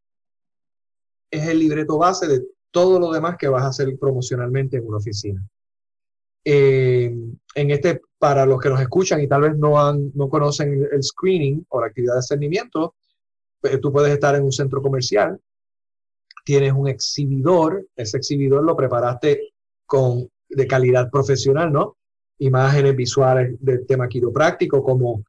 es 1.29 1.47
el 1.47 1.59
libreto 1.59 1.97
base 1.97 2.27
de 2.27 2.45
todo 2.71 2.99
lo 2.99 3.11
demás 3.11 3.35
que 3.37 3.49
vas 3.49 3.63
a 3.63 3.67
hacer 3.67 3.97
promocionalmente 3.99 4.77
en 4.77 4.87
una 4.87 4.97
oficina. 4.97 5.45
Eh, 6.45 7.13
en 7.55 7.71
este, 7.71 8.01
para 8.21 8.45
los 8.45 8.61
que 8.61 8.69
nos 8.69 8.79
escuchan 8.79 9.19
y 9.19 9.27
tal 9.27 9.41
vez 9.41 9.57
no, 9.57 9.83
han, 9.83 10.11
no 10.13 10.29
conocen 10.29 10.87
el 10.91 11.01
screening 11.01 11.65
o 11.69 11.81
la 11.81 11.87
actividad 11.87 12.17
de 12.17 12.21
cernimiento, 12.21 12.93
pues, 13.59 13.81
tú 13.81 13.91
puedes 13.91 14.13
estar 14.13 14.35
en 14.35 14.43
un 14.43 14.51
centro 14.51 14.79
comercial, 14.79 15.39
tienes 16.45 16.71
un 16.71 16.87
exhibidor, 16.87 17.83
ese 17.95 18.17
exhibidor 18.17 18.63
lo 18.63 18.75
preparaste 18.75 19.41
con, 19.87 20.29
de 20.47 20.67
calidad 20.67 21.09
profesional, 21.09 21.73
¿no? 21.73 21.97
Imágenes 22.37 22.95
visuales 22.95 23.55
del 23.59 23.87
tema 23.87 24.07
quiropráctico 24.07 24.83
como 24.83 25.23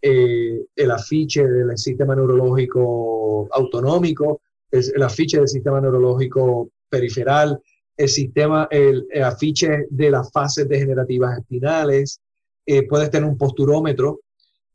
eh, 0.00 0.66
el 0.76 0.90
afiche 0.92 1.44
del 1.44 1.76
sistema 1.76 2.14
neurológico 2.14 3.48
autonómico, 3.50 4.42
el 4.70 5.02
afiche 5.02 5.38
del 5.38 5.48
sistema 5.48 5.80
neurológico 5.80 6.70
periferal, 6.88 7.60
el 7.96 8.08
sistema, 8.08 8.68
el, 8.70 9.08
afiche 9.24 9.86
de 9.90 10.10
las 10.12 10.30
fases 10.30 10.68
degenerativas 10.68 11.38
espinales, 11.38 12.20
eh, 12.66 12.86
puedes 12.86 13.10
tener 13.10 13.28
un 13.28 13.38
posturómetro, 13.38 14.20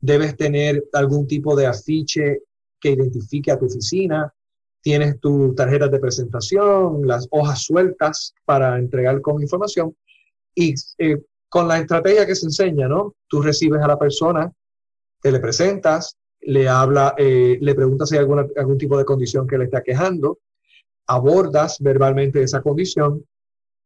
debes 0.00 0.36
tener 0.36 0.84
algún 0.92 1.26
tipo 1.26 1.54
de 1.54 1.66
afiche 1.66 2.42
que 2.80 2.90
identifique 2.90 3.52
a 3.52 3.58
tu 3.58 3.66
oficina, 3.66 4.32
tienes 4.80 5.20
tus 5.20 5.54
tarjetas 5.54 5.90
de 5.90 6.00
presentación, 6.00 7.06
las 7.06 7.28
hojas 7.30 7.62
sueltas 7.62 8.34
para 8.44 8.78
entregar 8.78 9.20
con 9.20 9.40
información 9.40 9.96
y 10.54 10.74
eh, 10.98 11.22
con 11.48 11.68
la 11.68 11.78
estrategia 11.78 12.26
que 12.26 12.34
se 12.34 12.46
enseña, 12.46 12.88
¿no? 12.88 13.14
Tú 13.28 13.40
recibes 13.42 13.80
a 13.80 13.86
la 13.86 13.98
persona, 13.98 14.50
te 15.20 15.30
le 15.30 15.38
presentas, 15.38 16.16
le 16.40 16.68
habla, 16.68 17.14
eh, 17.16 17.58
le 17.60 17.74
preguntas 17.74 18.08
si 18.08 18.16
hay 18.16 18.20
alguna, 18.20 18.46
algún 18.56 18.78
tipo 18.78 18.98
de 18.98 19.04
condición 19.04 19.46
que 19.46 19.58
le 19.58 19.64
está 19.64 19.82
quejando, 19.82 20.38
abordas 21.06 21.78
verbalmente 21.80 22.42
esa 22.42 22.62
condición, 22.62 23.24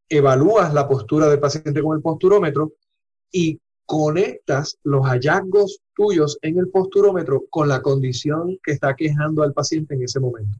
evalúas 0.08 0.72
la 0.72 0.88
postura 0.88 1.28
del 1.28 1.40
paciente 1.40 1.82
con 1.82 1.96
el 1.96 2.02
posturómetro 2.02 2.72
y 3.30 3.60
conectas 3.86 4.78
los 4.82 5.06
hallazgos 5.06 5.80
tuyos 5.94 6.38
en 6.42 6.58
el 6.58 6.68
posturómetro 6.68 7.44
con 7.48 7.68
la 7.68 7.80
condición 7.80 8.58
que 8.62 8.72
está 8.72 8.94
quejando 8.94 9.42
al 9.42 9.52
paciente 9.52 9.94
en 9.94 10.02
ese 10.02 10.20
momento. 10.20 10.58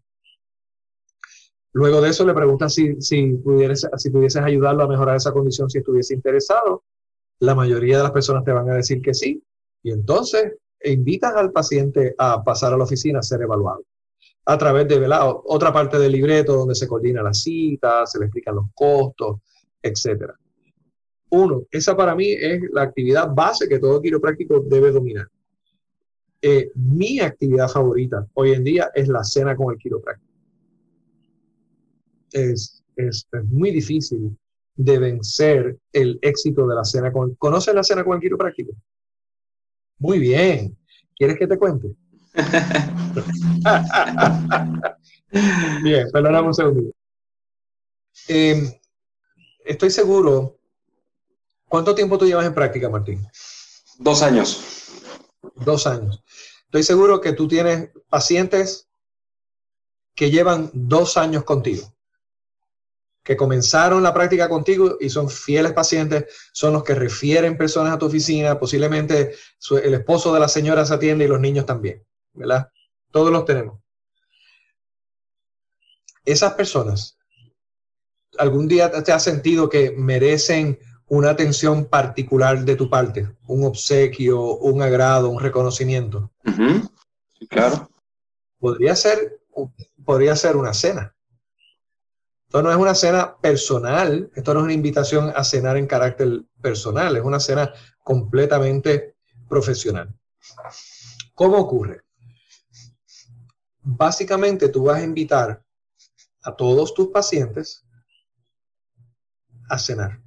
Luego 1.72 2.00
de 2.00 2.10
eso 2.10 2.24
le 2.24 2.32
preguntas 2.32 2.72
si, 2.72 3.00
si, 3.02 3.32
pudieras, 3.34 3.86
si 3.98 4.10
pudieses 4.10 4.42
ayudarlo 4.42 4.84
a 4.84 4.88
mejorar 4.88 5.16
esa 5.16 5.32
condición 5.32 5.68
si 5.68 5.78
estuviese 5.78 6.14
interesado. 6.14 6.84
La 7.40 7.54
mayoría 7.54 7.98
de 7.98 8.04
las 8.04 8.12
personas 8.12 8.44
te 8.44 8.52
van 8.52 8.70
a 8.70 8.76
decir 8.76 9.02
que 9.02 9.12
sí. 9.12 9.42
Y 9.82 9.90
entonces 9.90 10.54
invitas 10.82 11.34
al 11.34 11.52
paciente 11.52 12.14
a 12.16 12.42
pasar 12.42 12.72
a 12.72 12.78
la 12.78 12.84
oficina 12.84 13.18
a 13.18 13.22
ser 13.22 13.42
evaluado 13.42 13.84
a 14.48 14.56
través 14.56 14.86
de 14.86 15.04
otra 15.44 15.72
parte 15.72 15.98
del 15.98 16.12
libreto 16.12 16.54
donde 16.54 16.76
se 16.76 16.86
coordina 16.86 17.22
la 17.22 17.34
cita, 17.34 18.06
se 18.06 18.18
le 18.20 18.26
explican 18.26 18.54
los 18.54 18.66
costos, 18.74 19.40
etc. 19.82 20.32
Uno, 21.30 21.64
esa 21.70 21.96
para 21.96 22.14
mí 22.14 22.30
es 22.30 22.60
la 22.72 22.82
actividad 22.82 23.28
base 23.34 23.68
que 23.68 23.78
todo 23.78 24.00
quiropráctico 24.00 24.60
debe 24.60 24.92
dominar. 24.92 25.28
Eh, 26.40 26.70
mi 26.74 27.18
actividad 27.20 27.68
favorita 27.68 28.26
hoy 28.34 28.52
en 28.52 28.62
día 28.62 28.90
es 28.94 29.08
la 29.08 29.24
cena 29.24 29.56
con 29.56 29.72
el 29.72 29.78
quiropráctico. 29.78 30.32
Es, 32.32 32.84
es, 32.94 33.26
es 33.32 33.44
muy 33.46 33.70
difícil 33.70 34.36
de 34.76 34.98
vencer 34.98 35.78
el 35.92 36.18
éxito 36.22 36.66
de 36.66 36.74
la 36.74 36.84
cena 36.84 37.12
con... 37.12 37.34
¿Conoces 37.36 37.74
la 37.74 37.82
cena 37.82 38.04
con 38.04 38.16
el 38.16 38.20
quiropráctico? 38.20 38.72
Muy 39.98 40.18
bien. 40.18 40.76
¿Quieres 41.16 41.38
que 41.38 41.46
te 41.46 41.58
cuente? 41.58 41.88
Bien, 45.82 46.06
perdóname 46.12 46.48
un 46.48 46.54
segundo. 46.54 46.92
Em, 48.28 48.70
estoy 49.64 49.90
seguro. 49.90 50.55
¿Cuánto 51.68 51.94
tiempo 51.94 52.18
tú 52.18 52.26
llevas 52.26 52.46
en 52.46 52.54
práctica, 52.54 52.88
Martín? 52.88 53.26
Dos 53.98 54.22
años. 54.22 54.90
Dos 55.54 55.86
años. 55.86 56.22
Estoy 56.64 56.82
seguro 56.82 57.20
que 57.20 57.32
tú 57.32 57.48
tienes 57.48 57.90
pacientes 58.08 58.88
que 60.14 60.30
llevan 60.30 60.70
dos 60.72 61.16
años 61.16 61.44
contigo, 61.44 61.92
que 63.22 63.36
comenzaron 63.36 64.02
la 64.02 64.14
práctica 64.14 64.48
contigo 64.48 64.96
y 65.00 65.10
son 65.10 65.28
fieles 65.28 65.72
pacientes, 65.72 66.24
son 66.52 66.72
los 66.72 66.84
que 66.84 66.94
refieren 66.94 67.58
personas 67.58 67.94
a 67.94 67.98
tu 67.98 68.06
oficina, 68.06 68.58
posiblemente 68.58 69.34
el 69.82 69.94
esposo 69.94 70.32
de 70.32 70.40
la 70.40 70.48
señora 70.48 70.86
se 70.86 70.94
atiende 70.94 71.24
y 71.24 71.28
los 71.28 71.40
niños 71.40 71.66
también. 71.66 72.06
¿verdad? 72.36 72.70
Todos 73.10 73.32
los 73.32 73.44
tenemos. 73.44 73.80
Esas 76.24 76.54
personas, 76.54 77.18
¿algún 78.38 78.68
día 78.68 78.90
te 79.02 79.12
has 79.12 79.22
sentido 79.22 79.68
que 79.68 79.92
merecen 79.92 80.78
una 81.08 81.30
atención 81.30 81.86
particular 81.86 82.64
de 82.64 82.76
tu 82.76 82.88
parte? 82.90 83.30
Un 83.46 83.64
obsequio, 83.64 84.56
un 84.58 84.82
agrado, 84.82 85.30
un 85.30 85.40
reconocimiento. 85.40 86.30
claro. 87.48 87.90
Podría 88.58 88.96
ser, 88.96 89.40
podría 90.04 90.34
ser 90.34 90.56
una 90.56 90.72
cena. 90.72 91.14
Esto 92.46 92.62
no 92.62 92.70
es 92.70 92.76
una 92.76 92.94
cena 92.94 93.36
personal, 93.36 94.30
esto 94.34 94.54
no 94.54 94.60
es 94.60 94.64
una 94.64 94.72
invitación 94.72 95.32
a 95.34 95.44
cenar 95.44 95.76
en 95.76 95.86
carácter 95.86 96.42
personal, 96.60 97.16
es 97.16 97.22
una 97.22 97.40
cena 97.40 97.72
completamente 98.02 99.16
profesional. 99.48 100.14
¿Cómo 101.34 101.58
ocurre? 101.58 102.06
básicamente 103.86 104.68
tú 104.68 104.84
vas 104.84 104.98
a 104.98 105.04
invitar 105.04 105.62
a 106.42 106.54
todos 106.54 106.92
tus 106.92 107.08
pacientes 107.08 107.84
a 109.70 109.78
cenar. 109.78 110.20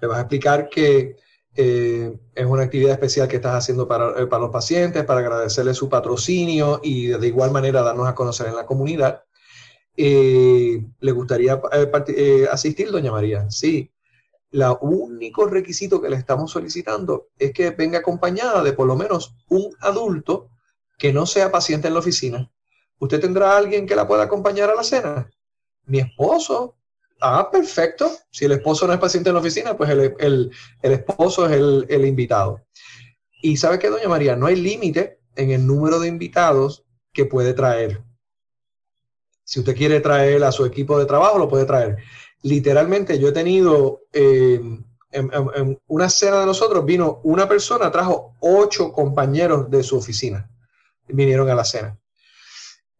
Le 0.00 0.08
vas 0.08 0.18
a 0.18 0.22
explicar 0.22 0.68
que 0.68 1.16
eh, 1.54 2.18
es 2.34 2.46
una 2.46 2.64
actividad 2.64 2.92
especial 2.92 3.28
que 3.28 3.36
estás 3.36 3.54
haciendo 3.54 3.88
para, 3.88 4.10
eh, 4.20 4.26
para, 4.26 4.42
los 4.42 4.50
pacientes, 4.50 5.04
para 5.04 5.20
agradecerle 5.20 5.72
su 5.72 5.88
patrocinio 5.88 6.80
y 6.82 7.08
de 7.08 7.26
igual 7.26 7.50
manera 7.50 7.82
darnos 7.82 8.06
a 8.06 8.14
conocer 8.14 8.48
en 8.48 8.56
la 8.56 8.66
comunidad. 8.66 9.24
Eh, 9.96 10.84
¿Le 11.00 11.12
gustaría 11.12 11.60
asistir, 12.50 12.90
doña 12.90 13.10
María? 13.10 13.50
Sí. 13.50 13.90
El 14.52 14.62
único 14.80 15.46
requisito 15.46 16.00
que 16.00 16.10
le 16.10 16.16
estamos 16.16 16.50
solicitando 16.50 17.28
es 17.38 17.52
que 17.52 17.70
venga 17.70 17.98
acompañada 17.98 18.62
de 18.62 18.72
por 18.72 18.86
lo 18.86 18.96
menos 18.96 19.34
un 19.48 19.74
adulto 19.80 20.50
que 20.98 21.12
no 21.12 21.26
sea 21.26 21.50
paciente 21.50 21.88
en 21.88 21.94
la 21.94 22.00
oficina, 22.00 22.50
¿usted 22.98 23.20
tendrá 23.20 23.56
alguien 23.56 23.86
que 23.86 23.96
la 23.96 24.06
pueda 24.06 24.24
acompañar 24.24 24.70
a 24.70 24.74
la 24.74 24.82
cena? 24.82 25.30
Mi 25.84 25.98
esposo. 25.98 26.76
Ah, 27.20 27.50
perfecto. 27.50 28.10
Si 28.30 28.44
el 28.44 28.52
esposo 28.52 28.86
no 28.86 28.92
es 28.92 28.98
paciente 28.98 29.30
en 29.30 29.34
la 29.34 29.40
oficina, 29.40 29.76
pues 29.76 29.90
el, 29.90 30.50
esposo 30.82 31.46
es 31.46 31.52
el, 31.52 31.86
el, 31.88 32.04
invitado. 32.04 32.66
Y 33.42 33.56
sabe 33.56 33.78
que, 33.78 33.90
doña 33.90 34.08
María, 34.08 34.36
no 34.36 34.46
hay 34.46 34.56
límite 34.56 35.20
en 35.34 35.50
el 35.50 35.66
número 35.66 35.98
de 35.98 36.08
invitados 36.08 36.84
que 37.12 37.24
puede 37.24 37.54
traer. 37.54 38.02
Si 39.44 39.60
usted 39.60 39.76
quiere 39.76 40.00
traer 40.00 40.42
a 40.44 40.52
su 40.52 40.64
equipo 40.64 40.98
de 40.98 41.06
trabajo, 41.06 41.38
lo 41.38 41.48
puede 41.48 41.64
traer. 41.64 41.96
Literalmente, 42.42 43.18
yo 43.18 43.28
he 43.28 43.32
tenido 43.32 44.02
eh, 44.12 44.60
en, 45.12 45.80
una 45.86 46.08
cena 46.10 46.40
de 46.40 46.46
nosotros, 46.46 46.84
vino 46.84 47.20
una 47.24 47.48
persona, 47.48 47.90
trajo 47.90 48.34
ocho 48.40 48.92
compañeros 48.92 49.70
de 49.70 49.82
su 49.82 49.96
oficina 49.96 50.50
vinieron 51.08 51.48
a 51.48 51.54
la 51.54 51.64
cena. 51.64 51.98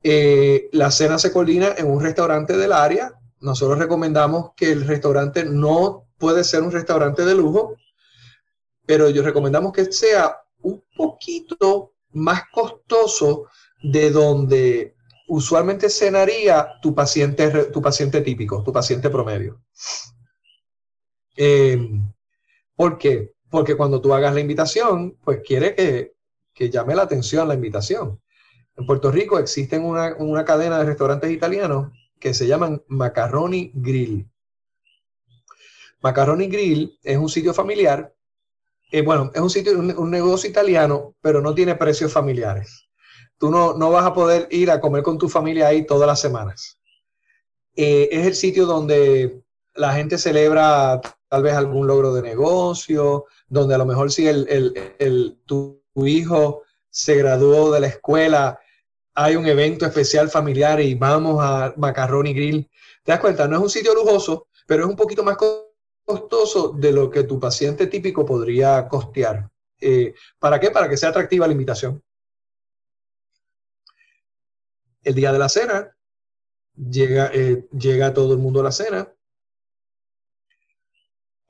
Eh, 0.02 0.68
la 0.72 0.90
cena 0.90 1.18
se 1.18 1.32
coordina 1.32 1.74
en 1.76 1.90
un 1.90 2.00
restaurante 2.00 2.56
del 2.56 2.72
área. 2.72 3.15
Nosotros 3.40 3.78
recomendamos 3.78 4.52
que 4.56 4.72
el 4.72 4.86
restaurante 4.86 5.44
no 5.44 6.06
puede 6.18 6.44
ser 6.44 6.62
un 6.62 6.72
restaurante 6.72 7.24
de 7.24 7.34
lujo. 7.34 7.76
pero 8.86 9.10
yo 9.10 9.22
recomendamos 9.22 9.72
que 9.72 9.92
sea 9.92 10.36
un 10.60 10.84
poquito 10.96 11.94
más 12.12 12.42
costoso 12.52 13.48
de 13.82 14.10
donde 14.10 14.94
usualmente 15.28 15.90
cenaría 15.90 16.68
tu 16.80 16.94
paciente, 16.94 17.64
tu 17.66 17.82
paciente 17.82 18.20
típico, 18.20 18.62
tu 18.62 18.72
paciente 18.72 19.10
promedio. 19.10 19.60
Em, 21.36 22.12
¿Por 22.76 22.98
qué? 22.98 23.34
Porque 23.50 23.76
cuando 23.76 24.00
tú 24.00 24.14
hagas 24.14 24.34
la 24.34 24.40
invitación, 24.40 25.18
pues 25.24 25.40
quiere 25.44 25.74
que, 25.74 26.14
que 26.54 26.70
llame 26.70 26.94
la 26.94 27.02
atención 27.02 27.48
la 27.48 27.54
invitación. 27.54 28.20
En 28.76 28.86
Puerto 28.86 29.10
Rico 29.10 29.38
existen 29.38 29.84
una, 29.84 30.14
una 30.16 30.44
cadena 30.44 30.78
de 30.78 30.84
restaurantes 30.84 31.30
italianos 31.30 31.90
que 32.18 32.34
se 32.34 32.46
llaman 32.46 32.82
Macaroni 32.88 33.70
Grill. 33.74 34.28
Macaroni 36.00 36.46
Grill 36.48 36.98
es 37.02 37.16
un 37.16 37.28
sitio 37.28 37.52
familiar, 37.52 38.14
eh, 38.92 39.02
bueno, 39.02 39.30
es 39.34 39.40
un 39.40 39.50
sitio, 39.50 39.78
un, 39.78 40.10
negocio 40.10 40.48
italiano, 40.48 41.14
pero 41.20 41.40
no 41.40 41.54
tiene 41.54 41.74
precios 41.74 42.12
familiares. 42.12 42.88
Tú 43.38 43.50
no, 43.50 43.74
no, 43.74 43.90
vas 43.90 44.06
a 44.06 44.14
poder 44.14 44.46
ir 44.50 44.70
a 44.70 44.80
comer 44.80 45.02
con 45.02 45.18
tu 45.18 45.28
familia 45.28 45.68
ahí 45.68 45.84
todas 45.84 46.06
las 46.06 46.20
semanas. 46.20 46.78
Eh, 47.74 48.08
es 48.12 48.26
el 48.26 48.34
sitio 48.34 48.64
donde 48.64 49.42
la 49.74 49.92
gente 49.92 50.18
celebra 50.18 51.00
tal 51.28 51.42
vez 51.42 51.54
algún 51.54 51.86
logro 51.86 52.14
de 52.14 52.22
negocio, 52.22 53.26
donde 53.48 53.74
a 53.74 53.78
lo 53.78 53.84
mejor 53.84 54.10
si 54.12 54.26
el, 54.26 54.46
el, 54.98 55.38
tu, 55.44 55.82
tu 55.92 56.06
hijo 56.06 56.62
se 56.88 57.16
graduó 57.16 57.72
de 57.72 57.80
la 57.80 57.88
escuela, 57.88 58.60
hay 59.18 59.34
un 59.34 59.46
evento 59.46 59.86
especial 59.86 60.28
familiar 60.28 60.78
y 60.78 60.94
vamos 60.94 61.38
a 61.40 61.72
Macaroni 61.78 62.34
Grill. 62.34 62.70
¿Te 63.02 63.12
das 63.12 63.20
cuenta? 63.20 63.48
No 63.48 63.56
es 63.56 63.62
un 63.62 63.70
sitio 63.70 63.94
lujoso, 63.94 64.48
pero 64.66 64.84
es 64.84 64.90
un 64.90 64.94
poquito 64.94 65.24
más 65.24 65.38
costoso 66.04 66.72
de 66.72 66.92
lo 66.92 67.10
que 67.10 67.22
tu 67.24 67.40
paciente 67.40 67.86
típico 67.86 68.26
podría 68.26 68.86
costear. 68.86 69.48
Eh, 69.80 70.14
¿Para 70.38 70.60
qué? 70.60 70.70
Para 70.70 70.88
que 70.88 70.98
sea 70.98 71.08
atractiva 71.08 71.46
la 71.46 71.54
invitación. 71.54 72.02
El 75.02 75.14
día 75.14 75.32
de 75.32 75.38
la 75.38 75.48
cena, 75.48 75.96
llega, 76.76 77.30
eh, 77.32 77.66
llega 77.72 78.12
todo 78.12 78.34
el 78.34 78.38
mundo 78.38 78.60
a 78.60 78.64
la 78.64 78.72
cena. 78.72 79.10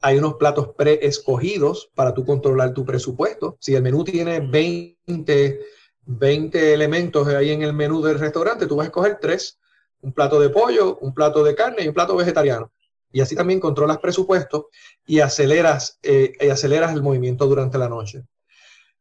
Hay 0.02 0.18
unos 0.18 0.34
platos 0.34 0.68
preescogidos 0.76 1.90
para 1.96 2.14
tú 2.14 2.24
controlar 2.24 2.74
tu 2.74 2.84
presupuesto. 2.84 3.56
Si 3.60 3.74
el 3.74 3.82
menú 3.82 4.04
tiene 4.04 4.38
20, 4.38 5.60
20 6.06 6.72
elementos 6.72 7.28
ahí 7.28 7.50
en 7.50 7.62
el 7.62 7.72
menú 7.72 8.02
del 8.02 8.18
restaurante, 8.18 8.66
tú 8.66 8.76
vas 8.76 8.84
a 8.84 8.88
escoger 8.88 9.18
tres, 9.20 9.58
un 10.00 10.12
plato 10.12 10.40
de 10.40 10.50
pollo, 10.50 10.98
un 10.98 11.12
plato 11.12 11.42
de 11.44 11.54
carne 11.54 11.82
y 11.82 11.88
un 11.88 11.94
plato 11.94 12.16
vegetariano 12.16 12.70
y 13.16 13.22
así 13.22 13.34
también 13.34 13.60
controlas 13.60 13.96
presupuesto 13.96 14.68
y 15.06 15.20
aceleras, 15.20 15.98
eh, 16.02 16.34
y 16.38 16.48
aceleras 16.48 16.92
el 16.92 17.02
movimiento 17.02 17.46
durante 17.46 17.78
la 17.78 17.88
noche. 17.88 18.24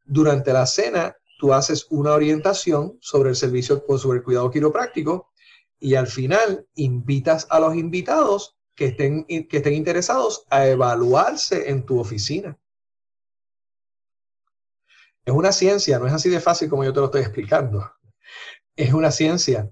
Durante 0.05 0.53
la 0.53 0.65
cena, 0.65 1.17
tú 1.37 1.53
haces 1.53 1.87
una 1.89 2.13
orientación 2.13 2.97
sobre 3.01 3.29
el 3.29 3.35
servicio, 3.35 3.83
sobre 3.97 4.19
el 4.19 4.23
cuidado 4.23 4.49
quiropráctico 4.51 5.31
y 5.81 5.95
al 5.95 6.07
final 6.07 6.65
invitas 6.75 7.45
a 7.49 7.59
los 7.59 7.75
invitados 7.75 8.55
que 8.73 8.85
estén, 8.85 9.25
que 9.25 9.57
estén 9.57 9.73
interesados 9.73 10.45
a 10.49 10.65
evaluarse 10.67 11.69
en 11.69 11.85
tu 11.85 11.99
oficina. 11.99 12.57
Es 15.25 15.33
una 15.33 15.51
ciencia, 15.51 15.99
no 15.99 16.07
es 16.07 16.13
así 16.13 16.29
de 16.29 16.39
fácil 16.39 16.69
como 16.69 16.83
yo 16.83 16.93
te 16.93 16.99
lo 16.99 17.05
estoy 17.07 17.21
explicando. 17.21 17.91
Es 18.75 18.93
una 18.93 19.11
ciencia 19.11 19.69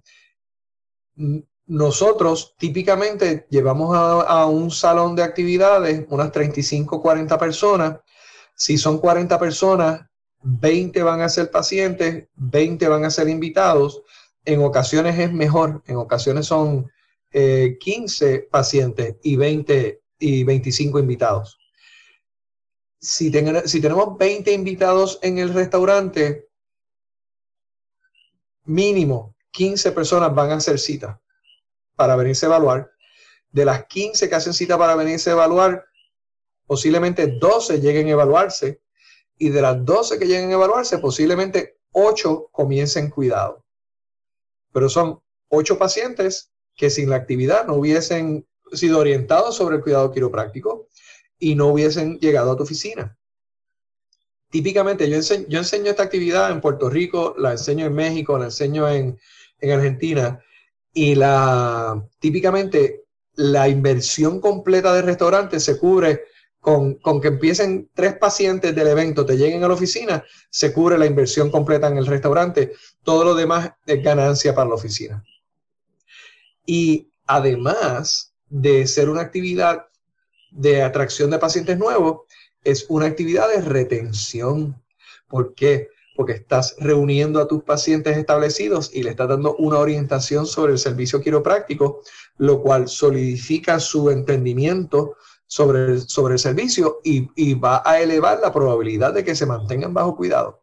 nosotros 1.66 2.56
típicamente 2.58 3.48
llevamos 3.50 3.96
a, 3.96 4.46
un 4.48 4.70
salón 4.72 5.16
de 5.16 5.24
actividades 5.24 6.06
unas 6.10 6.32
35, 6.32 7.02
40 7.02 7.38
personas. 7.38 8.00
Si 8.56 8.78
son 8.78 9.00
40 9.00 9.40
personas, 9.40 10.02
20 10.42 11.02
van 11.04 11.22
a 11.22 11.30
ser 11.30 11.50
pacientes, 11.50 12.28
20 12.36 12.88
van 12.88 13.06
a 13.06 13.10
ser 13.10 13.30
invitados. 13.30 14.04
En 14.46 14.62
ocasiones 14.62 15.18
es 15.18 15.32
mejor, 15.32 15.82
en 15.88 15.96
ocasiones 15.96 16.48
son 16.48 16.92
15 17.32 18.34
eh, 18.34 18.48
pacientes 18.52 19.16
y 19.24 19.36
20 19.38 20.02
y 20.20 20.44
25 20.44 21.00
invitados. 21.00 21.58
Si, 23.04 23.30
si 23.66 23.82
tenemos 23.82 24.18
20 24.18 24.54
invitados 24.54 25.20
en 25.22 25.38
el 25.38 25.54
restaurante, 25.54 26.48
mínimo 28.64 29.36
15 29.52 29.92
personas 29.92 30.34
van 30.34 30.52
a 30.52 30.56
hacer 30.56 30.80
cita 30.80 31.22
para 31.98 32.16
venirse 32.16 32.46
a 32.46 32.50
evaluar. 32.50 32.92
De 33.52 33.66
las 33.66 33.88
15 33.88 34.30
que 34.30 34.36
hacen 34.36 34.54
cita 34.54 34.78
para 34.78 34.96
venirse 34.96 35.30
a 35.30 35.34
evaluar, 35.34 35.86
posiblemente 36.66 37.28
12 37.28 37.82
lleguen 37.82 38.08
a 38.08 38.12
evaluarse. 38.12 38.82
Y 39.38 39.50
de 39.50 39.62
las 39.62 39.84
12 39.84 40.18
que 40.18 40.26
lleguen 40.26 40.52
a 40.52 40.54
evaluarse, 40.54 40.98
posiblemente 41.00 41.80
8 41.92 42.52
comiencen 42.54 43.10
cuidado. 43.10 43.66
Pero 44.72 44.88
son 44.88 45.22
8 45.50 45.78
pacientes 45.78 46.54
que 46.74 46.90
sin 46.90 47.10
la 47.10 47.18
actividad 47.18 47.68
no 47.68 47.74
hubiesen 47.74 48.48
sido 48.72 49.00
orientados 49.00 49.58
sobre 49.58 49.76
el 49.76 49.84
cuidado 49.84 50.10
quiropráctico 50.10 50.83
y 51.44 51.56
no 51.56 51.68
hubiesen 51.68 52.20
llegado 52.20 52.54
a 52.54 52.56
tu 52.56 52.64
oficina. 52.64 53.18
Típicamente 54.50 55.10
yo 55.10 55.18
enseño, 55.18 55.90
esta 55.90 56.04
actividad 56.04 56.52
en 56.52 56.62
Puerto 56.62 56.90
Rico, 56.90 57.36
la 57.38 57.52
enseño 57.52 57.86
en 57.86 57.94
México, 57.94 58.38
la 58.38 58.46
enseño 58.46 58.88
en, 58.88 59.20
en 59.60 59.72
Argentina 59.72 60.40
y 60.94 61.16
la, 61.16 62.02
típicamente 62.20 63.04
la 63.36 63.68
inversión 63.68 64.40
completa 64.40 64.94
del 64.94 65.06
restaurante 65.06 65.60
se 65.60 65.78
cubre 65.78 66.22
con, 66.62 66.98
que 67.20 67.28
empiecen 67.28 67.90
tres 67.94 68.14
pacientes 68.18 68.74
del 68.74 68.88
evento, 68.88 69.26
te 69.26 69.36
lleguen 69.36 69.66
a 69.66 69.68
la 69.68 69.74
oficina, 69.74 70.24
se 70.50 70.72
cubre 70.72 70.98
la 70.98 71.08
inversión 71.08 71.52
completa 71.52 71.90
en 71.90 71.98
el 71.98 72.06
restaurante. 72.06 72.72
Todo 73.04 73.26
lo 73.26 73.36
demás 73.36 73.74
es 73.86 74.02
ganancia 74.02 74.56
para 74.56 74.70
la 74.70 74.76
oficina. 74.76 75.26
Y 76.66 77.12
además 77.26 78.34
de 78.48 78.88
ser 78.88 79.10
una 79.10 79.22
actividad 79.22 79.88
de 80.54 80.82
atracción 80.84 81.30
de 81.32 81.40
pacientes 81.40 81.78
nuevos, 81.78 82.22
es 82.64 82.86
una 82.90 83.08
actividad 83.08 83.50
de 83.50 83.62
retención. 83.62 84.82
¿Por 85.28 85.54
qué? 85.56 85.90
porque 86.16 86.34
estás 86.34 86.76
reuniendo 86.80 87.40
a 87.42 87.48
tus 87.48 87.64
pacientes 87.64 88.18
establecidos 88.18 88.92
y 88.94 89.04
le 89.04 89.12
estás 89.12 89.30
dando 89.30 89.56
una 89.56 89.80
orientación 89.80 90.46
sobre 90.46 90.74
el 90.74 90.80
servicio 90.80 91.22
quiropráctico, 91.22 92.02
lo 92.38 92.62
cual 92.62 92.88
solidifica 92.88 93.80
su 93.80 94.10
entendimiento 94.10 95.16
sobre 95.48 95.86
el, 95.86 96.02
sobre 96.02 96.36
el 96.36 96.40
servicio 96.40 97.00
y, 97.04 97.54
va 97.56 97.82
a 97.86 98.00
elevar 98.02 98.40
la 98.40 98.54
probabilidad 98.54 99.14
de 99.14 99.24
que 99.24 99.36
se 99.36 99.46
mantengan 99.46 99.94
bajo 99.94 100.16
cuidado. 100.16 100.63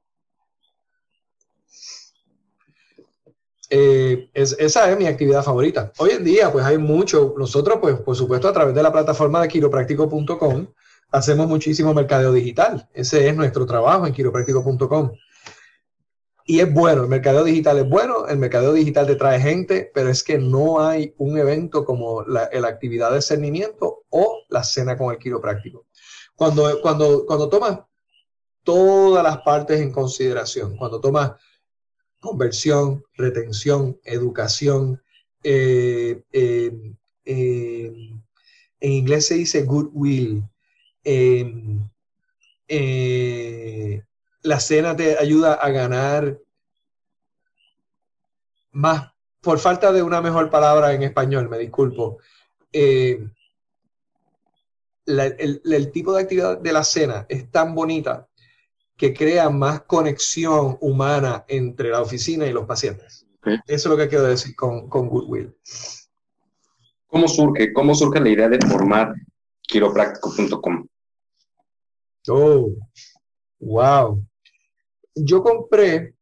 Eh, 3.73 4.29
esa 4.35 4.91
es 4.91 4.99
mi 4.99 5.07
actividad 5.07 5.45
favorita. 5.45 5.93
Hoy 5.99 6.11
en 6.11 6.25
día, 6.25 6.51
pues 6.51 6.65
hay 6.65 6.77
mucho, 6.77 7.35
nosotros, 7.39 7.79
pues 7.81 8.01
por 8.01 8.17
supuesto, 8.17 8.49
a 8.49 8.53
través 8.53 8.75
de 8.75 8.83
la 8.83 8.93
plataforma 8.93 9.41
de 9.41 9.49
quiropráctico.com, 9.49 10.67
hacemos 11.13 11.47
muchísimo 11.47 11.95
mercadeo 11.95 12.33
digital. 12.33 12.89
Ese 12.93 13.29
es 13.29 13.37
nuestro 13.37 13.67
trabajo 13.67 14.09
en 14.09 14.13
quiropráctico.com. 14.13 15.13
Y 16.47 16.59
es 16.59 16.73
bueno, 16.75 17.05
el 17.05 17.09
mercadeo 17.09 17.45
digital 17.45 17.79
es 17.79 17.89
bueno, 17.89 18.27
el 18.27 18.39
mercadeo 18.39 18.73
digital 18.73 19.07
te 19.07 19.15
trae 19.15 19.41
gente, 19.41 19.89
pero 19.95 20.09
es 20.09 20.25
que 20.25 20.37
no 20.37 20.81
hay 20.81 21.15
un 21.19 21.39
evento 21.39 21.85
como 21.85 22.23
la, 22.25 22.51
actividad 22.67 23.13
de 23.13 23.23
cernimiento 23.23 24.03
o 24.09 24.43
la 24.49 24.65
cena 24.65 24.99
con 24.99 25.13
el 25.13 25.19
quiropráctico. 25.19 25.87
Cuando, 26.35 26.81
cuando, 26.83 27.25
cuando 27.25 27.49
tomas 27.49 27.79
todas 28.65 29.23
las 29.23 29.39
partes 29.43 29.81
en 29.81 29.93
consideración, 29.93 30.77
cuando 30.77 31.01
tomas 31.01 31.33
conversión, 32.21 33.03
retención, 33.17 33.99
educación, 34.05 35.03
eh, 35.43 36.23
eh, 36.33 36.95
eh, 37.25 37.93
en 38.81 38.93
inglés 38.93 39.27
se 39.27 39.35
dice 39.35 39.65
goodwill, 39.65 40.45
la 44.43 44.61
cena 44.61 44.97
te 44.97 45.19
ayuda 45.19 45.55
a 45.55 45.71
ganar 45.71 46.39
más, 48.73 49.13
por 49.41 49.59
falta 49.59 49.93
de 49.93 50.03
una 50.03 50.21
mejor 50.21 50.51
palabra 50.51 50.93
en 50.93 51.03
español, 51.03 51.49
me 51.49 51.59
disculpo. 51.59 52.19
El, 52.73 53.33
tipo 55.93 56.13
de 56.13 56.23
actividad 56.23 56.59
de 56.59 56.73
la 56.73 56.85
cena 56.85 57.27
es 57.29 57.51
tan 57.51 57.75
bonita 57.75 58.30
que 59.01 59.15
crea 59.15 59.49
más 59.49 59.81
conexión 59.83 60.77
humana 60.83 61.47
entre 61.49 61.89
la 61.89 62.03
oficina 62.03 62.47
y 62.47 62.53
los 62.53 62.67
pacientes. 62.67 63.27
Eso 63.45 63.63
es 63.67 63.87
lo 63.87 63.97
que 63.97 64.09
quiero 64.09 64.25
decir 64.25 64.55
con, 64.55 64.91
con 64.91 65.09
Goodwill. 65.09 65.57
¿Cómo 67.07 67.27
surge? 67.27 67.73
¿Cómo 67.73 67.95
surge 67.95 68.21
la 68.21 68.29
idea 68.29 68.49
de 68.51 68.59
formar 68.67 69.15
quiropráctico.com? 69.63 70.87
Oh, 72.29 72.75
wow 73.61 74.23
yo 75.15 75.43
compré 75.43 76.15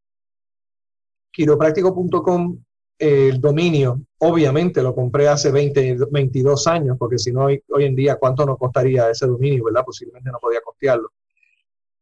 quiropráctico.com 1.33 2.59
el 2.99 3.41
dominio, 3.41 4.03
obviamente 4.18 4.83
lo 4.83 4.93
compré 4.93 5.29
hace 5.29 5.53
20, 5.53 5.99
22 6.11 6.66
años, 6.66 6.97
porque 6.99 7.16
si 7.16 7.31
no, 7.31 7.45
hoy, 7.45 7.62
en 7.79 7.95
día, 7.95 8.16
¿cuánto 8.16 8.45
nos 8.45 8.59
costaría 8.59 9.09
ese 9.09 9.26
dominio, 9.26 9.64
verdad? 9.64 9.85
Posiblemente 9.85 10.31
no 10.33 10.39
podía 10.41 10.61
costearlo. 10.61 11.12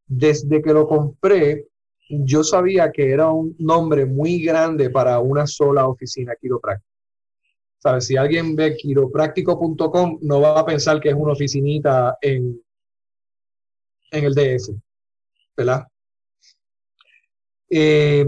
Desde 0.06 0.62
que 0.62 0.72
lo 0.72 0.86
compré, 0.86 1.66
yo 2.08 2.44
sabía 2.44 2.90
que 2.92 3.10
era 3.10 3.30
un 3.30 3.56
nombre 3.58 4.06
muy 4.06 4.42
grande 4.42 4.90
para 4.90 5.18
una 5.18 5.46
sola 5.46 5.88
oficina 5.88 6.34
quiropráctica. 6.40 6.88
¿Sabes? 7.78 8.06
Si 8.06 8.16
alguien 8.16 8.56
ve 8.56 8.76
quiropráctico.com, 8.76 10.18
no 10.22 10.40
va 10.40 10.60
a 10.60 10.66
pensar 10.66 11.00
que 11.00 11.10
es 11.10 11.14
una 11.14 11.32
oficinita 11.32 12.16
en, 12.20 12.60
en 14.10 14.24
el 14.24 14.34
DF, 14.34 14.70
¿verdad? 15.56 15.86
Eh, 17.68 18.26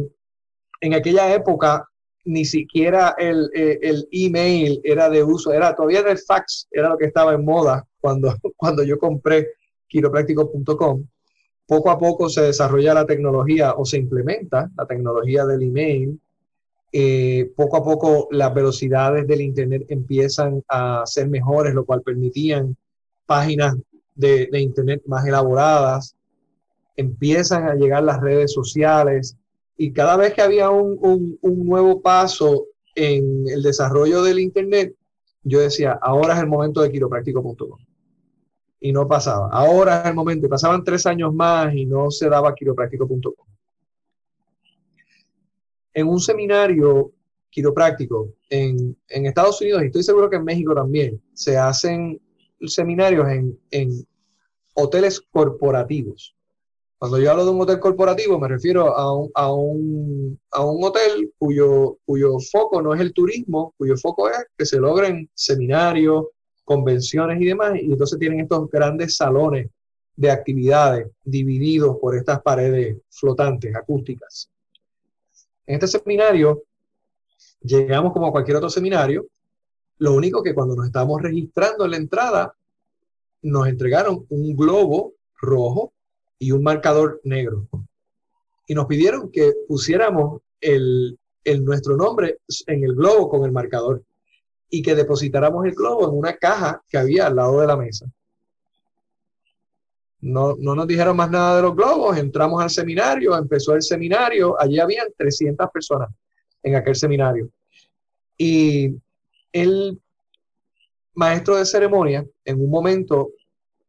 en 0.81 0.95
aquella 0.95 1.35
época, 1.35 1.85
ni 2.25 2.45
siquiera 2.45 3.15
el, 3.19 3.51
eh, 3.55 3.79
el, 3.83 4.09
email 4.11 4.81
era 4.85 5.09
de 5.09 5.23
uso, 5.23 5.53
era 5.53 5.75
todavía 5.75 6.01
el 6.01 6.19
fax, 6.19 6.69
era 6.71 6.91
lo 6.91 6.99
que 6.99 7.07
estaba 7.07 7.33
en 7.33 7.45
moda 7.45 7.87
cuando, 8.01 8.35
cuando 8.57 8.83
yo 8.83 8.99
compré 8.99 9.55
quiropráctico.com. 9.89 11.05
Poco 11.69 11.91
a 11.91 11.99
poco 11.99 12.31
se 12.31 12.41
desarrolla 12.41 12.95
la 12.95 13.05
tecnología 13.05 13.75
o 13.75 13.85
se 13.85 13.99
implementa 13.99 14.71
la 14.75 14.87
tecnología 14.87 15.45
del 15.45 15.65
email. 15.65 16.19
Eh, 16.91 17.53
poco 17.55 17.77
a 17.77 17.85
poco 17.85 18.27
las 18.31 18.55
velocidades 18.55 19.27
del 19.27 19.43
Internet 19.43 19.85
empiezan 19.91 20.65
a 20.67 21.03
ser 21.05 21.29
mejores, 21.29 21.75
lo 21.75 21.85
cual 21.85 22.01
permitían 22.01 22.75
páginas 23.27 23.77
de, 24.15 24.49
Internet 24.55 25.03
más 25.05 25.27
elaboradas. 25.27 26.17
Empiezan 26.97 27.69
a 27.69 27.75
llegar 27.75 28.03
las 28.03 28.23
redes 28.23 28.51
sociales 28.51 29.37
y 29.77 29.93
cada 29.93 30.17
vez 30.17 30.33
que 30.33 30.41
había 30.41 30.71
un, 30.71 30.97
un, 31.03 31.39
un 31.43 31.67
nuevo 31.67 32.01
paso 32.01 32.65
en 32.95 33.47
el 33.47 33.63
desarrollo 33.63 34.23
del 34.23 34.39
Internet, 34.39 34.95
yo 35.43 35.61
decía, 35.61 35.99
ahora 36.01 36.33
es 36.33 36.41
el 36.41 36.47
momento 36.47 36.81
de 36.81 36.91
quiropráctico.com 36.91 37.79
y 38.81 38.93
no 38.93 39.07
pasaba. 39.07 39.49
Ahora 39.51 40.03
es 40.03 40.09
el 40.09 40.15
momento, 40.15 40.49
pasaban 40.49 40.85
tres 40.85 41.07
años 41.07 41.35
más 41.35 41.75
y 41.75 41.87
no 41.87 42.11
se 42.11 42.29
daba 42.29 42.55
quiropráctico.com. 42.55 43.47
En 45.95 46.07
un 46.07 46.21
seminario 46.21 47.13
quiropráctico 47.51 48.35
en, 48.51 48.97
en, 49.09 49.27
Estados 49.27 49.61
Unidos, 49.61 49.83
y 49.83 49.87
estoy 49.87 50.03
seguro 50.03 50.31
que 50.31 50.37
en 50.37 50.45
México 50.45 50.75
también, 50.75 51.21
se 51.33 51.57
hacen 51.57 52.21
seminarios 52.67 53.29
en, 53.29 53.59
en 53.71 54.07
hoteles 54.75 55.21
corporativos. 55.21 56.37
Cuando 56.99 57.19
yo 57.21 57.31
hablo 57.31 57.45
de 57.45 57.51
un 57.53 57.61
hotel 57.61 57.79
corporativo, 57.79 58.41
me 58.41 58.49
refiero 58.49 58.97
a 58.97 59.17
un, 59.17 59.31
a 59.35 59.53
un, 59.53 60.41
a 60.51 60.65
un 60.65 60.83
hotel 60.83 61.33
cuyo, 61.39 61.99
cuyo 62.05 62.39
foco 62.51 62.83
no 62.83 62.93
es 62.93 63.01
el 63.01 63.13
turismo, 63.13 63.73
cuyo 63.77 63.97
foco 63.97 64.29
es 64.29 64.37
que 64.57 64.67
se 64.67 64.79
logren 64.79 65.31
seminarios, 65.33 66.27
convenciones 66.69 67.41
y 67.41 67.47
demás, 67.47 67.81
y 67.81 67.91
entonces 67.91 68.19
tienen 68.19 68.41
estos 68.41 68.71
grandes 68.71 69.17
salones 69.17 69.71
de 70.15 70.31
actividades 70.31 71.11
divididos 71.25 71.97
por 71.99 72.15
estas 72.15 72.43
paredes 72.43 72.99
flotantes, 73.09 73.75
acústicas. 73.75 74.51
En 75.67 75.77
este 75.77 75.87
seminario 75.87 76.65
llegamos 77.63 78.13
como 78.13 78.27
a 78.27 78.33
cualquier 78.33 78.59
otro 78.59 78.69
seminario, 78.69 79.27
lo 79.97 80.13
único 80.13 80.43
que 80.43 80.55
cuando 80.55 80.77
nos 80.77 80.87
estábamos 80.87 81.23
registrando 81.23 81.87
en 81.87 81.91
la 81.91 81.97
entrada, 81.97 82.55
nos 83.43 83.67
entregaron 83.67 84.27
un 84.29 84.55
globo 84.55 85.15
rojo 85.41 85.93
y 86.39 86.53
un 86.53 86.63
marcador 86.63 87.21
negro. 87.25 87.67
Y 88.67 88.75
nos 88.75 88.87
pidieron 88.87 89.31
que 89.31 89.55
pusiéramos 89.67 90.43
el, 90.61 91.19
el 91.45 91.65
nuestro 91.65 91.97
nombre 91.97 92.39
en 92.67 92.85
el 92.85 92.95
globo 92.95 93.31
con 93.31 93.45
el 93.45 93.53
marcador 93.53 94.03
y 94.71 94.83
que 94.83 94.95
depositáramos 94.95 95.65
el 95.65 95.75
globo 95.75 96.09
en 96.09 96.17
una 96.17 96.35
caja 96.35 96.83
que 96.89 96.99
había 96.99 97.27
al 97.27 97.37
lado 97.37 97.61
de 97.61 97.67
la 97.67 97.77
mesa. 97.77 98.07
No, 100.21 100.57
no 100.59 100.75
nos 100.75 100.87
dijeron 100.87 101.17
más 101.17 101.31
nada 101.31 101.57
de 101.57 101.63
los 101.63 101.77
globos, 101.77 102.19
entramos 102.19 102.61
al 102.63 102.71
seminario, 102.71 103.37
empezó 103.37 103.75
el 103.75 103.83
seminario, 103.83 104.61
allí 104.61 104.81
habían 104.81 105.07
300 105.17 105.71
personas 105.71 106.11
en 106.63 106.75
aquel 106.75 106.97
seminario. 106.97 107.49
Y 108.37 108.95
el 109.53 109.99
maestro 111.15 111.57
de 111.57 111.67
ceremonia, 111.67 112.27
en 112.45 112.61
un 112.61 112.71
momento, 112.71 113.31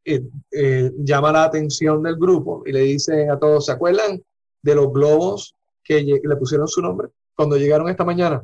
eh, 0.06 0.22
eh, 0.52 0.92
llama 0.98 1.32
la 1.32 1.44
atención 1.44 2.02
del 2.02 2.16
grupo 2.16 2.64
y 2.66 2.72
le 2.72 2.82
dice 2.82 3.30
a 3.30 3.38
todos, 3.38 3.66
¿se 3.66 3.72
acuerdan 3.72 4.22
de 4.62 4.76
los 4.76 4.92
globos 4.92 5.56
que 5.84 6.02
le 6.02 6.36
pusieron 6.36 6.68
su 6.68 6.82
nombre 6.82 7.10
cuando 7.36 7.58
llegaron 7.58 7.90
esta 7.90 8.06
mañana? 8.06 8.44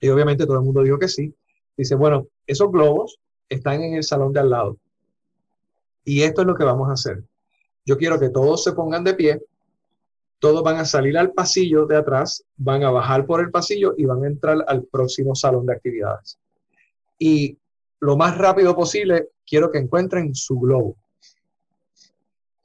Y 0.00 0.08
obviamente 0.08 0.46
todo 0.46 0.56
el 0.56 0.64
mundo 0.64 0.82
dijo 0.82 0.98
que 0.98 1.08
sí. 1.08 1.34
Dice, 1.76 1.94
bueno, 1.94 2.26
esos 2.46 2.70
globos 2.70 3.18
están 3.48 3.82
en 3.82 3.94
el 3.94 4.02
salón 4.02 4.32
de 4.32 4.40
al 4.40 4.50
lado. 4.50 4.78
Y 6.04 6.22
esto 6.22 6.40
es 6.40 6.46
lo 6.46 6.54
que 6.54 6.64
vamos 6.64 6.88
a 6.88 6.92
hacer. 6.92 7.22
Yo 7.84 7.96
quiero 7.98 8.18
que 8.18 8.30
todos 8.30 8.64
se 8.64 8.72
pongan 8.72 9.04
de 9.04 9.14
pie, 9.14 9.42
todos 10.38 10.62
van 10.62 10.76
a 10.76 10.84
salir 10.84 11.18
al 11.18 11.32
pasillo 11.32 11.86
de 11.86 11.96
atrás, 11.96 12.44
van 12.56 12.82
a 12.82 12.90
bajar 12.90 13.26
por 13.26 13.40
el 13.40 13.50
pasillo 13.50 13.94
y 13.96 14.04
van 14.04 14.24
a 14.24 14.28
entrar 14.28 14.64
al 14.66 14.84
próximo 14.84 15.34
salón 15.34 15.66
de 15.66 15.74
actividades. 15.74 16.38
Y 17.18 17.58
lo 18.00 18.16
más 18.16 18.38
rápido 18.38 18.74
posible, 18.74 19.28
quiero 19.46 19.70
que 19.70 19.78
encuentren 19.78 20.34
su 20.34 20.58
globo. 20.58 20.96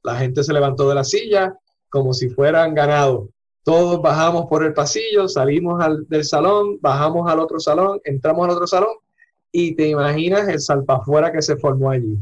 La 0.03 0.15
gente 0.15 0.43
se 0.43 0.53
levantó 0.53 0.87
de 0.87 0.95
la 0.95 1.03
silla 1.03 1.57
como 1.89 2.13
si 2.13 2.29
fueran 2.29 2.73
ganados. 2.73 3.29
Todos 3.65 3.99
bajamos 3.99 4.45
por 4.45 4.63
el 4.63 4.73
pasillo, 4.75 5.27
salimos 5.27 5.83
del 6.07 6.23
salón, 6.23 6.77
bajamos 6.81 7.27
al 7.27 7.39
otro 7.39 7.59
salón, 7.59 7.99
entramos 8.03 8.45
al 8.45 8.51
otro 8.51 8.67
salón 8.67 8.93
y 9.51 9.75
te 9.75 9.87
imaginas 9.87 10.47
el 10.47 10.59
salpafuera 10.59 11.31
que 11.31 11.41
se 11.41 11.57
formó 11.57 11.89
allí. 11.89 12.15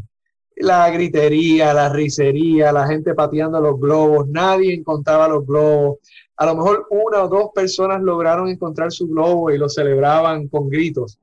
La 0.55 0.89
gritería, 0.89 1.73
la 1.73 1.89
risería, 1.89 2.71
la 2.71 2.87
gente 2.87 3.13
pateando 3.13 3.59
los 3.59 3.77
globos, 3.77 4.25
nadie 4.29 4.73
encontraba 4.73 5.27
los 5.27 5.45
globos. 5.45 5.97
A 6.37 6.45
lo 6.45 6.55
mejor 6.55 6.87
una 6.89 7.23
o 7.23 7.27
dos 7.27 7.49
personas 7.53 8.01
lograron 8.01 8.47
encontrar 8.47 8.93
su 8.93 9.09
globo 9.09 9.51
y 9.51 9.57
lo 9.57 9.67
celebraban 9.67 10.47
con 10.47 10.69
gritos. 10.69 11.19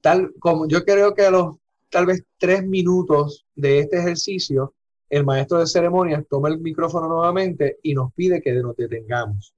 Tal 0.00 0.32
como 0.38 0.68
yo 0.68 0.84
creo 0.84 1.12
que 1.12 1.22
a 1.22 1.32
los 1.32 1.56
tal 1.90 2.06
vez 2.06 2.22
tres 2.38 2.64
minutos 2.64 3.46
de 3.56 3.80
este 3.80 3.98
ejercicio, 3.98 4.74
el 5.14 5.24
maestro 5.24 5.60
de 5.60 5.68
ceremonias 5.68 6.24
toma 6.28 6.48
el 6.48 6.58
micrófono 6.58 7.06
nuevamente 7.06 7.78
y 7.84 7.94
nos 7.94 8.12
pide 8.14 8.42
que 8.42 8.52
nos 8.54 8.74
detengamos. 8.76 9.54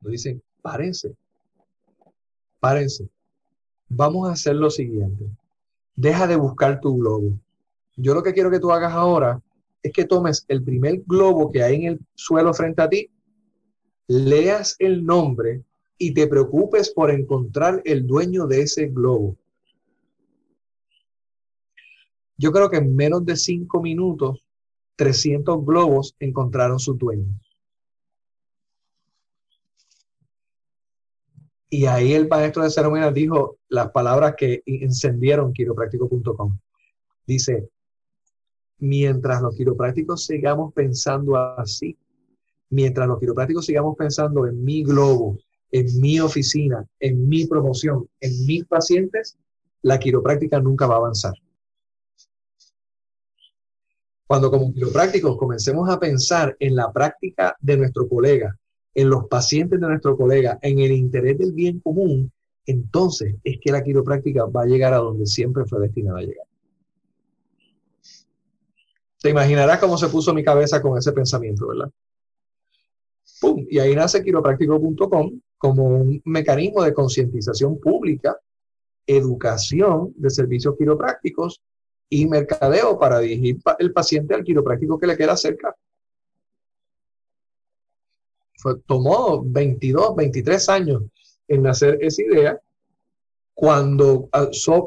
Nos 0.00 0.10
dicen, 0.10 0.42
párense, 0.60 1.14
párense. 2.58 3.08
Vamos 3.88 4.28
a 4.28 4.32
hacer 4.32 4.56
lo 4.56 4.68
siguiente. 4.68 5.26
Deja 5.94 6.26
de 6.26 6.34
buscar 6.34 6.80
tu 6.80 6.96
globo. 6.98 7.38
Yo 7.94 8.14
lo 8.14 8.22
que 8.24 8.32
quiero 8.32 8.50
que 8.50 8.58
tú 8.58 8.72
hagas 8.72 8.94
ahora 8.94 9.40
es 9.80 9.92
que 9.92 10.06
tomes 10.06 10.44
el 10.48 10.64
primer 10.64 11.02
globo 11.06 11.52
que 11.52 11.62
hay 11.62 11.76
en 11.76 11.84
el 11.84 12.00
suelo 12.16 12.52
frente 12.52 12.82
a 12.82 12.88
ti, 12.88 13.08
leas 14.08 14.74
el 14.80 15.06
nombre 15.06 15.62
y 15.98 16.14
te 16.14 16.26
preocupes 16.26 16.90
por 16.90 17.12
encontrar 17.12 17.80
el 17.84 18.08
dueño 18.08 18.48
de 18.48 18.62
ese 18.62 18.88
globo. 18.88 19.36
Yo 22.36 22.50
creo 22.50 22.68
que 22.68 22.78
en 22.78 22.96
menos 22.96 23.24
de 23.24 23.36
cinco 23.36 23.80
minutos 23.80 24.42
300 24.96 25.64
globos 25.64 26.14
encontraron 26.18 26.78
su 26.78 26.94
dueño. 26.94 27.38
Y 31.68 31.86
ahí 31.86 32.14
el 32.14 32.28
maestro 32.28 32.62
de 32.62 32.70
ceremonias 32.70 33.12
dijo 33.12 33.58
las 33.68 33.90
palabras 33.90 34.34
que 34.36 34.62
encendieron 34.66 35.52
quiropráctico.com. 35.52 36.58
Dice, 37.26 37.68
mientras 38.78 39.42
los 39.42 39.54
quiroprácticos 39.56 40.24
sigamos 40.24 40.72
pensando 40.72 41.36
así, 41.36 41.96
mientras 42.70 43.08
los 43.08 43.18
quiroprácticos 43.18 43.66
sigamos 43.66 43.96
pensando 43.96 44.46
en 44.46 44.64
mi 44.64 44.84
globo, 44.84 45.38
en 45.72 46.00
mi 46.00 46.20
oficina, 46.20 46.86
en 47.00 47.28
mi 47.28 47.46
promoción, 47.46 48.08
en 48.20 48.46
mis 48.46 48.64
pacientes, 48.64 49.36
la 49.82 49.98
quiropráctica 49.98 50.60
nunca 50.60 50.86
va 50.86 50.94
a 50.94 50.98
avanzar. 50.98 51.34
Cuando 54.26 54.50
como 54.50 54.72
quiroprácticos 54.72 55.36
comencemos 55.36 55.88
a 55.88 56.00
pensar 56.00 56.56
en 56.58 56.74
la 56.74 56.92
práctica 56.92 57.56
de 57.60 57.76
nuestro 57.76 58.08
colega, 58.08 58.58
en 58.94 59.08
los 59.08 59.26
pacientes 59.28 59.80
de 59.80 59.86
nuestro 59.86 60.16
colega, 60.16 60.58
en 60.62 60.80
el 60.80 60.92
interés 60.92 61.38
del 61.38 61.52
bien 61.52 61.80
común, 61.80 62.32
entonces 62.64 63.36
es 63.44 63.58
que 63.60 63.70
la 63.70 63.84
quiropráctica 63.84 64.46
va 64.46 64.62
a 64.62 64.66
llegar 64.66 64.94
a 64.94 64.98
donde 64.98 65.26
siempre 65.26 65.64
fue 65.64 65.80
destinada 65.80 66.18
a 66.18 66.22
llegar. 66.22 66.46
Te 69.20 69.30
imaginarás 69.30 69.78
cómo 69.78 69.96
se 69.96 70.08
puso 70.08 70.34
mi 70.34 70.42
cabeza 70.42 70.82
con 70.82 70.98
ese 70.98 71.12
pensamiento, 71.12 71.68
¿verdad? 71.68 71.90
¡Pum! 73.40 73.64
Y 73.70 73.78
ahí 73.78 73.94
nace 73.94 74.24
quiropráctico.com 74.24 75.40
como 75.58 75.84
un 75.84 76.20
mecanismo 76.24 76.82
de 76.82 76.92
concientización 76.92 77.78
pública, 77.78 78.36
educación 79.06 80.12
de 80.16 80.30
servicios 80.30 80.74
quiroprácticos 80.76 81.60
y 82.08 82.26
mercadeo 82.26 82.98
para 82.98 83.18
dirigir 83.18 83.58
el 83.78 83.92
paciente 83.92 84.34
al 84.34 84.44
quiropráctico 84.44 84.98
que 84.98 85.06
le 85.06 85.16
queda 85.16 85.36
cerca. 85.36 85.74
Fue, 88.58 88.78
tomó 88.86 89.42
22, 89.44 90.16
23 90.16 90.68
años 90.68 91.02
en 91.48 91.62
nacer 91.62 91.98
esa 92.00 92.22
idea 92.22 92.60
cuando, 93.58 94.28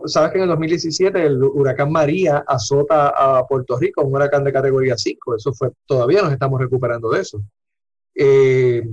sabes 0.05 0.31
que 0.31 0.37
en 0.37 0.43
el 0.43 0.49
2017 0.49 1.25
el 1.25 1.43
huracán 1.43 1.91
María 1.91 2.43
azota 2.45 3.07
a 3.07 3.47
Puerto 3.47 3.75
Rico, 3.79 4.03
un 4.03 4.13
huracán 4.13 4.43
de 4.43 4.53
categoría 4.53 4.95
5, 4.95 5.37
eso 5.37 5.51
fue, 5.53 5.71
todavía 5.87 6.21
nos 6.21 6.31
estamos 6.31 6.61
recuperando 6.61 7.09
de 7.09 7.21
eso. 7.21 7.41
Eh, 8.13 8.87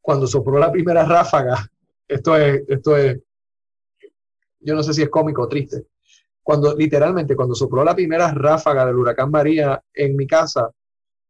cuando 0.00 0.26
sopló 0.26 0.58
la 0.58 0.72
primera 0.72 1.04
ráfaga, 1.04 1.70
esto 2.08 2.38
es, 2.38 2.62
esto 2.66 2.96
es, 2.96 3.18
yo 4.62 4.74
no 4.74 4.82
sé 4.82 4.92
si 4.94 5.02
es 5.02 5.10
cómico 5.10 5.42
o 5.42 5.48
triste, 5.48 5.86
cuando 6.42 6.74
literalmente, 6.74 7.36
cuando 7.36 7.54
sopló 7.54 7.84
la 7.84 7.94
primera 7.94 8.32
ráfaga 8.32 8.84
del 8.86 8.96
huracán 8.96 9.30
María 9.30 9.82
en 9.94 10.16
mi 10.16 10.26
casa, 10.26 10.70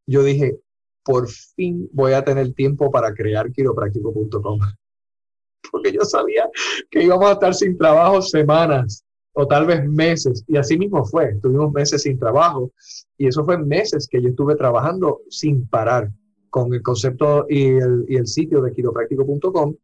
yo 0.06 0.22
dije, 0.22 0.58
por 1.04 1.28
fin 1.28 1.88
voy 1.92 2.12
a 2.12 2.24
tener 2.24 2.52
tiempo 2.54 2.90
para 2.90 3.12
crear 3.12 3.50
quiropráctico.com. 3.50 4.60
Porque 5.70 5.92
yo 5.92 6.02
sabía 6.02 6.48
que 6.90 7.02
íbamos 7.02 7.26
a 7.26 7.32
estar 7.32 7.54
sin 7.54 7.76
trabajo 7.76 8.22
semanas 8.22 9.04
o 9.34 9.46
tal 9.46 9.66
vez 9.66 9.84
meses. 9.88 10.44
Y 10.48 10.56
así 10.56 10.78
mismo 10.78 11.04
fue. 11.04 11.34
Tuvimos 11.40 11.72
meses 11.72 12.02
sin 12.02 12.18
trabajo. 12.18 12.72
Y 13.16 13.26
eso 13.28 13.44
fue 13.44 13.58
meses 13.58 14.08
que 14.10 14.20
yo 14.20 14.28
estuve 14.30 14.56
trabajando 14.56 15.20
sin 15.30 15.66
parar 15.66 16.10
con 16.50 16.72
el 16.74 16.82
concepto 16.82 17.46
y 17.48 17.68
el, 17.68 18.04
y 18.08 18.16
el 18.16 18.26
sitio 18.26 18.60
de 18.60 18.72
quiropráctico.com. 18.72 19.74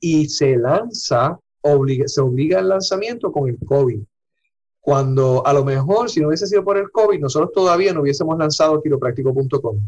Y 0.00 0.28
se 0.28 0.56
lanza, 0.56 1.38
obliga, 1.62 2.06
se 2.08 2.20
obliga 2.20 2.60
el 2.60 2.68
lanzamiento 2.68 3.32
con 3.32 3.48
el 3.48 3.58
COVID 3.64 4.02
cuando 4.82 5.46
a 5.46 5.52
lo 5.52 5.64
mejor 5.64 6.10
si 6.10 6.20
no 6.20 6.26
hubiese 6.26 6.48
sido 6.48 6.64
por 6.64 6.76
el 6.76 6.90
COVID, 6.90 7.20
nosotros 7.20 7.52
todavía 7.52 7.94
no 7.94 8.00
hubiésemos 8.00 8.36
lanzado 8.36 8.82
quiropráctico.com. 8.82 9.78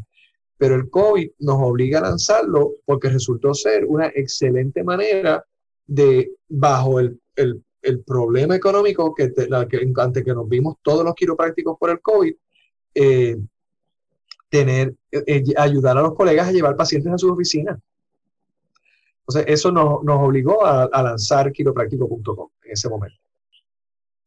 Pero 0.57 0.77
el 0.77 0.89
COVID 0.89 1.31
nos 1.41 1.57
obliga 1.61 1.99
a 1.99 2.03
lanzarlo 2.03 2.75
porque 2.85 3.09
resultó 3.09 3.53
ser 3.55 3.85
una 3.87 4.07
excelente 4.07 4.85
manera 4.85 5.45
de, 5.85 6.31
bajo 6.49 7.01
el, 7.01 7.21
problema 8.07 8.55
económico 8.55 9.13
que, 9.13 9.33
que, 9.35 9.93
ante 9.97 10.25
que 10.25 10.33
nos 10.33 10.49
vimos 10.49 10.77
todos 10.81 11.05
los 11.05 11.15
quiroprácticos 11.15 11.77
por 11.79 11.91
el 11.91 12.01
COVID, 12.01 12.35
eh, 12.95 13.37
tener, 14.49 14.95
eh, 15.11 15.43
ayudar 15.57 15.99
a 15.99 16.03
los 16.03 16.15
colegas 16.15 16.49
a 16.49 16.53
llevar 16.53 16.77
pacientes 16.77 17.13
a 17.13 17.19
sus 17.19 17.33
oficinas. 17.33 17.79
Entonces, 19.27 19.45
eso 19.49 19.73
nos, 19.73 20.01
obligó 20.07 20.65
a, 20.65 20.85
a 20.85 21.03
lanzar 21.03 21.51
quiropráctico.com 21.53 22.51
en 22.65 22.73
ese 22.73 22.89
momento 22.89 23.19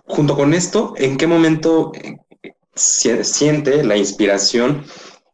junto 0.07 0.35
con 0.35 0.53
esto, 0.53 0.93
¿en 0.97 1.17
qué 1.17 1.27
momento 1.27 1.91
eh, 1.95 2.17
siente 2.73 3.83
la 3.83 3.97
inspiración 3.97 4.83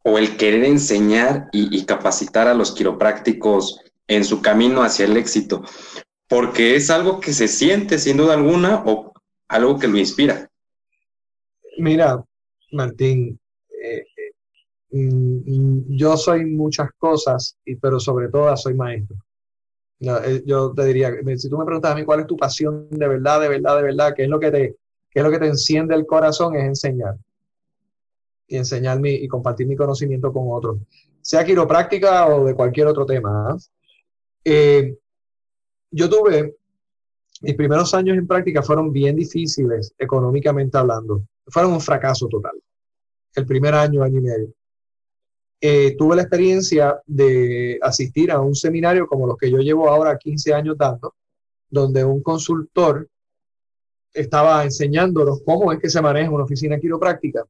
o 0.04 0.18
el 0.18 0.36
querer 0.36 0.66
enseñar 0.66 1.48
y, 1.54 1.86
capacitar 1.86 2.48
a 2.48 2.54
los 2.54 2.74
quiroprácticos 2.74 3.80
en 4.08 4.26
su 4.26 4.42
camino 4.42 4.84
hacia 4.84 5.06
el 5.06 5.16
éxito? 5.16 5.64
Porque 6.28 6.76
es 6.76 6.90
algo 6.90 7.20
que 7.20 7.32
se 7.32 7.48
siente 7.48 8.00
sin 8.00 8.18
duda 8.18 8.34
alguna 8.34 8.84
o 8.86 9.14
algo 9.48 9.80
que 9.80 9.88
lo 9.88 9.98
inspira. 9.98 10.50
Mira, 11.78 12.24
Martín, 12.72 13.40
eh, 13.70 14.06
eh, 14.18 14.98
mm, 14.98 15.96
yo 15.96 16.18
soy 16.18 16.46
muchas 16.46 16.90
cosas, 16.98 17.58
pero 17.82 18.00
sobre 18.00 18.30
todo 18.30 18.56
soy 18.58 18.74
maestro. 18.74 19.18
Eh, 20.04 20.44
yo 20.46 20.74
te 20.74 20.86
diría, 20.86 21.14
si 21.38 21.50
tú 21.50 21.58
me 21.58 21.66
preguntas 21.66 21.92
a 21.92 21.96
mí 21.96 22.04
cuál 22.04 22.22
es 22.22 22.28
tu 22.28 22.36
pasión 22.36 22.88
de 22.90 23.08
verdad, 23.08 23.40
de 23.40 23.48
verdad, 23.48 23.78
de 23.78 23.84
verdad, 23.84 24.14
qué 24.16 24.24
es 24.24 24.30
lo 24.30 24.40
que 24.40 24.52
te, 24.52 24.76
qué 25.10 25.20
es 25.20 25.24
lo 25.24 25.32
que 25.32 25.40
te 25.40 25.48
enciende 25.48 25.96
el 25.96 26.06
corazón, 26.06 26.56
es 26.56 26.64
enseñar. 26.64 27.18
Y 28.48 28.58
enseñar 28.58 29.00
y 29.06 29.28
compartir 29.28 29.66
mi 29.66 29.76
conocimiento 29.76 30.32
con 30.34 30.48
otros, 30.50 30.80
sea 31.22 31.46
quiropráctica 31.46 32.28
o 32.28 32.46
de 32.46 32.54
cualquier 32.54 32.88
otro 32.88 33.06
tema. 33.06 33.52
¿ah? 33.52 33.58
Eh, 34.44 34.98
yo 35.90 36.10
tuve, 36.10 36.58
mis 37.42 37.56
primeros 37.56 37.94
años 37.94 38.18
en 38.18 38.28
práctica 38.28 38.62
fueron 38.62 38.92
bien 38.92 39.16
difíciles 39.16 39.94
económicamente 39.98 40.78
hablando. 40.78 41.24
Fueron 41.48 41.74
un 41.74 41.82
fracaso 41.82 42.28
total. 42.28 42.54
El 43.36 43.46
primer 43.46 43.74
año, 43.74 44.04
año 44.04 44.20
y 44.20 44.22
medio. 44.22 44.54
Eh, 45.66 45.96
tuve 45.98 46.18
la 46.18 46.24
experiencia 46.24 47.02
de 47.06 47.80
asistir 47.82 48.30
a 48.32 48.42
un 48.42 48.54
seminario 48.54 49.08
como 49.08 49.26
los 49.26 49.38
que 49.38 49.50
yo 49.50 49.60
llevo 49.60 49.88
ahora 49.88 50.18
15 50.18 50.54
años 50.54 50.78
dando, 50.78 51.16
donde 51.70 52.04
un 52.04 52.22
consultor 52.22 53.08
estaba 54.14 54.62
enseñándonos 54.66 55.42
cómo 55.46 55.72
es 55.72 55.80
que 55.80 55.90
se 55.90 56.02
maneja 56.02 56.30
una 56.32 56.44
oficina 56.44 56.78
quiropráctica. 56.78 57.46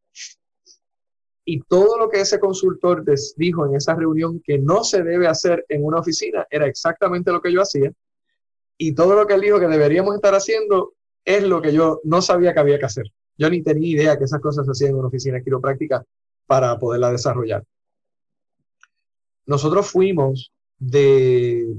Y 1.43 1.61
todo 1.61 1.97
lo 1.97 2.07
que 2.07 2.21
ese 2.21 2.39
consultor 2.39 3.03
dijo 3.35 3.65
en 3.65 3.77
esa 3.77 3.95
reunión 3.95 4.39
que 4.45 4.59
no 4.59 4.83
se 4.83 5.01
debe 5.01 5.25
hacer 5.25 5.65
en 5.67 5.83
una 5.83 5.97
oficina 5.97 6.45
era 6.51 6.67
exactamente 6.67 7.31
lo 7.31 7.41
que 7.41 7.51
yo 7.51 7.63
hacía. 7.63 7.91
Y 8.77 8.93
todo 8.93 9.15
lo 9.15 9.25
que 9.25 9.33
él 9.33 9.41
dijo 9.41 9.59
que 9.59 9.67
deberíamos 9.67 10.13
estar 10.13 10.35
haciendo 10.35 10.93
es 11.25 11.41
lo 11.41 11.63
que 11.63 11.73
yo 11.73 11.99
no 12.03 12.21
sabía 12.21 12.53
que 12.53 12.59
había 12.59 12.77
que 12.77 12.85
hacer. 12.85 13.05
Yo 13.39 13.49
ni 13.49 13.63
tenía 13.63 13.89
idea 13.89 14.17
que 14.19 14.25
esas 14.25 14.39
cosas 14.39 14.67
se 14.67 14.71
hacían 14.71 14.91
en 14.91 14.97
una 14.97 15.07
oficina 15.07 15.41
quiropráctica 15.41 16.05
para 16.45 16.77
poderla 16.77 17.11
desarrollar 17.11 17.63
nosotros 19.45 19.89
fuimos 19.89 20.51
de, 20.77 21.77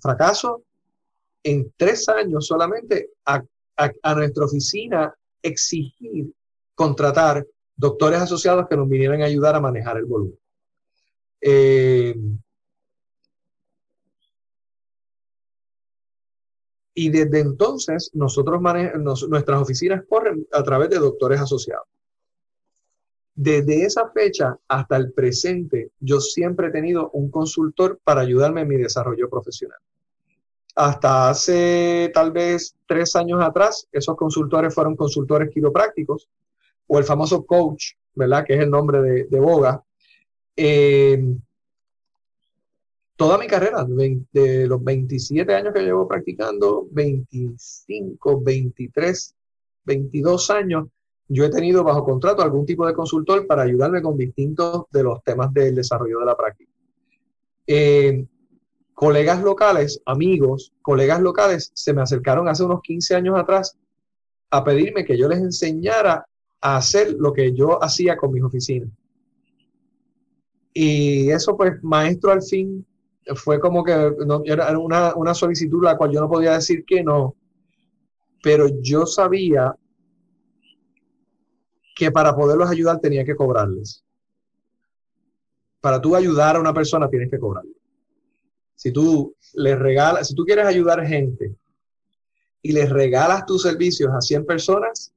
fracaso 0.00 0.62
en 1.42 1.72
tres 1.76 2.08
años 2.08 2.46
solamente 2.46 3.10
a, 3.26 3.42
nuestra 4.14 4.44
oficina 4.44 5.14
exigir 5.42 6.32
contratar 6.74 7.46
doctores 7.76 8.20
asociados 8.20 8.66
que 8.68 8.76
nos 8.76 8.88
vinieran 8.88 9.22
a 9.22 9.26
ayudar 9.26 9.56
a 9.56 9.60
manejar 9.60 9.96
el 9.96 10.04
volumen. 10.04 10.38
Eh, 11.40 12.14
y 16.94 17.10
desde 17.10 17.40
entonces 17.40 18.10
nosotros 18.14 18.60
nuestras 19.28 19.60
oficinas 19.60 20.02
corren 20.08 20.46
a 20.52 20.62
través 20.62 20.88
de 20.90 20.98
doctores 20.98 21.40
asociados. 21.40 21.88
Desde 23.34 23.84
esa 23.84 24.10
fecha 24.10 24.56
hasta 24.68 24.96
el 24.96 25.12
presente, 25.12 25.90
yo 25.98 26.20
siempre 26.20 26.68
he 26.68 26.70
tenido 26.70 27.10
un 27.10 27.30
consultor 27.30 27.98
para 28.04 28.20
ayudarme 28.20 28.60
en 28.60 28.68
mi 28.68 28.76
desarrollo 28.76 29.28
profesional. 29.28 29.78
Hasta 30.76 31.30
hace 31.30 32.10
tal 32.14 32.30
vez 32.30 32.76
tres 32.86 33.16
años 33.16 33.40
atrás, 33.42 33.88
esos 33.90 34.16
consultores 34.16 34.74
fueron 34.74 34.96
consultores 34.96 35.50
quiroprácticos 35.52 36.28
o 36.86 36.98
el 36.98 37.04
famoso 37.04 37.44
coach, 37.44 37.92
¿verdad? 38.14 38.44
Que 38.44 38.54
es 38.54 38.60
el 38.60 38.70
nombre 38.70 39.00
de, 39.00 39.40
Boga. 39.40 39.82
Eh, 40.56 41.36
toda 43.16 43.38
mi 43.38 43.46
carrera, 43.46 43.84
de 43.84 44.66
los 44.66 44.82
27 44.82 45.54
años 45.54 45.72
que 45.72 45.82
llevo 45.82 46.06
practicando, 46.06 46.86
25, 46.90 48.42
23, 48.42 49.34
22 49.84 50.50
años, 50.50 50.88
yo 51.28 51.44
he 51.44 51.50
tenido 51.50 51.82
bajo 51.82 52.04
contrato 52.04 52.42
algún 52.42 52.66
tipo 52.66 52.86
de 52.86 52.94
consultor 52.94 53.46
para 53.46 53.62
ayudarme 53.62 54.02
con 54.02 54.16
distintos 54.16 54.84
de 54.90 55.02
los 55.02 55.22
temas 55.22 55.52
del 55.52 55.74
desarrollo 55.74 56.20
de 56.20 56.26
la 56.26 56.36
práctica. 56.36 56.70
Eh, 57.66 58.26
colegas 58.92 59.42
locales, 59.42 60.00
amigos, 60.04 60.72
colegas 60.82 61.20
locales, 61.20 61.70
se 61.74 61.94
me 61.94 62.02
acercaron 62.02 62.48
hace 62.48 62.64
unos 62.64 62.82
15 62.82 63.14
años 63.14 63.38
atrás 63.38 63.76
a 64.50 64.62
pedirme 64.62 65.04
que 65.04 65.18
yo 65.18 65.28
les 65.28 65.38
enseñara 65.38 66.26
a 66.60 66.76
hacer 66.76 67.14
lo 67.18 67.32
que 67.32 67.52
yo 67.52 67.82
hacía 67.82 68.16
con 68.16 68.32
mis 68.32 68.42
oficinas. 68.42 68.90
Y 70.72 71.30
eso, 71.30 71.56
pues, 71.56 71.82
maestro, 71.82 72.32
al 72.32 72.42
fin, 72.42 72.84
fue 73.34 73.58
como 73.60 73.82
que 73.82 74.12
no, 74.26 74.42
era 74.44 74.78
una, 74.78 75.14
una 75.14 75.34
solicitud 75.34 75.82
la 75.82 75.96
cual 75.96 76.12
yo 76.12 76.20
no 76.20 76.28
podía 76.28 76.52
decir 76.52 76.84
que 76.84 77.02
no, 77.02 77.34
pero 78.42 78.68
yo 78.82 79.06
sabía 79.06 79.74
que 81.94 82.10
para 82.10 82.34
poderlos 82.34 82.68
ayudar 82.68 82.98
tenía 82.98 83.24
que 83.24 83.36
cobrarles. 83.36 84.04
Para 85.80 86.00
tú 86.00 86.16
ayudar 86.16 86.56
a 86.56 86.60
una 86.60 86.74
persona 86.74 87.08
tienes 87.08 87.30
que 87.30 87.38
cobrarle. 87.38 87.72
Si 88.74 88.92
tú 88.92 89.34
les 89.54 89.78
regalas, 89.78 90.28
si 90.28 90.34
tú 90.34 90.44
quieres 90.44 90.66
ayudar 90.66 91.06
gente 91.06 91.54
y 92.62 92.72
les 92.72 92.90
regalas 92.90 93.46
tus 93.46 93.62
servicios 93.62 94.10
a 94.12 94.20
100 94.20 94.44
personas, 94.44 95.12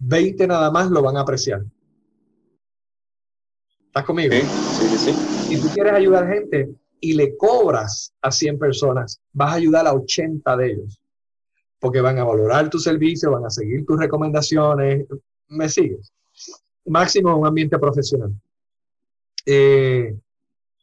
20 0.00 0.46
nada 0.46 0.70
más 0.70 0.90
lo 0.90 1.02
van 1.02 1.16
a 1.16 1.20
apreciar. 1.20 1.62
¿Estás 3.86 4.04
conmigo? 4.04 4.34
Sí, 4.34 4.88
sí, 4.88 4.98
sí. 4.98 5.12
Si 5.12 5.60
tú 5.60 5.68
quieres 5.68 5.92
ayudar 5.92 6.26
gente 6.26 6.74
y 6.98 7.12
le 7.12 7.36
cobras 7.36 8.12
a 8.22 8.32
100 8.32 8.58
personas, 8.58 9.20
vas 9.32 9.52
a 9.52 9.56
ayudar 9.56 9.86
a 9.86 9.94
80 9.94 10.56
de 10.56 10.72
ellos. 10.72 11.00
Porque 11.78 12.00
van 12.00 12.18
a 12.18 12.24
valorar 12.24 12.68
tu 12.70 12.78
servicio, 12.78 13.30
van 13.30 13.44
a 13.44 13.50
seguir 13.50 13.84
tus 13.86 14.00
recomendaciones, 14.00 15.06
¿Me 15.54 15.68
sigues? 15.68 16.12
Máximo 16.86 17.36
un 17.36 17.46
ambiente 17.46 17.78
profesional. 17.78 18.32
Eh, 19.46 20.14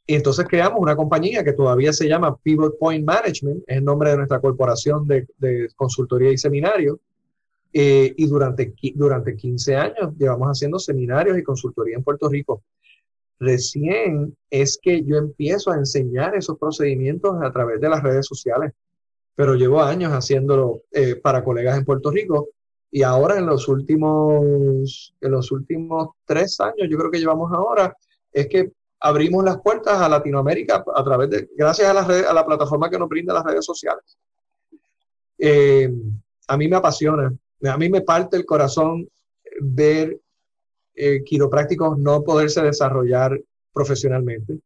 y 0.08 0.16
entonces 0.16 0.46
creamos 0.48 0.80
una 0.80 0.96
compañía 0.96 1.44
que 1.44 1.54
todavía 1.54 1.94
se 1.94 2.08
llama 2.08 2.36
Pivot 2.38 2.78
Point 2.78 3.06
Management, 3.06 3.64
es 3.68 3.78
el 3.78 3.84
nombre 3.84 4.10
de 4.12 4.18
nuestra 4.18 4.40
corporación 4.40 5.08
de, 5.08 5.28
consultoría 5.76 6.32
y 6.32 6.38
seminario. 6.38 7.00
Eh, 7.74 8.14
y 8.18 8.28
durante, 8.28 8.74
durante 8.96 9.38
15 9.38 9.76
años 9.78 10.14
llevamos 10.18 10.50
haciendo 10.50 10.78
seminarios 10.78 11.38
y 11.38 11.44
consultoría 11.44 11.96
en 11.96 12.04
Puerto 12.04 12.28
Rico. 12.28 12.64
Recién 13.40 14.36
es 14.50 14.78
que 14.82 15.04
yo 15.04 15.16
empiezo 15.18 15.72
a 15.72 15.78
enseñar 15.78 16.36
esos 16.36 16.58
procedimientos 16.58 17.42
a 17.42 17.52
través 17.52 17.80
de 17.80 17.88
las 17.90 18.04
redes 18.04 18.26
sociales, 18.28 18.74
pero 19.36 19.56
llevo 19.56 19.82
años 19.82 20.12
haciéndolo 20.12 20.82
eh, 20.92 21.16
para 21.16 21.44
colegas 21.44 21.78
en 21.78 21.86
Puerto 21.86 22.12
Rico 22.12 22.50
y 22.92 23.04
ahora 23.04 23.38
en 23.38 23.46
los 23.46 23.68
últimos, 23.68 25.16
en 25.22 25.32
los 25.32 25.52
últimos 25.52 26.10
tres 26.26 26.60
años, 26.60 26.88
yo 26.90 26.98
creo 26.98 27.10
que 27.10 27.20
llevamos 27.20 27.52
ahora, 27.54 27.96
es 28.32 28.48
que 28.48 28.72
abrimos 29.00 29.44
las 29.44 29.62
puertas 29.62 30.00
a 30.00 30.10
Latinoamérica 30.10 30.84
a 30.94 31.04
través 31.04 31.30
de, 31.30 31.50
gracias 31.56 31.90
a 31.90 31.94
la, 31.94 32.02
a 32.02 32.34
la 32.34 32.46
plataforma 32.46 32.90
que 32.90 33.00
nos 33.00 33.10
brinda 33.10 33.34
las 33.34 33.46
redes 33.46 33.66
sociales. 33.66 34.18
Eh, 35.38 35.90
a 36.48 36.58
mí 36.58 36.68
me 36.68 36.76
apasiona, 36.76 37.34
a 37.64 37.78
mí 37.78 37.90
me 37.90 38.02
parte 38.02 38.38
el 38.38 38.46
corazón 38.46 39.08
ver 39.62 40.20
eh, 40.94 41.24
quiroprácticos 41.24 41.98
no 41.98 42.24
poderse 42.24 42.62
desarrollar 42.62 43.42
profesionalmente. 43.74 44.60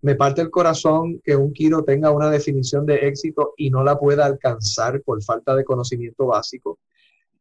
Me 0.00 0.14
parte 0.14 0.40
el 0.40 0.50
corazón 0.50 1.20
que 1.22 1.36
un 1.36 1.52
quiro 1.52 1.84
tenga 1.84 2.10
una 2.10 2.30
definición 2.30 2.86
de 2.86 3.06
éxito 3.06 3.54
y 3.56 3.70
no 3.70 3.84
la 3.84 3.98
pueda 3.98 4.24
alcanzar 4.24 5.02
por 5.02 5.22
falta 5.22 5.54
de 5.54 5.64
conocimiento 5.64 6.26
básico. 6.26 6.78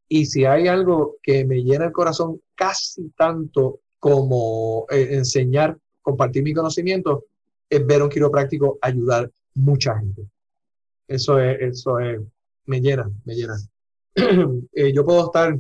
Y 0.08 0.26
si 0.26 0.46
hay 0.46 0.68
algo 0.68 1.18
que 1.22 1.46
me 1.46 1.64
llena 1.64 1.86
el 1.86 1.92
corazón 1.92 2.42
casi 2.56 3.10
tanto 3.18 3.80
como 4.00 4.86
eh, 4.90 5.10
enseñar, 5.12 5.78
compartir 6.02 6.44
mi 6.44 6.54
conocimiento, 6.54 7.26
es 7.70 7.86
ver 7.86 8.02
a 8.02 8.04
un 8.06 8.10
quiropráctico 8.10 8.78
ayudar 8.82 9.32
mucha 9.56 9.98
gente. 9.98 10.28
Eso 11.08 11.40
es, 11.40 11.62
eso 11.62 12.00
es, 12.00 12.22
me 12.66 12.82
llena, 12.82 13.10
me 13.26 13.36
llena. 13.36 13.56
Eh, 14.74 14.94
yo 14.94 15.04
puedo 15.04 15.26
estar 15.26 15.60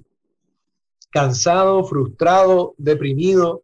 cansado, 1.11 1.83
frustrado, 1.83 2.73
deprimido, 2.77 3.63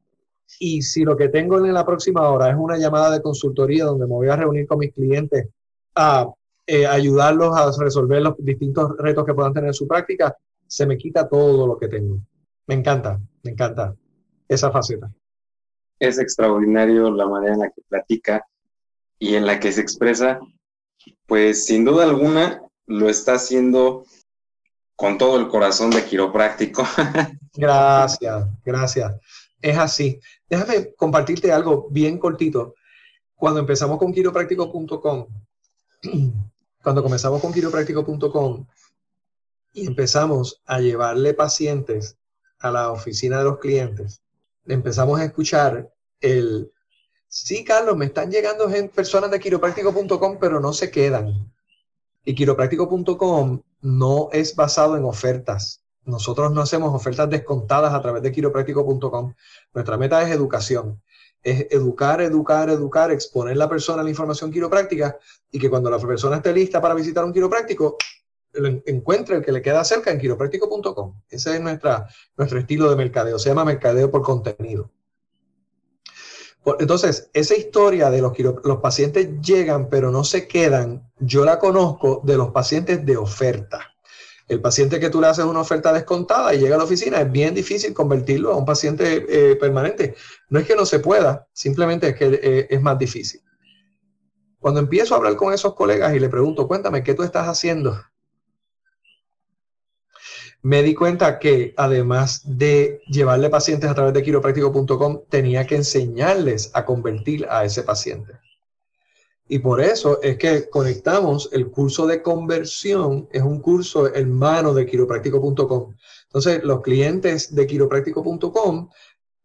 y 0.60 0.82
si 0.82 1.04
lo 1.04 1.16
que 1.16 1.30
tengo 1.30 1.58
en 1.64 1.74
la 1.74 1.86
próxima 1.86 2.30
hora 2.30 2.50
es 2.50 2.56
una 2.58 2.78
llamada 2.78 3.12
de 3.12 3.22
consultoría 3.22 3.86
donde 3.86 4.06
me 4.06 4.14
voy 4.14 4.28
a 4.28 4.36
reunir 4.36 4.68
con 4.68 4.80
mis 4.80 4.94
clientes 4.94 5.48
a 5.96 6.28
eh, 6.66 6.86
ayudarlos 6.86 7.56
a 7.56 7.72
resolver 7.78 8.22
los 8.22 8.36
distintos 8.38 8.92
retos 8.98 9.26
que 9.26 9.34
puedan 9.34 9.54
tener 9.54 9.70
en 9.70 9.74
su 9.74 9.88
práctica, 9.88 10.36
se 10.72 10.86
me 10.86 10.98
quita 10.98 11.28
todo 11.28 11.68
lo 11.68 11.78
que 11.78 11.90
tengo. 11.90 12.22
Me 12.66 12.76
encanta, 12.76 13.20
me 13.44 13.52
encanta 13.52 13.94
esa 14.48 14.72
faceta. 14.72 15.12
Es 16.00 16.18
extraordinario 16.18 17.12
la 17.12 17.28
manera 17.28 17.56
en 17.56 17.60
la 17.60 17.70
que 17.70 17.82
platica 17.90 18.46
y 19.20 19.36
en 19.36 19.46
la 19.46 19.60
que 19.60 19.74
se 19.74 19.82
expresa. 19.82 20.40
Pues 21.26 21.66
sin 21.66 21.84
duda 21.84 22.06
alguna 22.06 22.62
lo 22.86 23.10
está 23.10 23.34
haciendo 23.34 24.06
con 24.96 25.18
todo 25.18 25.38
el 25.42 25.50
corazón 25.50 25.90
de 25.90 26.06
quiropráctico. 26.06 26.86
gracias, 27.54 28.48
gracias. 28.64 29.14
Es 29.62 29.78
así. 29.78 30.22
Déjame 30.50 30.94
compartirte 30.96 31.52
algo 31.52 31.90
bien 31.90 32.18
cortito. 32.18 32.76
Cuando 33.36 33.60
empezamos 33.60 34.00
con 34.00 34.14
quiropráctico.com, 34.14 35.28
cuando 36.82 37.04
comenzamos 37.04 37.42
con 37.42 37.52
quiropráctico.com, 37.52 38.66
y 39.74 39.88
empezamos 39.88 40.62
a 40.66 40.80
llevarle 40.80 41.34
pacientes 41.34 42.18
a 42.60 42.72
la 42.72 42.92
oficina 42.92 43.40
de 43.40 43.44
los 43.46 43.60
clientes, 43.60 44.22
empezamos 44.66 45.20
a 45.20 45.26
escuchar 45.26 45.92
el, 46.20 46.72
sí, 47.28 47.64
Carlos, 47.64 47.98
me 47.98 48.06
están 48.06 48.30
llegando 48.30 48.70
personas 48.94 49.32
de 49.32 49.40
quiropráctico.com, 49.40 50.38
pero 50.40 50.60
no 50.60 50.74
se 50.74 50.92
quedan. 50.92 51.52
Y 52.24 52.36
quiropráctico.com 52.36 53.62
no 53.82 54.30
es 54.32 54.56
basado 54.56 54.96
en 54.98 55.06
ofertas. 55.06 55.84
Nosotros 56.04 56.52
no 56.52 56.62
hacemos 56.62 56.94
ofertas 56.94 57.30
descontadas 57.30 57.94
a 57.94 58.02
través 58.02 58.22
de 58.22 58.32
quiropráctico.com. 58.32 59.34
Nuestra 59.74 59.98
meta 59.98 60.22
es 60.22 60.32
educación. 60.32 61.02
Es 61.44 61.68
educar, 61.72 62.22
educar, 62.22 62.70
educar, 62.70 63.12
exponer 63.12 63.58
la 63.58 63.70
persona 63.70 64.02
a 64.02 64.04
la 64.04 64.12
información 64.12 64.52
quiropráctica 64.52 65.18
y 65.52 65.58
que 65.58 65.70
cuando 65.70 65.90
la 65.90 65.98
persona 65.98 66.36
esté 66.36 66.54
lista 66.54 66.80
para 66.80 66.94
visitar 66.94 67.24
un 67.24 67.34
quiropráctico, 67.34 67.98
encuentre 68.86 69.38
el 69.38 69.46
que 69.46 69.52
le 69.52 69.62
queda 69.62 69.84
cerca 69.84 70.12
en 70.12 70.20
quiropráctico.com. 70.20 71.22
Ese 71.30 71.56
es 71.56 71.62
nuestro 71.62 72.60
estilo 72.60 72.90
de 72.90 72.96
mercadeo. 72.96 73.40
Se 73.40 73.50
llama 73.50 73.66
mercadeo 73.66 74.12
por 74.12 74.22
contenido. 74.22 74.92
Entonces, 76.80 77.30
esa 77.34 77.56
historia 77.56 78.12
de 78.12 78.22
los, 78.22 78.38
los 78.38 78.78
pacientes 78.78 79.42
llegan 79.42 79.90
pero 79.90 80.12
no 80.12 80.24
se 80.24 80.48
quedan, 80.48 81.10
yo 81.20 81.44
la 81.44 81.58
conozco 81.58 82.22
de 82.24 82.38
los 82.38 82.52
pacientes 82.52 83.04
de 83.06 83.18
oferta. 83.18 83.88
El 84.48 84.62
paciente 84.62 85.00
que 85.00 85.10
tú 85.10 85.22
le 85.22 85.28
haces 85.28 85.46
una 85.46 85.62
oferta 85.62 85.94
descontada 85.94 86.54
y 86.54 86.60
llega 86.60 86.76
a 86.76 86.78
la 86.78 86.84
oficina, 86.84 87.22
es 87.22 87.32
bien 87.32 87.56
difícil 87.56 87.94
convertirlo 87.94 88.52
a 88.52 88.58
un 88.58 88.66
paciente 88.66 89.26
eh, 89.30 89.56
permanente. 89.56 90.16
No 90.50 90.60
es 90.60 90.68
que 90.68 90.76
no 90.76 90.86
se 90.86 91.00
pueda, 91.00 91.48
simplemente 91.54 92.10
es 92.10 92.16
que 92.16 92.40
eh, 92.44 92.68
es 92.70 92.82
más 92.82 93.00
difícil. 93.00 93.42
Cuando 94.60 94.80
empiezo 94.80 95.16
a 95.16 95.18
hablar 95.18 95.38
con 95.38 95.54
esos 95.54 95.74
colegas 95.74 96.14
y 96.14 96.20
le 96.20 96.30
pregunto, 96.30 96.68
cuéntame, 96.68 97.02
¿qué 97.02 97.16
tú 97.16 97.24
estás 97.24 97.48
haciendo? 97.48 97.98
Me 100.64 100.84
di 100.84 100.94
cuenta 100.94 101.40
que 101.40 101.74
además 101.78 102.42
de 102.46 103.02
llevarle 103.08 103.50
pacientes 103.50 103.90
a 103.90 103.96
través 103.96 104.14
de 104.14 104.24
quiropráctico.com, 104.24 105.22
tenía 105.30 105.66
que 105.66 105.76
enseñarles 105.76 106.72
a 106.74 106.86
convertir 106.86 107.48
a 107.50 107.66
ese 107.66 107.84
paciente. 107.84 108.34
Y 109.48 109.60
por 109.60 109.82
eso 109.82 110.22
es 110.22 110.38
que 110.38 110.70
conectamos 110.70 111.50
el 111.52 111.70
curso 111.70 112.08
de 112.08 112.22
conversión, 112.22 113.28
es 113.32 113.42
un 113.42 113.60
curso 113.60 114.08
hermano 114.14 114.74
de 114.74 114.86
quiropráctico.com. 114.86 115.96
Entonces, 116.28 116.64
los 116.64 116.82
clientes 116.82 117.54
de 117.54 117.68
quiropráctico.com 117.68 118.90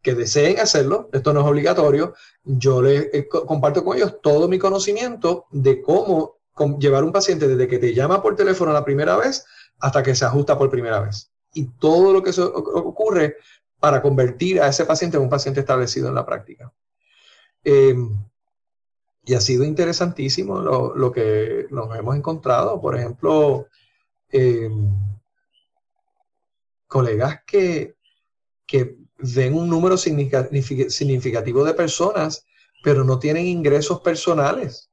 que 0.01 0.15
deseen 0.15 0.59
hacerlo, 0.59 1.09
esto 1.11 1.33
no 1.33 1.41
es 1.41 1.45
obligatorio, 1.47 2.13
yo 2.45 2.81
les 2.81 3.09
eh, 3.13 3.27
comparto 3.27 3.83
con 3.83 3.97
ellos 3.97 4.21
todo 4.21 4.47
mi 4.47 4.57
conocimiento 4.57 5.47
de 5.51 5.81
cómo 5.81 6.37
llevar 6.79 7.03
un 7.03 7.11
paciente 7.11 7.47
desde 7.47 7.67
que 7.67 7.77
te 7.77 7.93
llama 7.93 8.21
por 8.21 8.35
teléfono 8.35 8.71
la 8.71 8.85
primera 8.85 9.17
vez 9.17 9.45
hasta 9.79 10.03
que 10.03 10.15
se 10.15 10.25
ajusta 10.25 10.57
por 10.57 10.69
primera 10.69 10.99
vez. 10.99 11.31
Y 11.53 11.65
todo 11.79 12.13
lo 12.13 12.23
que 12.23 12.31
ocurre 12.39 13.37
para 13.79 14.01
convertir 14.01 14.61
a 14.61 14.67
ese 14.67 14.85
paciente 14.85 15.17
en 15.17 15.23
un 15.23 15.29
paciente 15.29 15.59
establecido 15.59 16.07
en 16.09 16.15
la 16.15 16.25
práctica. 16.25 16.73
Em, 17.63 18.09
y 19.23 19.33
ha 19.33 19.41
sido 19.41 19.63
interesantísimo 19.63 20.59
lo, 20.59 21.11
que 21.11 21.67
nos 21.69 21.93
hemos 21.97 22.15
encontrado. 22.15 22.79
Por 22.79 22.95
ejemplo, 22.95 23.67
em, 24.29 24.89
colegas 26.87 27.41
que, 27.45 27.95
que 28.65 28.97
ven 29.17 29.53
un 29.53 29.69
número 29.69 29.97
significativo 29.97 31.63
de 31.63 31.73
personas, 31.73 32.45
pero 32.83 33.03
no 33.03 33.19
tienen 33.19 33.47
ingresos 33.47 33.99
personales 34.01 34.89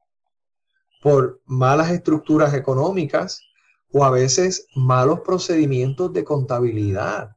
por 1.02 1.40
malas 1.44 1.90
estructuras 1.90 2.54
económicas, 2.54 3.42
o 3.96 4.04
a 4.04 4.10
veces 4.10 4.66
malos 4.74 5.20
procedimientos 5.20 6.12
de 6.12 6.24
contabilidad. 6.24 7.36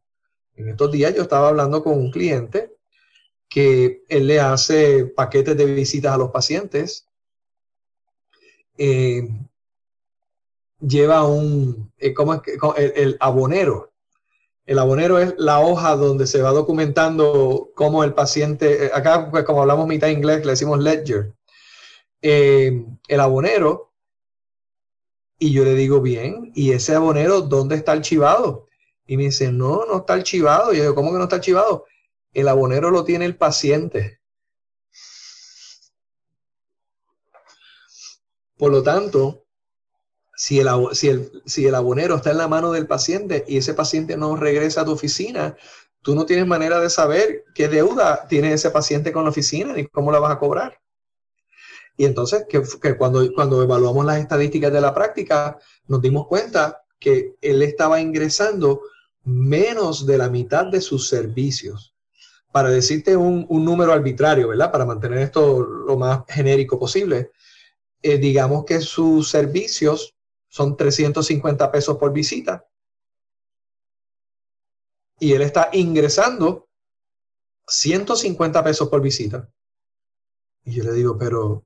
En 0.55 0.67
estos 0.69 0.91
días 0.91 1.13
yo 1.13 1.21
estaba 1.21 1.49
hablando 1.49 1.83
con 1.83 1.93
un 1.93 2.09
cliente 2.09 2.75
que 3.47 4.03
él 4.09 4.25
le 4.25 4.39
hace 4.39 5.05
paquetes 5.05 5.55
de 5.55 5.65
visitas 5.65 6.11
a 6.11 6.17
los 6.17 6.31
pacientes, 6.31 7.05
eh, 8.75 9.29
lleva 10.79 11.27
un, 11.27 11.91
eh, 11.99 12.15
¿cómo 12.15 12.33
es 12.33 12.41
el, 12.95 13.17
abonero. 13.19 13.93
El 14.65 14.79
abonero 14.79 15.19
es 15.19 15.35
la 15.37 15.59
hoja 15.59 15.95
donde 15.95 16.25
se 16.25 16.41
va 16.41 16.49
documentando 16.49 17.69
cómo 17.75 18.03
el 18.03 18.15
paciente, 18.15 18.87
eh, 18.87 18.91
acá 18.91 19.29
pues 19.29 19.43
como 19.43 19.61
hablamos 19.61 19.87
mitad 19.87 20.07
inglés, 20.07 20.43
le 20.43 20.53
decimos 20.53 20.79
ledger. 20.79 21.33
el 22.19 23.19
abonero 23.19 23.86
y 25.39 25.53
yo 25.53 25.63
le 25.63 25.75
digo, 25.75 26.01
bien, 26.01 26.51
¿y 26.55 26.71
ese 26.71 26.95
abonero 26.95 27.41
dónde 27.41 27.75
está 27.75 27.91
archivado? 27.91 28.67
Y 29.05 29.17
me 29.17 29.23
dice, 29.23 29.51
no, 29.51 29.85
no 29.85 29.99
está 29.99 30.13
archivado. 30.13 30.73
Y 30.73 30.77
yo 30.77 30.83
digo, 30.83 30.95
¿cómo 30.95 31.11
que 31.11 31.17
no 31.17 31.23
está 31.23 31.37
archivado? 31.37 31.85
El 32.33 32.47
abonero 32.47 32.91
lo 32.91 33.03
tiene 33.03 33.25
el 33.25 33.37
paciente. 33.37 34.19
Por 38.57 38.71
lo 38.71 38.81
tanto, 38.81 39.45
si 40.35 40.59
el, 40.59 40.67
si, 40.93 41.09
el, 41.09 41.31
si 41.45 41.67
el 41.67 41.75
abonero 41.75 42.15
está 42.15 42.31
en 42.31 42.37
la 42.39 42.47
mano 42.47 42.71
del 42.71 42.87
paciente 42.87 43.45
y 43.47 43.57
ese 43.57 43.73
paciente 43.75 44.17
no 44.17 44.35
regresa 44.35 44.81
a 44.81 44.85
tu 44.85 44.91
oficina, 44.91 45.55
tú 46.01 46.15
no 46.15 46.25
tienes 46.25 46.47
manera 46.47 46.79
de 46.79 46.89
saber 46.89 47.45
qué 47.53 47.67
deuda 47.67 48.27
tiene 48.27 48.53
ese 48.53 48.71
paciente 48.71 49.11
con 49.11 49.23
la 49.23 49.29
oficina 49.29 49.73
ni 49.73 49.85
cómo 49.85 50.11
la 50.11 50.19
vas 50.19 50.31
a 50.31 50.39
cobrar. 50.39 50.79
Y 51.97 52.05
entonces, 52.05 52.45
que, 52.47 52.95
cuando, 52.95 53.27
cuando 53.33 53.63
evaluamos 53.63 54.05
las 54.05 54.19
estadísticas 54.19 54.71
de 54.71 54.81
la 54.81 54.93
práctica, 54.93 55.57
nos 55.87 55.99
dimos 55.99 56.27
cuenta 56.27 56.83
que 56.99 57.35
él 57.41 57.63
estaba 57.63 57.99
ingresando 57.99 58.81
menos 59.23 60.05
de 60.05 60.19
la 60.19 60.29
mitad 60.29 60.67
de 60.67 60.79
sus 60.79 61.09
servicios. 61.09 61.95
Para 62.51 62.69
decirte 62.69 63.17
un, 63.17 63.47
número 63.49 63.91
arbitrario, 63.91 64.49
¿verdad? 64.49 64.71
Para 64.71 64.85
mantener 64.85 65.19
esto 65.19 65.59
lo 65.59 65.97
más 65.97 66.23
genérico 66.27 66.79
posible, 66.79 67.31
eh, 68.03 68.17
digamos 68.19 68.63
que 68.63 68.79
sus 68.79 69.29
servicios 69.29 70.15
son 70.47 70.77
350 70.77 71.71
pesos 71.71 71.97
por 71.97 72.13
visita. 72.13 72.65
Y 75.19 75.33
él 75.33 75.41
está 75.41 75.69
ingresando 75.73 76.69
150 77.67 78.63
pesos 78.63 78.87
por 78.87 79.01
visita. 79.01 79.49
Y 80.63 80.75
yo 80.75 80.83
le 80.83 80.93
digo, 80.93 81.17
pero 81.17 81.65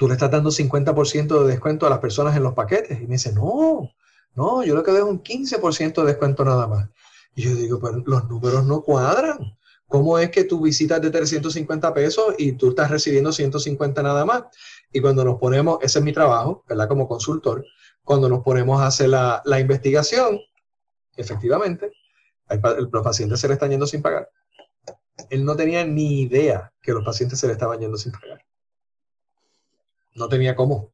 tú 0.00 0.08
le 0.08 0.14
estás 0.14 0.30
dando 0.30 0.50
50% 0.50 1.42
de 1.42 1.46
descuento 1.46 1.86
a 1.86 1.90
las 1.90 1.98
personas 1.98 2.34
en 2.34 2.42
los 2.42 2.54
paquetes. 2.54 3.02
Y 3.02 3.06
me 3.06 3.16
dice, 3.16 3.34
no, 3.34 3.90
no, 4.34 4.64
yo 4.64 4.74
lo 4.74 4.82
que 4.82 4.92
doy 4.92 5.00
es 5.00 5.06
un 5.06 5.22
15% 5.22 6.00
de 6.00 6.06
descuento 6.06 6.42
nada 6.42 6.66
más. 6.66 6.88
Y 7.34 7.42
yo 7.42 7.54
digo, 7.54 7.78
pero 7.78 8.02
los 8.06 8.26
números 8.26 8.64
no 8.64 8.80
cuadran. 8.80 9.58
¿Cómo 9.86 10.18
es 10.18 10.30
que 10.30 10.44
tu 10.44 10.62
visita 10.62 10.96
es 10.96 11.02
de 11.02 11.10
350 11.10 11.92
pesos 11.92 12.34
y 12.38 12.52
tú 12.52 12.70
estás 12.70 12.90
recibiendo 12.90 13.30
150 13.30 14.02
nada 14.02 14.24
más? 14.24 14.44
Y 14.90 15.02
cuando 15.02 15.22
nos 15.22 15.38
ponemos, 15.38 15.76
ese 15.82 15.98
es 15.98 16.04
mi 16.06 16.14
trabajo, 16.14 16.64
¿verdad? 16.66 16.88
Como 16.88 17.06
consultor, 17.06 17.62
cuando 18.02 18.30
nos 18.30 18.42
ponemos 18.42 18.80
a 18.80 18.86
hacer 18.86 19.10
la, 19.10 19.42
la 19.44 19.60
investigación, 19.60 20.40
efectivamente, 21.14 21.92
los 22.90 23.04
pacientes 23.04 23.38
se 23.38 23.48
le 23.48 23.52
están 23.52 23.68
yendo 23.68 23.86
sin 23.86 24.00
pagar. 24.00 24.30
Él 25.28 25.44
no 25.44 25.54
tenía 25.56 25.84
ni 25.84 26.22
idea 26.22 26.72
que 26.80 26.92
los 26.92 27.04
pacientes 27.04 27.38
se 27.38 27.48
le 27.48 27.52
estaban 27.52 27.80
yendo 27.80 27.98
sin 27.98 28.12
pagar. 28.12 28.42
No 30.14 30.28
tenía 30.28 30.54
cómo. 30.54 30.92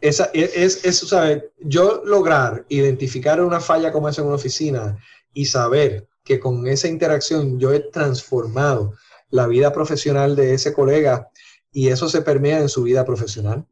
Esa, 0.00 0.30
e, 0.34 0.50
es, 0.54 0.84
es, 0.84 0.98
¿sabes? 0.98 1.44
Yo 1.60 2.02
lograr 2.04 2.66
identificar 2.68 3.40
una 3.40 3.60
falla 3.60 3.92
como 3.92 4.08
esa 4.08 4.20
en 4.20 4.28
una 4.28 4.36
oficina 4.36 4.98
y 5.32 5.46
saber 5.46 6.08
que 6.24 6.40
con 6.40 6.66
esa 6.66 6.88
interacción 6.88 7.58
yo 7.58 7.72
he 7.72 7.80
transformado 7.80 8.94
la 9.30 9.46
vida 9.46 9.72
profesional 9.72 10.36
de 10.36 10.54
ese 10.54 10.72
colega 10.72 11.30
y 11.72 11.88
eso 11.88 12.08
se 12.08 12.22
permea 12.22 12.60
en 12.60 12.68
su 12.68 12.82
vida 12.82 13.04
profesional, 13.04 13.66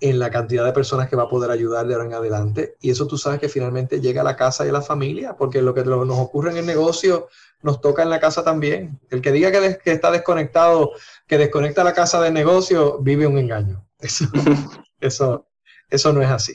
en 0.00 0.18
la 0.18 0.30
cantidad 0.30 0.64
de 0.64 0.72
personas 0.72 1.08
que 1.08 1.16
va 1.16 1.24
a 1.24 1.28
poder 1.28 1.50
ayudar 1.50 1.86
de 1.86 1.94
ahora 1.94 2.06
en 2.06 2.14
adelante. 2.14 2.76
Y 2.80 2.90
eso 2.90 3.06
tú 3.06 3.18
sabes 3.18 3.40
que 3.40 3.48
finalmente 3.48 4.00
llega 4.00 4.22
a 4.22 4.24
la 4.24 4.36
casa 4.36 4.64
y 4.64 4.70
a 4.70 4.72
la 4.72 4.82
familia, 4.82 5.36
porque 5.36 5.60
lo 5.60 5.74
que 5.74 5.84
nos 5.84 6.18
ocurre 6.18 6.52
en 6.52 6.58
el 6.58 6.66
negocio 6.66 7.28
nos 7.62 7.80
toca 7.80 8.02
en 8.02 8.10
la 8.10 8.20
casa 8.20 8.44
también. 8.44 9.00
El 9.10 9.20
que 9.20 9.32
diga 9.32 9.50
que, 9.50 9.90
está 9.90 10.10
desconectado, 10.10 10.92
que 11.26 11.38
desconecta 11.38 11.84
la 11.84 11.92
casa 11.92 12.20
del 12.22 12.32
negocio, 12.32 12.98
vive 13.00 13.26
un 13.26 13.36
engaño. 13.36 13.84
Eso, 15.00 15.46
eso, 15.88 16.12
no 16.12 16.22
es 16.22 16.28
así. 16.28 16.54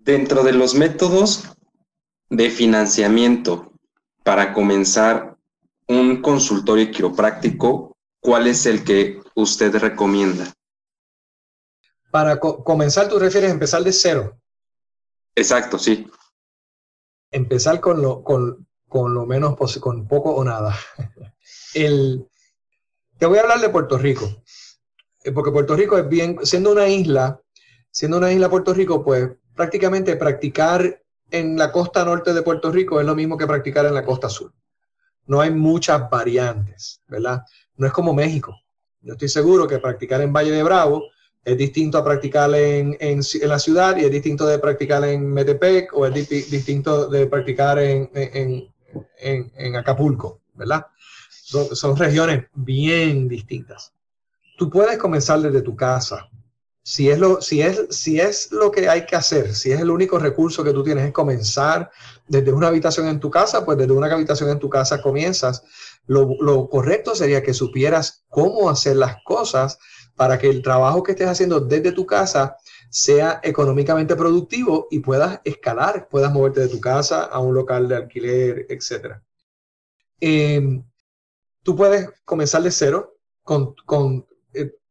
Dentro 0.00 0.42
de 0.42 0.52
los 0.52 0.74
métodos 0.74 1.44
de 2.28 2.50
financiamiento 2.50 3.72
para 4.24 4.52
comenzar 4.52 5.36
un 5.86 6.20
consultorio 6.20 6.90
quiropráctico, 6.90 7.96
¿cuál 8.20 8.48
es 8.48 8.66
el 8.66 8.82
que 8.82 9.20
usted 9.36 9.74
recomienda? 9.76 10.52
Para 12.10 12.40
comenzar, 12.40 13.08
tú 13.08 13.20
refieres 13.20 13.52
empezar 13.52 13.82
de 13.84 13.92
cero. 13.92 14.36
Exacto, 15.34 15.78
sí. 15.78 16.08
Empezar 17.30 17.80
con 17.80 18.02
lo, 18.02 18.24
con, 18.24 18.66
con 18.88 19.14
lo 19.14 19.26
menos 19.26 19.56
posible, 19.56 19.82
con 19.82 20.08
poco 20.08 20.34
o 20.34 20.42
nada. 20.42 20.76
El, 21.74 22.28
te 23.18 23.26
voy 23.26 23.38
a 23.38 23.42
hablar 23.42 23.60
de 23.60 23.68
Puerto 23.68 23.98
Rico, 23.98 24.42
porque 25.32 25.50
Puerto 25.50 25.76
Rico 25.76 25.98
es 25.98 26.08
bien, 26.08 26.38
siendo 26.42 26.72
una 26.72 26.88
isla, 26.88 27.40
siendo 27.90 28.18
una 28.18 28.32
isla 28.32 28.48
Puerto 28.48 28.74
Rico, 28.74 29.04
pues 29.04 29.30
prácticamente 29.54 30.16
practicar 30.16 31.02
en 31.30 31.56
la 31.56 31.72
costa 31.72 32.04
norte 32.04 32.32
de 32.32 32.42
Puerto 32.42 32.70
Rico 32.70 33.00
es 33.00 33.06
lo 33.06 33.14
mismo 33.14 33.36
que 33.36 33.46
practicar 33.46 33.86
en 33.86 33.94
la 33.94 34.04
costa 34.04 34.28
sur. 34.28 34.52
No 35.26 35.40
hay 35.40 35.50
muchas 35.50 36.08
variantes, 36.08 37.02
¿verdad? 37.08 37.42
No 37.76 37.86
es 37.86 37.92
como 37.92 38.14
México. 38.14 38.56
Yo 39.00 39.14
estoy 39.14 39.28
seguro 39.28 39.66
que 39.66 39.78
practicar 39.78 40.20
en 40.20 40.32
Valle 40.32 40.52
de 40.52 40.62
Bravo 40.62 41.04
es 41.44 41.56
distinto 41.56 41.98
a 41.98 42.04
practicar 42.04 42.52
en, 42.54 42.96
en, 43.00 43.20
la 43.42 43.58
ciudad 43.58 43.96
y 43.96 44.04
es 44.04 44.10
distinto 44.10 44.46
de 44.46 44.58
practicar 44.58 45.04
en 45.04 45.32
Metepec 45.32 45.92
o 45.94 46.06
es 46.06 46.28
distinto 46.28 47.08
de 47.08 47.26
practicar 47.26 47.78
en, 47.78 48.10
en 48.12 49.76
Acapulco, 49.76 50.40
¿verdad? 50.54 50.86
Son, 51.46 51.96
regiones 51.96 52.46
bien 52.54 53.28
distintas. 53.28 53.92
Tú 54.56 54.70
puedes 54.70 54.98
comenzar 54.98 55.40
desde 55.40 55.62
tu 55.62 55.76
casa. 55.76 56.28
Si 56.82 57.10
es, 57.10 57.18
lo, 57.18 57.40
si, 57.40 57.62
es, 57.62 57.86
si 57.90 58.20
es 58.20 58.52
lo 58.52 58.70
que 58.70 58.88
hay 58.88 59.06
que 59.06 59.16
hacer, 59.16 59.54
si 59.54 59.72
es 59.72 59.80
el 59.80 59.90
único 59.90 60.18
recurso 60.20 60.62
que 60.62 60.72
tú 60.72 60.84
tienes, 60.84 61.04
es 61.04 61.12
comenzar 61.12 61.90
desde 62.28 62.52
una 62.52 62.68
habitación 62.68 63.08
en 63.08 63.18
tu 63.18 63.28
casa, 63.28 63.64
pues 63.64 63.76
desde 63.76 63.92
una 63.92 64.06
habitación 64.06 64.50
en 64.50 64.60
tu 64.60 64.70
casa 64.70 65.02
comienzas. 65.02 65.64
Lo, 66.06 66.28
lo 66.40 66.68
correcto 66.68 67.16
sería 67.16 67.42
que 67.42 67.54
supieras 67.54 68.24
cómo 68.28 68.70
hacer 68.70 68.96
las 68.96 69.16
cosas 69.24 69.78
para 70.14 70.38
que 70.38 70.48
el 70.48 70.62
trabajo 70.62 71.02
que 71.02 71.12
estés 71.12 71.28
haciendo 71.28 71.60
desde 71.60 71.92
tu 71.92 72.06
casa 72.06 72.56
sea 72.88 73.40
económicamente 73.42 74.16
productivo 74.16 74.88
y 74.90 75.00
puedas 75.00 75.40
escalar, 75.44 76.08
puedas 76.08 76.32
moverte 76.32 76.60
de 76.60 76.68
tu 76.68 76.80
casa 76.80 77.24
a 77.24 77.38
un 77.40 77.54
local 77.54 77.88
de 77.88 77.96
alquiler, 77.96 78.66
etc. 78.68 79.20
Em, 80.20 80.82
tú 81.62 81.76
puedes 81.76 82.08
comenzar 82.24 82.62
de 82.62 82.70
cero, 82.70 83.18
con, 83.42 83.74
con, 83.84 84.25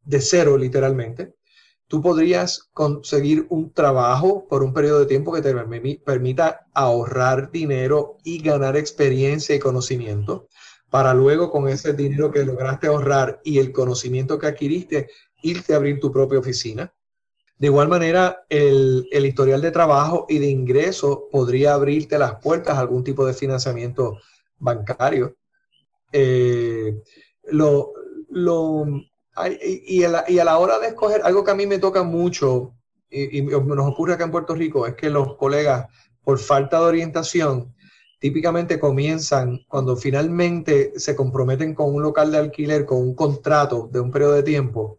de 0.05 0.21
cero 0.21 0.57
literalmente. 0.57 1.35
Tú 1.87 2.01
podrías 2.01 2.69
conseguir 2.73 3.45
un 3.49 3.71
trabajo 3.71 4.47
por 4.47 4.63
un 4.63 4.73
periodo 4.73 5.01
de 5.01 5.05
tiempo 5.05 5.31
que 5.31 5.41
te 5.41 5.53
permita 6.03 6.67
ahorrar 6.73 7.51
dinero 7.51 8.17
y 8.23 8.41
ganar 8.41 8.75
experiencia 8.75 9.55
y 9.55 9.59
conocimiento 9.59 10.47
para 10.89 11.13
luego 11.13 11.51
con 11.51 11.67
ese 11.67 11.93
dinero 11.93 12.31
que 12.31 12.45
lograste 12.45 12.87
ahorrar 12.87 13.41
y 13.43 13.59
el 13.59 13.71
conocimiento 13.71 14.39
que 14.39 14.47
adquiriste, 14.47 15.09
irte 15.43 15.73
a 15.73 15.77
abrir 15.77 15.99
tu 15.99 16.11
propia 16.11 16.39
oficina. 16.39 16.91
De 17.57 17.67
igual 17.67 17.87
manera, 17.87 18.45
el, 18.49 19.07
historial 19.11 19.61
de 19.61 19.71
trabajo 19.71 20.25
y 20.27 20.39
de 20.39 20.47
ingreso 20.47 21.27
podría 21.31 21.73
abrirte 21.73 22.17
las 22.17 22.35
puertas 22.39 22.77
a 22.77 22.81
algún 22.81 23.03
tipo 23.03 23.25
de 23.25 23.33
financiamiento 23.33 24.19
bancario. 24.57 25.35
Eh, 26.11 27.01
lo, 27.51 27.93
lo, 28.29 28.85
y, 29.87 30.03
a 30.03 30.43
la, 30.43 30.57
hora 30.57 30.79
de 30.79 30.87
escoger, 30.87 31.21
algo 31.23 31.43
que 31.43 31.51
a 31.51 31.55
mí 31.55 31.67
me 31.67 31.79
toca 31.79 32.03
mucho 32.03 32.73
y, 33.09 33.39
y 33.39 33.41
nos 33.41 33.91
ocurre 33.91 34.13
acá 34.13 34.23
en 34.23 34.31
Puerto 34.31 34.55
Rico, 34.55 34.87
es 34.87 34.95
que 34.95 35.09
los 35.09 35.35
colegas, 35.35 35.87
por 36.23 36.39
falta 36.39 36.79
de 36.79 36.85
orientación, 36.85 37.75
típicamente 38.19 38.79
comienzan 38.79 39.59
cuando 39.67 39.95
finalmente 39.95 40.93
se 40.97 41.15
comprometen 41.15 41.75
con 41.75 41.93
un 41.93 42.01
local 42.01 42.31
de 42.31 42.39
alquiler, 42.39 42.85
con 42.85 42.97
un 42.97 43.13
contrato 43.13 43.89
de 43.91 43.99
un 43.99 44.11
periodo 44.11 44.33
de 44.33 44.43
tiempo, 44.43 44.97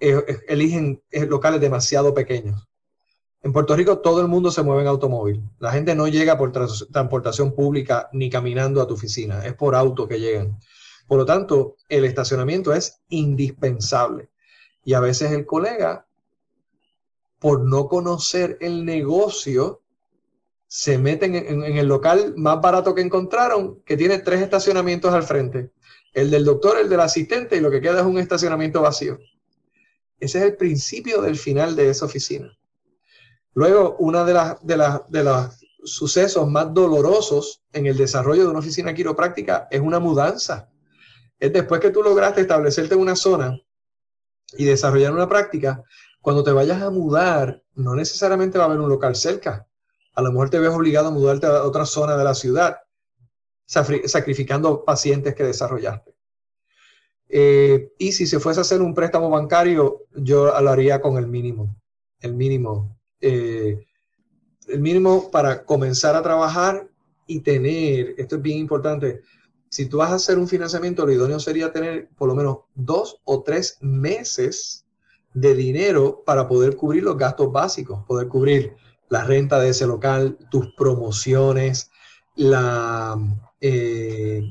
eh, 0.00 0.24
eh, 0.26 0.38
eligen 0.48 1.02
eh, 1.10 1.26
locales 1.26 1.60
demasiado 1.60 2.14
pequeños. 2.14 2.66
En 3.42 3.52
Puerto 3.52 3.76
Rico 3.76 3.98
todo 3.98 4.20
el 4.20 4.28
mundo 4.28 4.50
se 4.50 4.62
mueve 4.62 4.82
en 4.82 4.88
automóvil. 4.88 5.42
La 5.58 5.72
gente 5.72 5.94
no 5.94 6.06
llega 6.08 6.38
por 6.38 6.52
transportación 6.52 7.54
pública 7.54 8.08
ni 8.12 8.30
caminando 8.30 8.80
a 8.80 8.86
tu 8.86 8.94
oficina, 8.94 9.44
es 9.44 9.54
por 9.54 9.74
auto 9.74 10.08
que 10.08 10.18
llegan. 10.18 10.58
Por 11.06 11.18
lo 11.18 11.26
tanto, 11.26 11.76
el 11.88 12.04
estacionamiento 12.04 12.72
es 12.72 13.00
indispensable. 13.08 14.30
Y 14.84 14.94
a 14.94 15.00
veces 15.00 15.32
el 15.32 15.46
colega, 15.46 16.06
por 17.38 17.60
no 17.64 17.88
conocer 17.88 18.58
el 18.60 18.84
negocio, 18.84 19.82
se 20.66 20.96
meten 20.96 21.34
en, 21.34 21.64
el 21.64 21.86
local 21.86 22.32
más 22.38 22.58
barato 22.62 22.94
que 22.94 23.02
encontraron, 23.02 23.82
que 23.82 23.94
tiene 23.96 24.20
tres 24.20 24.40
estacionamientos 24.40 25.12
al 25.12 25.22
frente. 25.22 25.70
El 26.14 26.30
del 26.30 26.46
doctor, 26.46 26.78
el 26.78 26.88
del 26.88 27.00
asistente 27.00 27.56
y 27.56 27.60
lo 27.60 27.70
que 27.70 27.82
queda 27.82 28.00
es 28.00 28.06
un 28.06 28.18
estacionamiento 28.18 28.80
vacío. 28.80 29.18
Ese 30.18 30.38
es 30.38 30.44
el 30.44 30.56
principio 30.56 31.20
del 31.20 31.36
final 31.36 31.76
de 31.76 31.90
esa 31.90 32.06
oficina. 32.06 32.56
Luego, 33.52 33.96
uno 33.98 34.24
de, 34.24 34.32
de 34.62 35.24
los 35.24 35.46
sucesos 35.84 36.48
más 36.48 36.72
dolorosos 36.72 37.62
en 37.74 37.84
el 37.84 37.98
desarrollo 37.98 38.44
de 38.44 38.48
una 38.48 38.60
oficina 38.60 38.94
quiropráctica 38.94 39.68
es 39.70 39.80
una 39.82 39.98
mudanza. 39.98 40.71
Es 41.42 41.52
después 41.52 41.80
que 41.80 41.90
tú 41.90 42.02
lograste 42.02 42.42
establecerte 42.42 42.94
en 42.94 43.00
una 43.00 43.16
zona 43.16 43.60
y 44.56 44.64
desarrollar 44.64 45.12
una 45.12 45.28
práctica, 45.28 45.82
cuando 46.20 46.44
te 46.44 46.52
vayas 46.52 46.80
a 46.82 46.90
mudar, 46.90 47.62
no 47.74 47.94
necesariamente 47.94 48.58
va 48.58 48.64
a 48.64 48.66
haber 48.68 48.80
un 48.80 48.88
local 48.88 49.16
cerca 49.16 49.66
a 50.14 50.22
lo 50.22 50.30
mejor 50.30 50.50
te 50.50 50.58
ves 50.58 50.70
obligado 50.70 51.08
a 51.08 51.10
mudarte 51.10 51.46
a 51.46 51.64
otra 51.64 51.86
zona 51.86 52.16
de 52.16 52.24
la 52.24 52.34
ciudad, 52.34 52.78
sacrificando 53.66 54.84
pacientes 54.84 55.34
que 55.34 55.44
desarrollaste. 55.44 56.14
Eh, 57.28 57.92
y 57.98 58.12
si 58.12 58.26
se 58.26 58.38
fuese 58.38 58.60
a 58.60 58.62
hacer 58.62 58.82
un 58.82 58.94
préstamo 58.94 59.30
bancario, 59.30 60.02
yo 60.14 60.46
lo 60.60 60.70
haría 60.70 61.00
con 61.00 61.16
el 61.16 61.26
mínimo, 61.26 61.80
el 62.20 62.34
mínimo, 62.34 62.98
eh, 63.20 63.86
el 64.68 64.80
mínimo 64.80 65.30
para 65.30 65.64
comenzar 65.64 66.14
a 66.14 66.22
trabajar 66.22 66.86
y 67.26 67.40
tener, 67.40 68.14
esto 68.18 68.36
es 68.36 68.42
bien 68.42 68.58
importante, 68.58 69.22
si 69.72 69.86
tú 69.86 69.96
vas 69.96 70.10
a 70.10 70.16
hacer 70.16 70.38
un 70.38 70.48
financiamiento, 70.48 71.06
lo 71.06 71.12
idóneo 71.12 71.40
sería 71.40 71.72
tener 71.72 72.10
por 72.18 72.28
lo 72.28 72.34
menos 72.34 72.58
dos 72.74 73.22
o 73.24 73.42
tres 73.42 73.78
meses 73.80 74.84
de 75.32 75.54
dinero 75.54 76.22
para 76.26 76.46
poder 76.46 76.76
cubrir 76.76 77.04
los 77.04 77.16
gastos 77.16 77.50
básicos, 77.50 78.04
poder 78.06 78.28
cubrir 78.28 78.76
la 79.08 79.24
renta 79.24 79.58
de 79.58 79.70
ese 79.70 79.86
local, 79.86 80.36
tus 80.50 80.74
promociones, 80.74 81.90
la, 82.36 83.16
eh, 83.62 84.42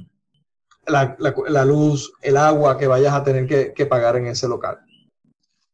la, 0.88 1.66
luz, 1.66 2.12
el 2.24 2.36
agua 2.36 2.80
que 2.80 2.88
vayas 2.88 3.14
a 3.14 3.24
tener 3.24 3.74
que, 3.76 3.86
pagar 3.86 4.16
en 4.16 4.26
ese 4.26 4.48
local. 4.48 4.80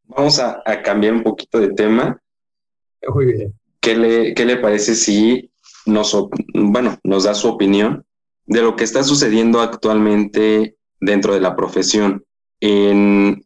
Vamos 0.07 0.39
a, 0.39 0.61
cambiar 0.83 1.13
un 1.13 1.23
poquito 1.23 1.61
de 1.61 1.69
tema. 1.69 2.21
Muy 3.07 3.27
bien. 3.27 3.53
¿Qué 3.79 3.95
le, 3.95 4.33
qué 4.33 4.43
le 4.43 4.57
parece 4.57 4.93
si 4.93 5.49
nos, 5.85 6.13
bueno, 6.53 6.99
nos 7.05 7.23
da 7.23 7.33
su 7.33 7.47
opinión 7.47 8.03
de 8.47 8.61
lo 8.61 8.75
que 8.75 8.83
está 8.83 9.03
sucediendo 9.03 9.61
actualmente 9.61 10.77
dentro 10.99 11.33
de 11.33 11.41
la 11.41 11.55
profesión. 11.55 12.25
En 12.59 13.45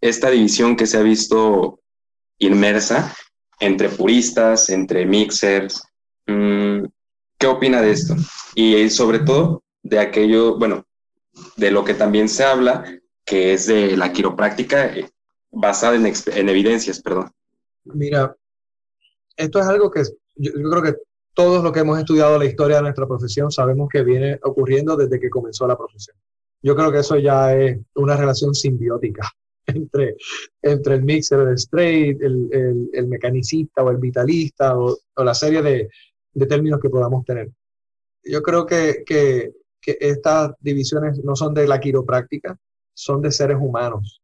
esta 0.00 0.30
división 0.30 0.76
que 0.76 0.86
se 0.86 0.98
ha 0.98 1.02
visto 1.02 1.80
inmersa 2.38 3.14
entre 3.60 3.88
puristas, 3.88 4.70
entre 4.70 5.06
mixers, 5.06 5.82
mm, 6.26 6.84
¿qué 7.38 7.46
opina 7.46 7.82
de 7.82 7.90
esto? 7.92 8.16
Y 8.54 8.88
sobre 8.90 9.20
todo 9.20 9.62
de 9.82 9.98
aquello, 9.98 10.58
bueno, 10.58 10.84
de 11.56 11.70
lo 11.70 11.84
que 11.84 11.94
también 11.94 12.28
se 12.28 12.44
habla, 12.44 12.84
que 13.24 13.52
es 13.52 13.66
de 13.66 13.96
la 13.96 14.12
quiropráctica 14.12 14.86
eh, 14.86 15.10
basada 15.50 15.96
en, 15.96 16.06
en 16.06 16.48
evidencias, 16.48 17.00
perdón. 17.00 17.30
Mira, 17.84 18.36
esto 19.36 19.60
es 19.60 19.66
algo 19.66 19.90
que 19.90 20.02
yo, 20.36 20.52
creo 20.52 20.82
que 20.82 20.94
todos 21.38 21.62
los 21.62 21.70
que 21.70 21.78
hemos 21.78 21.96
estudiado 21.96 22.36
la 22.36 22.46
historia 22.46 22.78
de 22.78 22.82
nuestra 22.82 23.06
profesión 23.06 23.52
sabemos 23.52 23.88
que 23.88 24.02
viene 24.02 24.40
ocurriendo 24.42 24.96
desde 24.96 25.20
que 25.20 25.30
comenzó 25.30 25.68
la 25.68 25.78
profesión. 25.78 26.16
Yo 26.60 26.74
creo 26.74 26.90
que 26.90 26.98
eso 26.98 27.16
ya 27.16 27.54
es 27.56 27.78
una 27.94 28.16
relación 28.16 28.56
simbiótica 28.56 29.30
entre, 29.66 30.16
entre 30.60 30.96
el 30.96 31.04
mixer, 31.04 31.38
el 31.38 31.54
straight, 31.54 32.20
el, 32.20 32.90
el, 32.92 33.06
mecanicista 33.06 33.84
o 33.84 33.90
el 33.92 33.98
vitalista 33.98 34.76
o, 34.76 34.98
la 35.16 35.32
serie 35.32 35.62
de, 35.62 35.88
de, 36.32 36.46
términos 36.46 36.80
que 36.80 36.90
podamos 36.90 37.24
tener. 37.24 37.48
Yo 38.24 38.42
creo 38.42 38.66
que, 38.66 39.04
que, 39.06 39.52
que 39.80 39.96
estas 40.00 40.54
divisiones 40.58 41.22
no 41.22 41.36
son 41.36 41.54
de 41.54 41.68
la 41.68 41.78
quiropráctica, 41.78 42.58
son 42.94 43.22
de 43.22 43.30
seres 43.30 43.58
humanos 43.60 44.20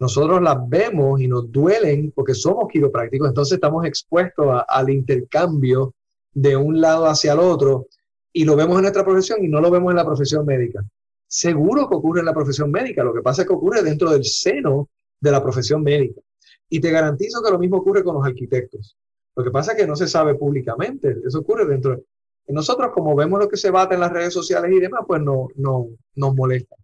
nosotros 0.00 0.40
las 0.40 0.56
vemos 0.68 1.20
y 1.20 1.26
nos 1.26 1.50
duelen 1.50 2.12
porque 2.12 2.32
somos 2.32 2.68
quiroprácticos, 2.68 3.28
entonces 3.28 3.54
estamos 3.54 3.84
expuestos 3.84 4.62
al 4.68 4.90
intercambio 4.90 5.94
de 6.40 6.56
un 6.56 6.80
lado 6.80 7.06
hacia 7.06 7.32
el 7.32 7.40
otro 7.40 7.88
y 8.32 8.44
lo 8.44 8.54
vemos 8.54 8.76
en 8.76 8.82
nuestra 8.82 9.04
profesión 9.04 9.44
y 9.44 9.48
no 9.48 9.60
lo 9.60 9.72
vemos 9.72 9.90
en 9.90 9.96
la 9.96 10.04
profesión 10.04 10.46
médica. 10.46 10.84
Seguro 11.26 11.88
que 11.88 11.96
ocurre 11.96 12.20
en 12.20 12.26
la 12.26 12.32
profesión 12.32 12.70
médica, 12.70 13.02
lo 13.02 13.12
que 13.12 13.22
pasa 13.22 13.42
es 13.42 13.48
que 13.48 13.54
ocurre 13.54 13.82
dentro 13.82 14.10
del 14.10 14.24
seno 14.24 14.88
de 15.20 15.32
la 15.32 15.42
profesión 15.42 15.82
médica. 15.82 16.20
Y 16.68 16.80
te 16.80 16.90
garantizo 16.90 17.42
que 17.42 17.50
lo 17.50 17.58
mismo 17.58 17.78
ocurre 17.78 18.04
con 18.04 18.14
los 18.14 18.24
arquitectos. 18.24 18.96
Lo 19.34 19.42
que 19.42 19.50
pasa 19.50 19.72
es 19.72 19.78
que 19.78 19.86
no 19.86 19.96
se 19.96 20.06
sabe 20.06 20.36
públicamente, 20.36 21.16
eso 21.26 21.40
ocurre 21.40 21.66
dentro. 21.66 21.96
De... 21.96 22.04
Nosotros, 22.48 22.92
como 22.94 23.16
vemos 23.16 23.40
lo 23.40 23.48
que 23.48 23.56
se 23.56 23.70
bate 23.70 23.94
en 23.94 24.00
las 24.00 24.12
redes 24.12 24.32
sociales 24.32 24.70
y 24.72 24.78
demás, 24.78 25.02
pues 25.06 25.20
no, 25.20 25.48
no 25.56 25.88
nos 26.14 26.34
molesta. 26.36 26.76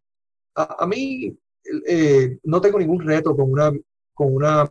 A, 0.56 0.86
mí 0.86 1.36
eh, 1.86 2.38
no 2.42 2.60
tengo 2.60 2.78
ningún 2.80 3.06
reto 3.06 3.36
con 3.36 3.52
una, 3.52 3.72
con 4.14 4.34
una 4.34 4.68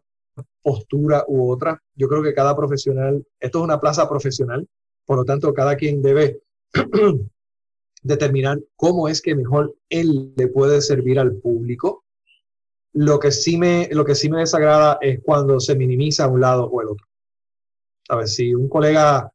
postura 0.62 1.24
u 1.28 1.52
otra. 1.52 1.82
Yo 1.96 2.08
creo 2.08 2.24
que 2.24 2.34
cada 2.34 2.56
profesional, 2.56 3.26
esto 3.40 3.60
es 3.60 3.64
una 3.64 3.80
plaza 3.80 4.08
profesional, 4.10 4.68
por 5.06 5.18
lo 5.18 5.26
tanto, 5.26 5.54
cada 5.54 5.76
quien 5.76 6.02
debe 6.02 6.42
determinar 8.04 8.60
cómo 8.76 9.08
es 9.08 9.22
que 9.22 9.36
mejor 9.36 9.76
él 9.90 10.34
le 10.36 10.48
puede 10.48 10.82
servir 10.82 11.20
al 11.20 11.36
público. 11.36 12.04
Lo 12.94 13.20
que 13.20 13.32
sí 13.32 13.58
me, 13.58 13.90
lo 13.92 14.06
que 14.06 14.16
sí 14.16 14.30
me 14.30 14.40
desagrada 14.40 14.98
es 15.02 15.20
cuando 15.24 15.60
se 15.60 15.76
minimiza 15.76 16.28
un 16.28 16.42
lado 16.42 16.66
o 16.66 16.82
el 16.82 16.90
otro. 16.90 17.08
A 18.10 18.18
ver, 18.18 18.28
si 18.28 18.54
un 18.54 18.70
colega 18.70 19.32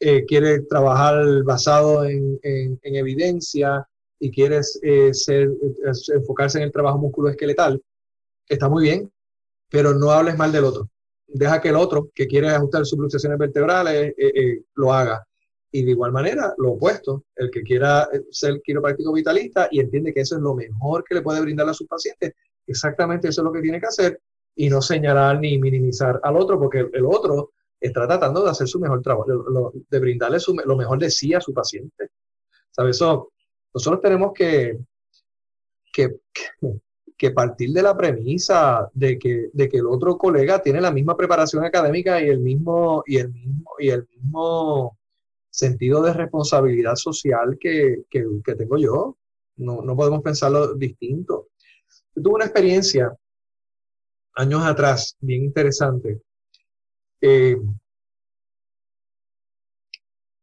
eh, 0.00 0.24
quiere 0.24 0.62
trabajar 0.62 1.44
basado 1.44 2.04
en, 2.04 2.38
en, 2.42 2.78
en 2.82 2.96
evidencia 2.96 3.86
y 4.18 4.30
quieres 4.30 4.78
eh, 4.82 5.12
ser, 5.12 5.50
enfocarse 6.14 6.58
en 6.58 6.64
el 6.64 6.72
trabajo 6.72 6.98
musculoesqueletal, 6.98 7.82
está 8.48 8.68
muy 8.68 8.84
bien, 8.84 9.11
pero 9.72 9.94
no 9.94 10.10
hables 10.10 10.36
mal 10.36 10.52
del 10.52 10.64
otro. 10.64 10.90
Deja 11.26 11.60
que 11.60 11.70
el 11.70 11.76
otro, 11.76 12.10
que 12.14 12.26
quiere 12.26 12.50
ajustar 12.50 12.84
sus 12.84 12.98
luxaciones 12.98 13.38
vertebrales, 13.38 14.12
eh, 14.18 14.32
eh, 14.34 14.62
lo 14.74 14.92
haga. 14.92 15.26
Y 15.70 15.82
de 15.82 15.92
igual 15.92 16.12
manera, 16.12 16.52
lo 16.58 16.72
opuesto, 16.72 17.24
el 17.34 17.50
que 17.50 17.62
quiera 17.62 18.06
ser 18.30 18.60
quiropráctico 18.60 19.14
vitalista 19.14 19.68
y 19.70 19.80
entiende 19.80 20.12
que 20.12 20.20
eso 20.20 20.36
es 20.36 20.42
lo 20.42 20.54
mejor 20.54 21.02
que 21.04 21.14
le 21.14 21.22
puede 21.22 21.40
brindar 21.40 21.66
a 21.70 21.72
sus 21.72 21.88
pacientes, 21.88 22.34
exactamente 22.66 23.28
eso 23.28 23.40
es 23.40 23.44
lo 23.46 23.52
que 23.52 23.62
tiene 23.62 23.80
que 23.80 23.86
hacer 23.86 24.20
y 24.54 24.68
no 24.68 24.82
señalar 24.82 25.40
ni 25.40 25.56
minimizar 25.56 26.20
al 26.22 26.36
otro, 26.36 26.58
porque 26.58 26.86
el 26.92 27.06
otro 27.06 27.52
está 27.80 28.06
tratando 28.06 28.44
de 28.44 28.50
hacer 28.50 28.68
su 28.68 28.78
mejor 28.78 29.00
trabajo, 29.00 29.72
de 29.88 29.98
brindarle 29.98 30.36
lo 30.66 30.76
mejor 30.76 30.98
de 30.98 31.10
sí 31.10 31.32
a 31.32 31.40
su 31.40 31.54
paciente. 31.54 32.10
¿Sabes? 32.70 32.96
Eso 32.96 33.32
nosotros 33.72 34.02
tenemos 34.02 34.32
que, 34.34 34.78
que, 35.90 36.20
partir 37.34 37.70
de 37.72 37.82
la 37.82 37.96
premisa 37.96 38.88
de 38.92 39.18
que, 39.18 39.50
de 39.52 39.68
que 39.68 39.78
el 39.78 39.86
otro 39.86 40.18
colega 40.18 40.60
tiene 40.62 40.80
la 40.80 40.90
misma 40.90 41.16
preparación 41.16 41.64
académica 41.64 42.20
y 42.20 42.28
el 42.28 42.40
mismo, 42.40 43.02
y 43.06 43.18
el 43.18 43.32
mismo, 43.32 43.70
y 43.78 43.90
el 43.90 44.08
mismo 44.08 44.98
sentido 45.50 46.02
de 46.02 46.14
responsabilidad 46.14 46.96
social 46.96 47.58
que, 47.60 48.04
tengo 48.10 48.78
yo. 48.78 49.16
No, 49.56 49.96
podemos 49.96 50.22
pensarlo 50.22 50.74
distinto. 50.74 51.48
Yo 52.14 52.22
tuve 52.22 52.34
una 52.34 52.46
experiencia 52.46 53.16
años 54.34 54.64
atrás, 54.64 55.16
bien 55.20 55.44
interesante. 55.44 56.22
Eh, 57.20 57.56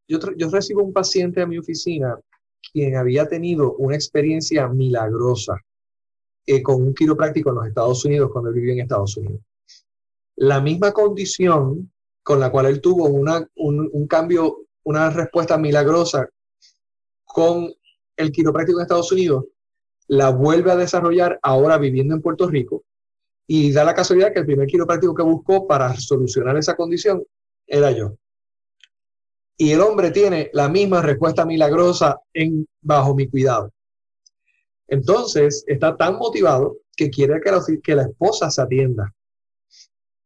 yo, 0.07 0.19
yo, 0.37 0.49
recibo 0.49 0.83
un 0.83 0.93
paciente 0.93 1.41
a 1.41 1.47
mi 1.47 1.57
oficina 1.57 2.17
quien 2.71 2.95
había 2.95 3.27
tenido 3.27 3.75
una 3.75 3.95
experiencia 3.95 4.67
milagrosa 4.67 5.55
eh, 6.45 6.61
con 6.61 6.81
un 6.81 6.93
quiropráctico 6.93 7.49
en 7.49 7.55
los 7.55 7.67
Estados 7.67 8.05
Unidos 8.05 8.29
cuando 8.31 8.49
él 8.49 8.55
vivió 8.55 8.73
en 8.73 8.81
Estados 8.81 9.17
Unidos. 9.17 9.41
La 10.35 10.61
misma 10.61 10.91
condición 10.91 11.91
con 12.23 12.39
la 12.39 12.51
cual 12.51 12.67
él 12.67 12.81
tuvo 12.81 13.05
una, 13.05 13.47
un, 13.55 14.07
cambio, 14.07 14.65
una 14.83 15.09
respuesta 15.09 15.57
milagrosa 15.57 16.29
con 17.25 17.71
el 18.15 18.31
quiropráctico 18.31 18.79
en 18.79 18.83
Estados 18.83 19.11
Unidos, 19.11 19.45
la 20.07 20.29
vuelve 20.29 20.71
a 20.71 20.75
desarrollar 20.75 21.39
ahora 21.41 21.77
viviendo 21.77 22.15
en 22.15 22.21
Puerto 22.21 22.47
Rico 22.47 22.83
y 23.47 23.71
da 23.71 23.83
la 23.83 23.93
casualidad 23.93 24.33
que 24.33 24.39
el 24.39 24.45
primer 24.45 24.67
quiropráctico 24.67 25.15
que 25.15 25.23
buscó 25.23 25.67
para 25.67 25.95
solucionar 25.95 26.57
esa 26.57 26.75
condición 26.75 27.23
era 27.67 27.91
yo 27.91 28.15
y 29.61 29.73
el 29.73 29.81
hombre 29.81 30.09
tiene 30.11 30.49
la 30.53 30.69
misma 30.69 31.01
respuesta 31.01 31.45
milagrosa 31.45 32.21
en, 32.33 32.65
bajo 32.81 33.13
mi 33.13 33.27
cuidado. 33.27 33.73
Entonces, 34.89 35.63
está 35.67 35.95
tan 35.95 36.17
motivado 36.17 36.77
que 36.95 37.09
quiere 37.09 37.39
que 37.83 37.95
la, 37.95 38.03
esposa 38.03 38.49
se 38.49 38.61
atienda. 38.61 39.13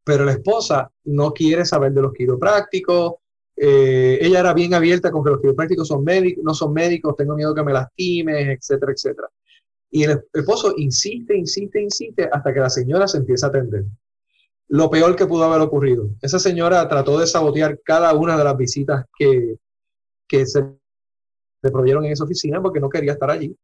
Pero 0.03 0.25
la 0.25 0.33
esposa 0.33 0.91
no 1.05 1.31
quiere 1.33 1.65
saber 1.65 1.93
de 1.93 2.01
los 2.01 2.13
quiroprácticos. 2.13 3.13
Eh, 3.55 4.17
ella 4.21 4.39
era 4.39 4.53
bien 4.53 4.73
abierta 4.73 5.11
con 5.11 5.23
que 5.23 5.29
los 5.29 5.39
quiroprácticos 5.39 5.87
son 5.87 6.03
médicos, 6.03 6.43
no 6.43 6.53
son 6.53 6.73
médicos, 6.73 7.15
tengo 7.15 7.35
miedo 7.35 7.53
que 7.53 7.63
me 7.63 7.73
lastimes, 7.73 8.57
etcétera, 8.57 8.91
etcétera. 8.91 9.29
Y 9.91 10.03
el 10.03 10.23
esposo 10.33 10.73
insiste, 10.77 11.37
insiste, 11.37 11.79
insiste 11.81 12.27
hasta 12.31 12.53
que 12.53 12.59
la 12.59 12.69
señora 12.69 13.07
se 13.07 13.19
empieza 13.19 13.45
a 13.45 13.49
atender 13.49 13.85
lo 14.73 14.89
peor 14.89 15.15
que 15.15 15.27
pudo 15.27 15.43
haber 15.43 15.61
ocurrido. 15.61 16.09
Esa 16.19 16.39
señora 16.39 16.87
trató 16.87 17.19
de 17.19 17.27
sabotear 17.27 17.79
cada 17.83 18.11
una 18.15 18.35
de 18.35 18.43
las 18.43 18.57
visitas 18.57 19.05
que, 19.15 19.57
se 20.45 20.63
le 21.61 21.71
proveyeron 21.71 22.05
en 22.05 22.13
esa 22.13 22.23
oficina 22.23 22.59
porque 22.59 22.79
no 22.79 22.89
quería 22.89 23.13
estar 23.13 23.29
allí. 23.29 23.55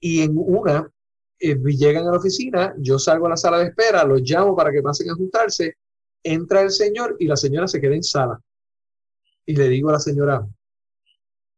Y 0.00 0.22
en 0.22 0.34
una, 0.36 0.90
eh, 1.38 1.56
llegan 1.56 2.06
a 2.06 2.12
la 2.12 2.18
oficina, 2.18 2.74
yo 2.78 2.98
salgo 2.98 3.26
a 3.26 3.30
la 3.30 3.36
sala 3.36 3.58
de 3.58 3.66
espera, 3.66 4.04
los 4.04 4.22
llamo 4.22 4.56
para 4.56 4.72
que 4.72 4.82
pasen 4.82 5.10
a 5.10 5.14
juntarse, 5.14 5.76
entra 6.22 6.62
el 6.62 6.70
señor 6.70 7.16
y 7.18 7.26
la 7.26 7.36
señora 7.36 7.68
se 7.68 7.80
queda 7.80 7.94
en 7.94 8.02
sala. 8.02 8.40
Y 9.46 9.56
le 9.56 9.68
digo 9.68 9.88
a 9.88 9.92
la 9.92 10.00
señora, 10.00 10.46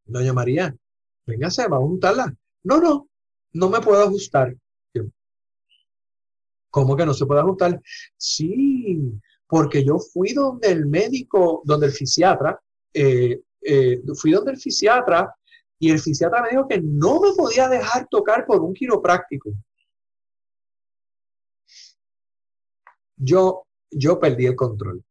doña 0.05 0.33
María, 0.33 0.75
véngase, 1.27 1.67
vamos 1.69 1.87
a 1.87 1.89
juntarla. 1.89 2.35
No, 2.63 2.81
no, 2.81 3.09
no 3.53 3.69
me 3.69 3.81
puedo 3.81 4.03
ajustar. 4.03 4.55
¿Cómo 6.71 6.97
que 6.97 7.05
no 7.05 7.15
se 7.15 7.27
puede 7.27 7.41
ajustar? 7.41 7.81
Sí, 8.17 9.13
porque 9.47 9.85
yo 9.85 9.99
fui 9.99 10.33
donde 10.33 10.69
el 10.69 10.87
médico, 10.87 11.63
donde 11.65 11.87
el 11.87 11.93
fisiatra, 11.93 12.61
eh, 12.95 13.41
eh, 13.61 14.01
fui 14.15 14.31
donde 14.31 14.53
el 14.53 14.57
fisiatra 14.57 15.35
y 15.81 15.91
el 15.91 15.99
fisiatra 15.99 16.43
me 16.43 16.51
dijo 16.51 16.69
que 16.69 16.81
no 16.81 17.21
me 17.21 17.33
podía 17.35 17.67
dejar 17.67 18.07
tocar 18.09 18.45
por 18.47 18.61
un 18.61 18.75
quiropráctico. 18.75 19.51
Yo, 23.17 23.67
yo 23.91 24.21
perdí 24.21 24.45
el 24.45 24.55
control. 24.55 25.03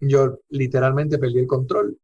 Yo 0.00 0.40
literalmente 0.48 1.18
perdí 1.18 1.38
el 1.38 1.46
control. 1.46 1.98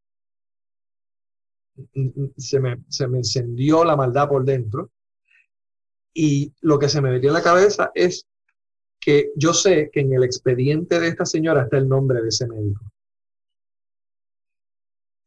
Se 2.36 2.60
me, 2.60 2.84
se 2.88 3.08
me 3.08 3.18
encendió 3.18 3.84
la 3.84 3.96
maldad 3.96 4.28
por 4.28 4.44
dentro. 4.44 4.92
Y 6.14 6.54
lo 6.60 6.78
que 6.78 6.88
se 6.88 7.00
me 7.00 7.10
metió 7.10 7.30
en 7.30 7.34
la 7.34 7.42
cabeza 7.42 7.90
es 7.96 8.28
que 9.00 9.32
yo 9.34 9.52
sé 9.52 9.90
que 9.92 10.00
en 10.00 10.12
el 10.12 10.22
expediente 10.22 11.00
de 11.00 11.08
esta 11.08 11.26
señora 11.26 11.64
está 11.64 11.78
el 11.78 11.88
nombre 11.88 12.22
de 12.22 12.28
ese 12.28 12.46
médico. 12.46 12.84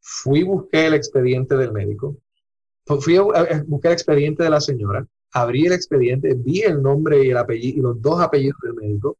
Fui, 0.00 0.42
busqué 0.42 0.86
el 0.86 0.94
expediente 0.94 1.56
del 1.56 1.72
médico, 1.72 2.16
fui 2.86 3.16
a, 3.16 3.64
buscar 3.66 3.90
el 3.90 3.94
expediente 3.94 4.42
de 4.42 4.50
la 4.50 4.60
señora, 4.60 5.06
abrí 5.32 5.66
el 5.66 5.72
expediente, 5.72 6.34
vi 6.34 6.62
el 6.62 6.82
nombre 6.82 7.24
y 7.24 7.30
el 7.30 7.36
apellido 7.36 7.78
y 7.78 7.82
los 7.82 8.00
dos 8.00 8.20
apellidos 8.20 8.58
del 8.62 8.74
médico. 8.74 9.18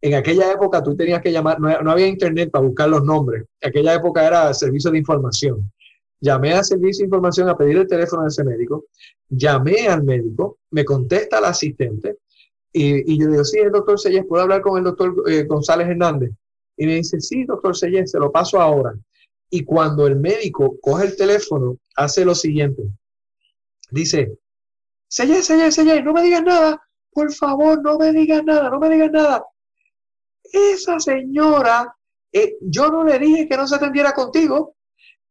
En 0.00 0.14
aquella 0.14 0.52
época 0.52 0.82
tú 0.82 0.94
tenías 0.94 1.22
que 1.22 1.32
llamar, 1.32 1.58
no, 1.58 1.90
había 1.90 2.06
internet 2.06 2.50
para 2.50 2.66
buscar 2.66 2.88
los 2.88 3.02
nombres. 3.02 3.44
En 3.60 3.70
aquella 3.70 3.94
época 3.94 4.26
era 4.26 4.52
servicio 4.54 4.90
de 4.90 4.98
información. 4.98 5.72
llamé 6.20 6.52
a 6.52 6.62
servicio 6.62 7.02
de 7.02 7.06
información 7.06 7.48
a 7.48 7.56
pedir 7.56 7.78
el 7.78 7.86
teléfono 7.86 8.22
de 8.22 8.28
ese 8.28 8.44
médico, 8.44 8.84
llamé 9.28 9.88
al 9.88 10.02
médico, 10.04 10.58
me 10.70 10.84
contesta 10.84 11.38
el 11.38 11.46
asistente 11.46 12.18
y, 12.78 13.18
yo 13.18 13.30
digo, 13.30 13.42
sí, 13.42 13.58
el 13.58 13.72
doctor 13.72 13.98
Sellés, 13.98 14.26
¿puedo 14.28 14.42
hablar 14.42 14.60
con 14.60 14.76
el 14.76 14.84
doctor 14.84 15.14
eh, 15.30 15.44
González 15.44 15.88
Hernández? 15.88 16.32
Y 16.76 16.84
me 16.84 16.96
dice, 16.96 17.22
sí, 17.22 17.44
doctor 17.46 17.74
Sellés, 17.74 18.10
se 18.10 18.18
lo 18.18 18.30
paso 18.30 18.60
ahora. 18.60 18.94
Y 19.48 19.64
cuando 19.64 20.06
el 20.06 20.16
médico 20.16 20.76
coge 20.82 21.06
el 21.06 21.16
teléfono, 21.16 21.78
hace 21.96 22.26
lo 22.26 22.34
siguiente. 22.34 22.82
Dice, 23.90 24.38
Sellés, 25.08 25.46
Sellés, 25.46 25.74
Sellés, 25.74 26.04
no 26.04 26.12
me 26.12 26.22
digas 26.22 26.42
nada, 26.42 26.82
por 27.10 27.32
favor, 27.32 27.82
no 27.82 27.98
me 27.98 28.12
digas 28.12 28.44
nada, 28.44 28.68
no 28.70 28.78
me 28.78 28.90
digas 28.90 29.10
nada. 29.10 29.44
Esa 30.42 30.98
señora, 31.00 31.96
eh, 32.32 32.56
yo 32.60 32.88
no 32.88 33.04
le 33.04 33.18
dije 33.18 33.48
que 33.48 33.56
no 33.56 33.66
se 33.66 33.76
atendiera 33.76 34.12
contigo. 34.12 34.76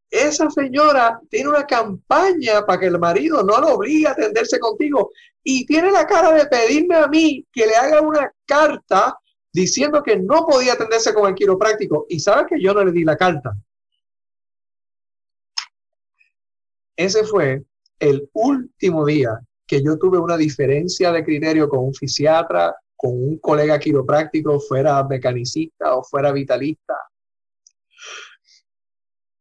Esa 0.10 0.50
señora 0.50 1.20
tiene 1.30 1.50
una 1.50 1.66
campaña 1.66 2.66
para 2.66 2.80
que 2.80 2.86
el 2.88 3.00
marido 3.00 3.44
no 3.44 3.60
lo 3.60 3.76
obligue 3.76 4.08
a 4.08 4.12
atenderse 4.12 4.60
contigo 4.60 5.12
y 5.44 5.66
tiene 5.66 5.92
la 5.92 6.08
cara 6.08 6.32
de 6.32 6.46
pedirme 6.48 6.96
a 6.96 7.08
mí 7.08 7.46
que 7.52 7.68
le 7.68 7.76
haga 7.76 8.02
una 8.02 8.32
carta 8.46 9.18
diciendo 9.52 10.02
que 10.04 10.18
no 10.18 10.46
podía 10.46 10.74
atenderse 10.74 11.14
con 11.14 11.28
el 11.28 11.36
quiropráctico. 11.36 12.06
Y 12.10 12.20
sabe 12.20 12.48
que 12.48 12.62
yo 12.62 12.74
no 12.74 12.84
le 12.84 12.92
di 12.92 13.04
la 13.04 13.16
carta. 13.16 13.54
Ese 16.96 17.24
fue 17.26 17.64
el 18.00 18.30
último 18.34 19.06
día 19.06 19.40
que 19.68 19.84
yo 19.84 19.98
tuve 19.98 20.18
una 20.18 20.38
diferencia 20.38 21.12
de 21.12 21.24
criterio 21.24 21.68
con 21.68 21.80
un 21.80 21.94
fisiatra, 21.94 22.76
con 22.96 23.12
un 23.12 23.38
colega 23.40 23.80
quiropráctico, 23.80 24.60
fuera 24.60 25.04
mecanicista 25.04 25.96
o 25.96 26.04
fuera 26.04 26.32
vitalista. 26.32 26.96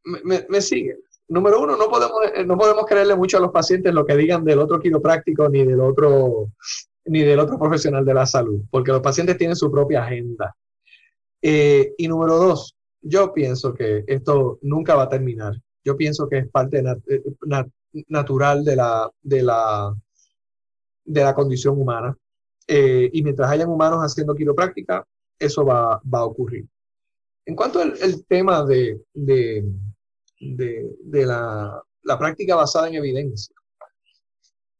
Me, 0.05 0.60
sigue. 0.60 0.98
Número 1.28 1.60
uno, 1.62 1.76
no 1.76 1.89
podemos, 1.89 2.18
eh, 2.35 2.44
no 2.44 2.59
podemos 2.59 2.85
creerle 2.85 3.16
mucho 3.16 3.39
a 3.39 3.40
los 3.40 3.51
pacientes 3.51 3.94
lo 3.94 4.05
que 4.05 4.16
digan 4.16 4.44
del 4.44 4.59
otro 4.59 4.78
quiropráctico 4.78 5.48
ni 5.48 5.64
del 5.64 5.81
otro, 5.81 6.51
ni 7.06 7.22
del 7.22 7.39
otro 7.39 7.59
profesional 7.59 8.05
de 8.05 8.14
la 8.14 8.26
salud, 8.26 8.60
porque 8.70 8.93
los 8.93 9.01
pacientes 9.01 9.39
tienen 9.39 9.56
su 9.56 9.70
propia 9.70 10.05
agenda. 10.05 10.55
Eh, 11.40 11.94
y 11.97 12.09
número 12.09 12.36
dos, 12.36 12.76
yo 13.01 13.32
pienso 13.32 13.72
que 13.74 14.05
esto 14.06 14.59
nunca 14.62 14.94
va 14.94 15.05
a 15.05 15.09
terminar. 15.09 15.55
Yo 15.85 15.97
pienso 15.97 16.28
que 16.28 16.39
es 16.39 16.48
parte 16.48 16.78
eh, 16.81 17.22
natural 18.08 18.64
de 18.64 18.76
la, 18.76 19.10
de, 19.22 19.42
la, 19.42 19.94
de 21.04 21.22
la 21.22 21.34
condición 21.34 21.80
humana. 21.80 22.16
Eh, 22.66 23.10
y 23.12 23.22
mientras 23.22 23.50
hayan 23.50 23.68
humanos 23.68 24.00
haciendo 24.00 24.34
quiropráctica, 24.34 25.06
eso 25.38 25.64
va, 25.64 26.00
va 26.02 26.20
a 26.20 26.24
ocurrir. 26.24 26.66
En 27.46 27.54
cuanto 27.54 27.80
al 27.80 27.94
el 28.00 28.24
tema 28.26 28.64
de, 28.64 29.02
de, 29.12 29.64
de, 30.40 31.26
la, 31.26 31.80
la, 32.02 32.18
práctica 32.18 32.56
basada 32.56 32.88
en 32.88 32.94
evidencia, 32.94 33.54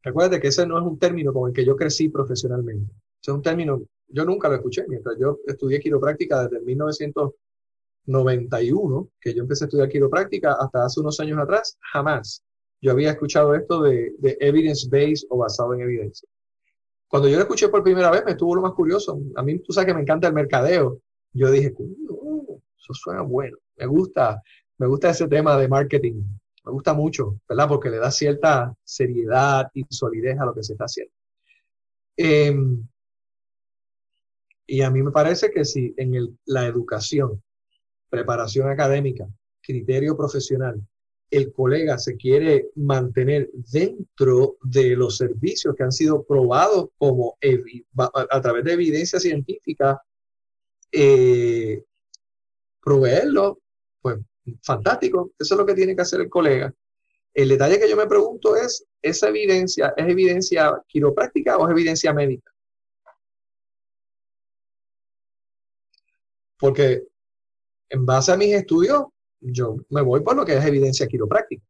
recuerda 0.03 0.41
que 0.41 0.49
ese 0.49 0.67
no 0.67 0.79
es 0.79 0.85
un 0.85 0.99
término 0.99 1.31
con 1.33 1.51
el 1.51 1.55
que 1.55 1.67
yo 1.67 1.77
crecí 1.77 2.09
profesionalmente. 2.09 2.91
es 3.21 3.29
un 3.29 3.43
término, 3.43 3.83
yo 4.09 4.25
nunca 4.25 4.49
lo 4.49 4.55
escuché 4.55 4.87
mientras 4.89 5.19
yo 5.19 5.41
estudié 5.47 5.79
quiropráctica 5.79 6.49
desde 6.49 6.65
1991, 6.65 9.11
que 9.21 9.35
yo 9.35 9.43
empecé 9.43 9.65
a 9.65 9.67
estudiar 9.67 9.91
quiropráctica, 9.91 10.57
hasta 10.59 10.87
hace 10.87 11.01
unos 11.01 11.21
años 11.21 11.39
atrás, 11.39 11.77
jamás 11.93 12.43
yo 12.85 12.93
había 12.93 13.13
escuchado 13.13 13.55
esto 13.55 13.81
de, 13.81 14.13
de 14.19 14.37
evidence-based 14.41 15.27
o 15.31 15.39
basado 15.39 15.73
en 15.73 15.81
evidencia. 15.81 16.29
Cuando 17.09 17.31
yo 17.31 17.37
lo 17.37 17.43
escuché 17.45 17.71
por 17.71 17.83
primera 17.83 18.11
vez, 18.11 18.23
me 18.27 18.33
estuvo 18.33 18.55
lo 18.55 18.61
más 18.61 18.73
curioso. 18.73 19.19
A 19.37 19.43
mí, 19.43 19.59
tú 19.61 19.73
sabes 19.73 19.87
que 19.87 19.95
me 19.95 20.03
encanta 20.03 20.29
el 20.29 20.35
mercadeo. 20.35 21.01
Yo 21.33 21.51
dije, 21.51 21.69
eso 21.69 22.93
suena 22.93 23.23
bueno. 23.23 23.57
Me 23.77 23.87
gusta, 23.87 24.43
me 24.77 24.87
gusta 24.87 25.09
ese 25.09 25.27
tema 25.29 25.57
de 25.57 25.67
marketing. 25.67 26.25
Me 26.63 26.73
gusta 26.73 26.93
mucho, 26.93 27.41
¿verdad? 27.49 27.69
Porque 27.69 27.89
le 27.89 27.97
da 27.97 28.11
cierta 28.11 28.77
seriedad 28.85 29.71
y 29.73 29.87
solidez 29.89 30.39
a 30.39 30.45
lo 30.45 30.55
que 30.55 30.63
se 30.63 30.75
está 30.75 30.85
haciendo. 30.85 31.13
Em, 32.19 32.87
y 34.67 34.83
a 34.83 34.91
mí 34.91 35.03
me 35.03 35.11
parece 35.11 35.51
que 35.51 35.65
si 35.65 35.95
en 35.97 36.39
la 36.45 36.67
educación, 36.67 37.43
preparación 38.11 38.69
académica, 38.69 39.27
criterio 39.63 40.19
profesional 40.19 40.87
el 41.37 41.53
colega 41.53 41.99
se 41.99 42.17
quiere 42.17 42.71
mantener 42.77 43.51
dentro 43.53 44.57
de 44.63 44.95
los 44.95 45.17
servicios 45.17 45.75
que 45.75 45.83
han 45.83 45.91
sido 45.91 46.23
probados 46.23 46.91
como 46.97 47.37
a, 47.99 48.41
través 48.41 48.65
de 48.65 48.73
evidencia 48.73 49.19
científica, 49.19 50.01
eh, 50.93 51.83
proveerlo, 52.81 53.61
pues 54.01 54.19
fantástico, 54.63 55.33
eso 55.37 55.55
es 55.55 55.59
lo 55.59 55.67
que 55.67 55.75
tiene 55.75 55.97
que 55.97 56.03
hacer 56.03 56.21
el 56.21 56.31
colega. 56.31 56.73
El 57.33 57.49
detalle 57.49 57.81
que 57.81 57.91
yo 57.91 57.97
me 57.97 58.07
pregunto 58.07 58.55
es, 58.55 58.87
¿esa 59.03 59.29
evidencia 59.29 59.93
es 59.97 60.09
evidencia 60.09 60.81
quiropráctica 60.87 61.57
o 61.57 61.67
es 61.67 61.73
evidencia 61.73 62.13
médica? 62.13 62.53
Porque 66.59 67.03
en 67.89 68.07
base 68.07 68.31
a 68.31 68.37
mis 68.37 68.55
estudios, 68.55 69.07
yo 69.53 69.77
me 69.91 70.03
voy 70.03 70.21
por 70.21 70.37
lo 70.37 70.45
que 70.45 70.57
es 70.57 70.65
evidencia 70.65 71.07
quiropráctica. 71.07 71.63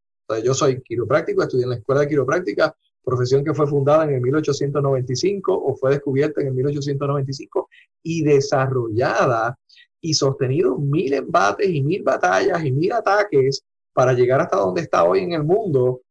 yo 0.42 0.54
soy 0.54 0.80
quiropráctico, 0.82 1.42
estudié 1.42 1.64
en 1.64 1.70
la 1.70 1.76
Escuela 1.76 2.02
de 2.02 2.08
Quiropráctica, 2.08 2.76
profesión 3.02 3.44
que 3.44 3.54
fue 3.54 3.66
fundada 3.66 4.04
en 4.04 4.14
el 4.14 4.20
1895 4.20 5.52
o 5.52 5.76
fue 5.76 5.90
descubierta 5.90 6.40
en 6.40 6.48
el 6.48 6.54
1895 6.54 7.68
y 8.02 8.22
desarrollada 8.22 9.58
y 10.00 10.14
sostenido 10.14 10.78
mil 10.78 11.12
embates 11.12 11.68
y 11.68 11.82
mil 11.82 12.02
batallas 12.02 12.64
y 12.64 12.72
mil 12.72 12.92
ataques 12.92 13.64
para 13.92 14.12
llegar 14.12 14.40
hasta 14.40 14.56
donde 14.56 14.82
está 14.82 15.04
hoy 15.04 15.20
en 15.20 15.32
el 15.32 15.44
mundo. 15.44 16.02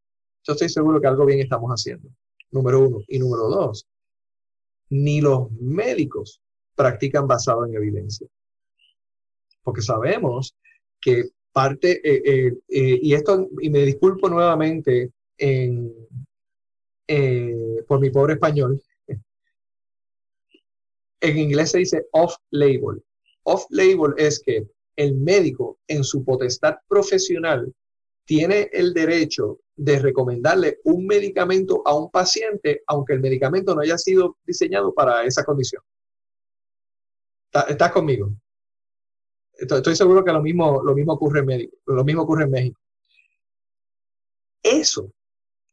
Yo 0.44 0.54
estoy 0.54 0.70
seguro 0.70 1.00
que 1.00 1.08
algo 1.08 1.26
bien 1.26 1.40
estamos 1.40 1.70
haciendo. 1.72 2.10
Número 2.52 2.88
uno. 2.88 3.00
Y 3.08 3.20
número 3.20 3.50
dos, 3.50 3.88
ni 4.90 5.22
los 5.22 5.52
médicos 5.52 6.42
practican 6.76 7.28
basado 7.28 7.66
en 7.66 7.76
evidencia. 7.76 8.28
Porque 9.64 9.82
sabemos 9.82 10.56
que 11.00 11.30
parte, 11.54 12.02
eh, 12.04 12.22
eh, 12.26 12.54
eh, 12.68 13.00
y 13.02 13.14
esto, 13.14 13.48
y 13.62 13.70
me 13.70 13.86
disculpo 13.86 14.28
nuevamente 14.28 15.12
por 17.88 18.00
mi 18.00 18.10
pobre 18.10 18.34
español, 18.34 18.82
en 21.22 21.38
inglés 21.38 21.72
se 21.72 21.78
dice 21.80 22.08
off-label. 22.12 23.02
Off-label 23.44 24.14
es 24.18 24.42
que 24.42 24.68
el 24.96 25.16
médico 25.16 25.80
en 25.88 26.04
su 26.04 26.26
potestad 26.26 26.76
profesional 26.88 27.74
tiene 28.26 28.70
el 28.74 28.94
derecho 28.94 29.60
de 29.76 30.00
recomendarle 30.00 30.80
un 30.84 31.06
medicamento 31.06 31.82
a 31.86 31.96
un 31.96 32.10
paciente, 32.10 32.82
aunque 32.88 33.14
el 33.14 33.20
medicamento 33.20 33.74
no 33.74 33.82
haya 33.82 33.98
sido 33.98 34.38
diseñado 34.46 34.94
para 34.94 35.24
esa 35.24 35.44
condición. 35.44 35.82
¿Estás 37.68 37.92
conmigo? 37.92 38.32
Estoy, 39.56 39.96
seguro 39.96 40.24
que 40.24 40.32
lo 40.32 40.42
mismo, 40.42 40.82
lo 40.84 40.96
mismo 40.96 41.14
ocurre 41.14 41.40
en 41.40 41.46
México. 41.46 41.78
Lo 41.86 42.04
mismo 42.04 42.24
ocurre 42.24 42.46
en 42.46 42.52
México. 42.52 42.80
Eso, 44.64 45.12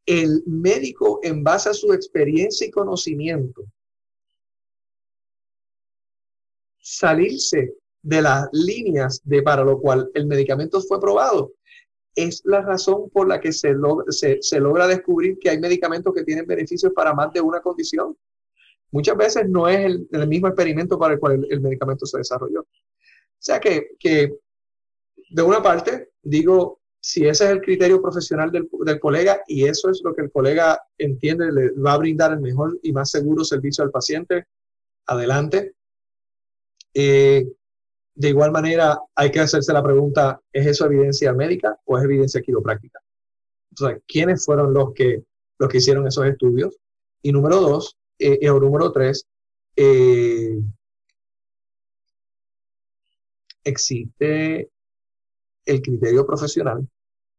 el 0.06 0.42
médico 0.46 1.20
en 1.22 1.42
base 1.44 1.70
a 1.70 1.74
su 1.74 1.92
experiencia 1.92 2.66
y 2.66 2.70
conocimiento, 2.70 3.64
salirse 6.78 7.74
de 8.02 8.22
las 8.22 8.48
líneas 8.52 9.20
de 9.24 9.42
para 9.42 9.62
lo 9.62 9.78
cual 9.78 10.10
el 10.14 10.26
medicamento 10.26 10.80
fue 10.80 11.00
probado, 11.00 11.52
es 12.14 12.42
la 12.44 12.62
razón 12.62 13.08
por 13.10 13.28
la 13.28 13.40
que 13.40 13.52
se, 13.52 13.74
se, 14.40 14.60
logra 14.60 14.86
descubrir 14.86 15.38
que 15.38 15.50
hay 15.50 15.60
medicamentos 15.60 16.12
que 16.12 16.24
tienen 16.24 16.46
beneficios 16.46 16.92
para 16.92 17.14
más 17.14 17.32
de 17.32 17.40
una 17.40 17.60
condición. 17.60 18.16
Muchas 18.90 19.16
veces 19.16 19.48
no 19.48 19.68
es 19.68 19.86
el, 20.10 20.26
mismo 20.26 20.48
experimento 20.48 20.98
para 20.98 21.14
el 21.14 21.20
cual 21.20 21.46
el 21.48 21.60
medicamento 21.60 22.06
se 22.06 22.18
desarrolló. 22.18 22.66
O 23.40 23.42
sea 23.42 23.58
que, 23.58 23.96
de 25.30 25.42
una 25.42 25.62
parte, 25.62 26.10
digo, 26.22 26.80
si 27.00 27.26
ese 27.26 27.44
es 27.44 27.50
el 27.50 27.62
criterio 27.62 28.02
profesional 28.02 28.52
del, 28.52 28.68
colega 29.00 29.42
y 29.46 29.64
eso 29.64 29.88
es 29.88 30.02
lo 30.04 30.14
que 30.14 30.22
el 30.22 30.30
colega 30.30 30.78
entiende, 30.98 31.50
le 31.50 31.70
va 31.72 31.94
a 31.94 31.98
brindar 31.98 32.32
el 32.32 32.40
mejor 32.40 32.78
y 32.82 32.92
más 32.92 33.10
seguro 33.10 33.42
servicio 33.42 33.82
al 33.82 33.90
paciente, 33.90 34.44
adelante. 35.06 35.72
Eh, 36.92 37.50
de 38.14 38.28
igual 38.28 38.52
manera, 38.52 38.98
hay 39.14 39.30
que 39.30 39.40
hacerse 39.40 39.72
la 39.72 39.82
pregunta, 39.82 40.38
¿es 40.52 40.66
eso 40.66 40.84
evidencia 40.84 41.32
médica 41.32 41.78
o 41.86 41.96
es 41.96 42.04
evidencia 42.04 42.42
quiropráctica? 42.42 43.00
O 43.72 43.76
sea, 43.76 43.98
¿quiénes 44.06 44.44
fueron 44.44 44.74
los 44.74 44.92
que, 44.92 45.24
los 45.58 45.70
que 45.70 45.78
hicieron 45.78 46.06
esos 46.06 46.26
estudios? 46.26 46.76
Y 47.22 47.32
número 47.32 47.58
dos, 47.58 47.96
eh, 48.18 48.50
o 48.50 48.60
número 48.60 48.92
tres, 48.92 49.26
eh, 49.76 50.60
existe 53.64 54.70
el 55.64 55.82
criterio 55.82 56.26
profesional 56.26 56.86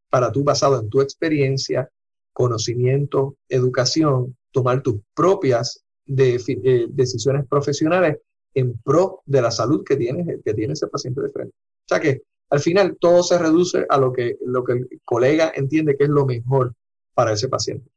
para 0.10 0.32
tú, 0.32 0.44
basado 0.44 0.80
en 0.80 0.90
tu 0.90 1.02
experiencia, 1.02 1.90
conocimiento, 2.34 3.36
educación, 3.50 4.38
tomar 4.52 4.82
tus 4.82 4.98
propias 5.14 5.84
eh, 6.08 6.88
decisiones 6.90 7.48
profesionales 7.48 8.18
en 8.54 8.78
pro 8.80 9.22
de 9.26 9.42
la 9.42 9.52
salud 9.52 9.84
que 9.86 9.96
tiene, 9.96 10.40
que 10.44 10.54
tiene 10.54 10.74
ese 10.74 10.88
paciente 10.88 11.22
de 11.22 11.30
frente. 11.30 11.54
O 11.56 11.88
sea 11.88 12.00
que 12.00 12.22
al 12.50 12.60
final 12.60 12.98
todo 13.00 13.24
se 13.24 13.38
reduce 13.38 13.86
a 13.90 13.98
lo 13.98 14.12
que, 14.12 14.38
lo 14.46 14.64
que 14.64 14.74
el 14.74 15.02
colega 15.06 15.54
entiende 15.56 15.96
que 15.98 16.04
es 16.04 16.10
lo 16.10 16.26
mejor 16.26 16.74
para 17.14 17.32
ese 17.32 17.48
paciente. 17.48 17.90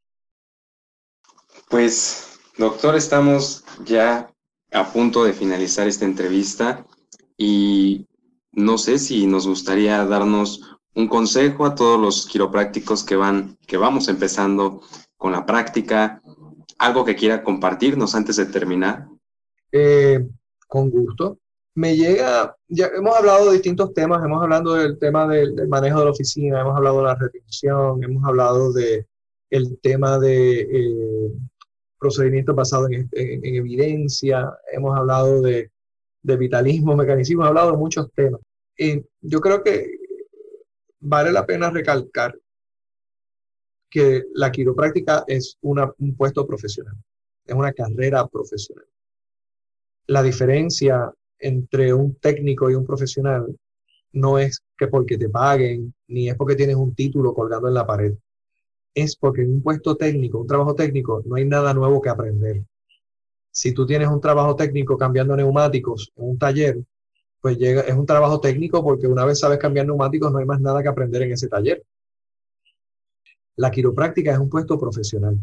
Pues, 1.68 2.38
doctor, 2.56 2.94
estamos 2.94 3.64
ya 3.84 4.32
a 4.70 4.92
punto 4.92 5.24
de 5.24 5.32
finalizar 5.32 5.88
esta 5.88 6.04
entrevista 6.04 6.86
y 7.36 8.06
no 8.56 8.78
sé 8.78 8.98
si 8.98 9.26
nos 9.26 9.46
gustaría 9.46 10.04
darnos 10.04 10.78
un 10.94 11.08
consejo 11.08 11.66
a 11.66 11.74
todos 11.74 12.00
los 12.00 12.26
quiroprácticos 12.26 13.04
que 13.04 13.16
van, 13.16 13.58
que 13.66 13.76
vamos 13.76 14.08
empezando 14.08 14.82
con 15.16 15.32
la 15.32 15.44
práctica, 15.44 16.22
algo 16.78 17.04
que 17.04 17.16
quiera 17.16 17.42
compartirnos 17.42 18.14
antes 18.14 18.36
de 18.36 18.46
terminar. 18.46 19.08
Eh, 19.72 20.24
con 20.68 20.90
gusto. 20.90 21.38
Me 21.76 21.96
llega, 21.96 22.56
ya 22.68 22.86
hemos 22.96 23.16
hablado 23.16 23.46
de 23.46 23.54
distintos 23.54 23.92
temas, 23.94 24.24
hemos 24.24 24.40
hablado 24.40 24.74
del 24.74 24.98
tema 24.98 25.26
del, 25.26 25.66
manejo 25.66 25.98
de 25.98 26.04
la 26.04 26.10
oficina, 26.12 26.60
hemos 26.60 26.76
hablado 26.76 26.98
de 26.98 27.04
la 27.04 27.14
retención, 27.16 28.04
hemos 28.04 28.24
hablado 28.24 28.72
de 28.72 29.06
tema 29.82 30.18
de 30.18 30.60
eh, 30.60 31.32
procedimientos 31.98 32.54
basados 32.54 32.90
en, 32.90 33.08
evidencia, 33.12 34.52
hemos 34.72 34.96
hablado 34.96 35.40
de, 35.42 35.70
de 36.24 36.36
vitalismo, 36.36 36.96
mecanicismo, 36.96 37.42
hemos 37.42 37.50
hablado 37.50 37.72
de 37.72 37.76
muchos 37.76 38.10
temas. 38.12 38.40
Y 38.76 39.04
yo 39.20 39.40
creo 39.40 39.62
que 39.62 39.98
vale 41.00 41.30
la 41.30 41.46
pena 41.46 41.70
recalcar 41.70 42.36
que 43.90 44.24
la 44.32 44.50
quiropráctica 44.50 45.24
es 45.28 45.56
un 45.60 46.16
puesto 46.16 46.46
profesional, 46.46 46.96
es 47.46 47.54
una 47.54 47.72
carrera 47.72 48.26
profesional. 48.26 48.86
La 50.06 50.22
diferencia 50.22 51.12
entre 51.38 51.92
un 51.92 52.16
técnico 52.16 52.70
y 52.70 52.74
un 52.74 52.86
profesional 52.86 53.54
no 54.12 54.38
es 54.38 54.62
que 54.78 54.88
porque 54.88 55.18
te 55.18 55.28
paguen, 55.28 55.94
ni 56.08 56.28
es 56.28 56.36
porque 56.36 56.56
tienes 56.56 56.76
un 56.76 56.94
título 56.94 57.34
colgando 57.34 57.68
en 57.68 57.74
la 57.74 57.86
pared. 57.86 58.14
Es 58.94 59.16
porque 59.16 59.42
en 59.42 59.50
un 59.50 59.62
puesto 59.62 59.96
técnico, 59.96 60.38
un 60.38 60.46
trabajo 60.46 60.74
técnico, 60.74 61.22
no 61.26 61.36
hay 61.36 61.44
nada 61.44 61.74
nuevo 61.74 62.00
que 62.00 62.08
aprender. 62.08 62.64
Si 63.54 63.72
tú 63.72 63.86
tienes 63.86 64.08
un 64.08 64.20
trabajo 64.20 64.56
técnico 64.56 64.98
cambiando 64.98 65.36
neumáticos 65.36 66.12
en 66.16 66.30
un 66.30 66.38
taller, 66.38 66.76
pues 67.40 67.56
llega, 67.56 67.82
es 67.82 67.94
un 67.94 68.04
trabajo 68.04 68.40
técnico 68.40 68.82
porque 68.82 69.06
una 69.06 69.24
vez 69.24 69.38
sabes 69.38 69.58
cambiar 69.58 69.86
neumáticos 69.86 70.32
no 70.32 70.38
hay 70.38 70.44
más 70.44 70.60
nada 70.60 70.82
que 70.82 70.88
aprender 70.88 71.22
en 71.22 71.32
ese 71.32 71.46
taller. 71.46 71.84
La 73.54 73.70
quiropráctica 73.70 74.32
es 74.32 74.38
un 74.38 74.50
puesto 74.50 74.76
profesional. 74.76 75.38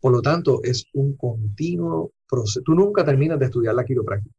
Por 0.00 0.10
lo 0.10 0.22
tanto, 0.22 0.60
es 0.64 0.86
un 0.94 1.16
continuo 1.16 2.10
proceso. 2.28 2.62
Tú 2.64 2.74
nunca 2.74 3.04
terminas 3.04 3.38
de 3.38 3.44
estudiar 3.44 3.76
la 3.76 3.84
quiropráctica. 3.84 4.34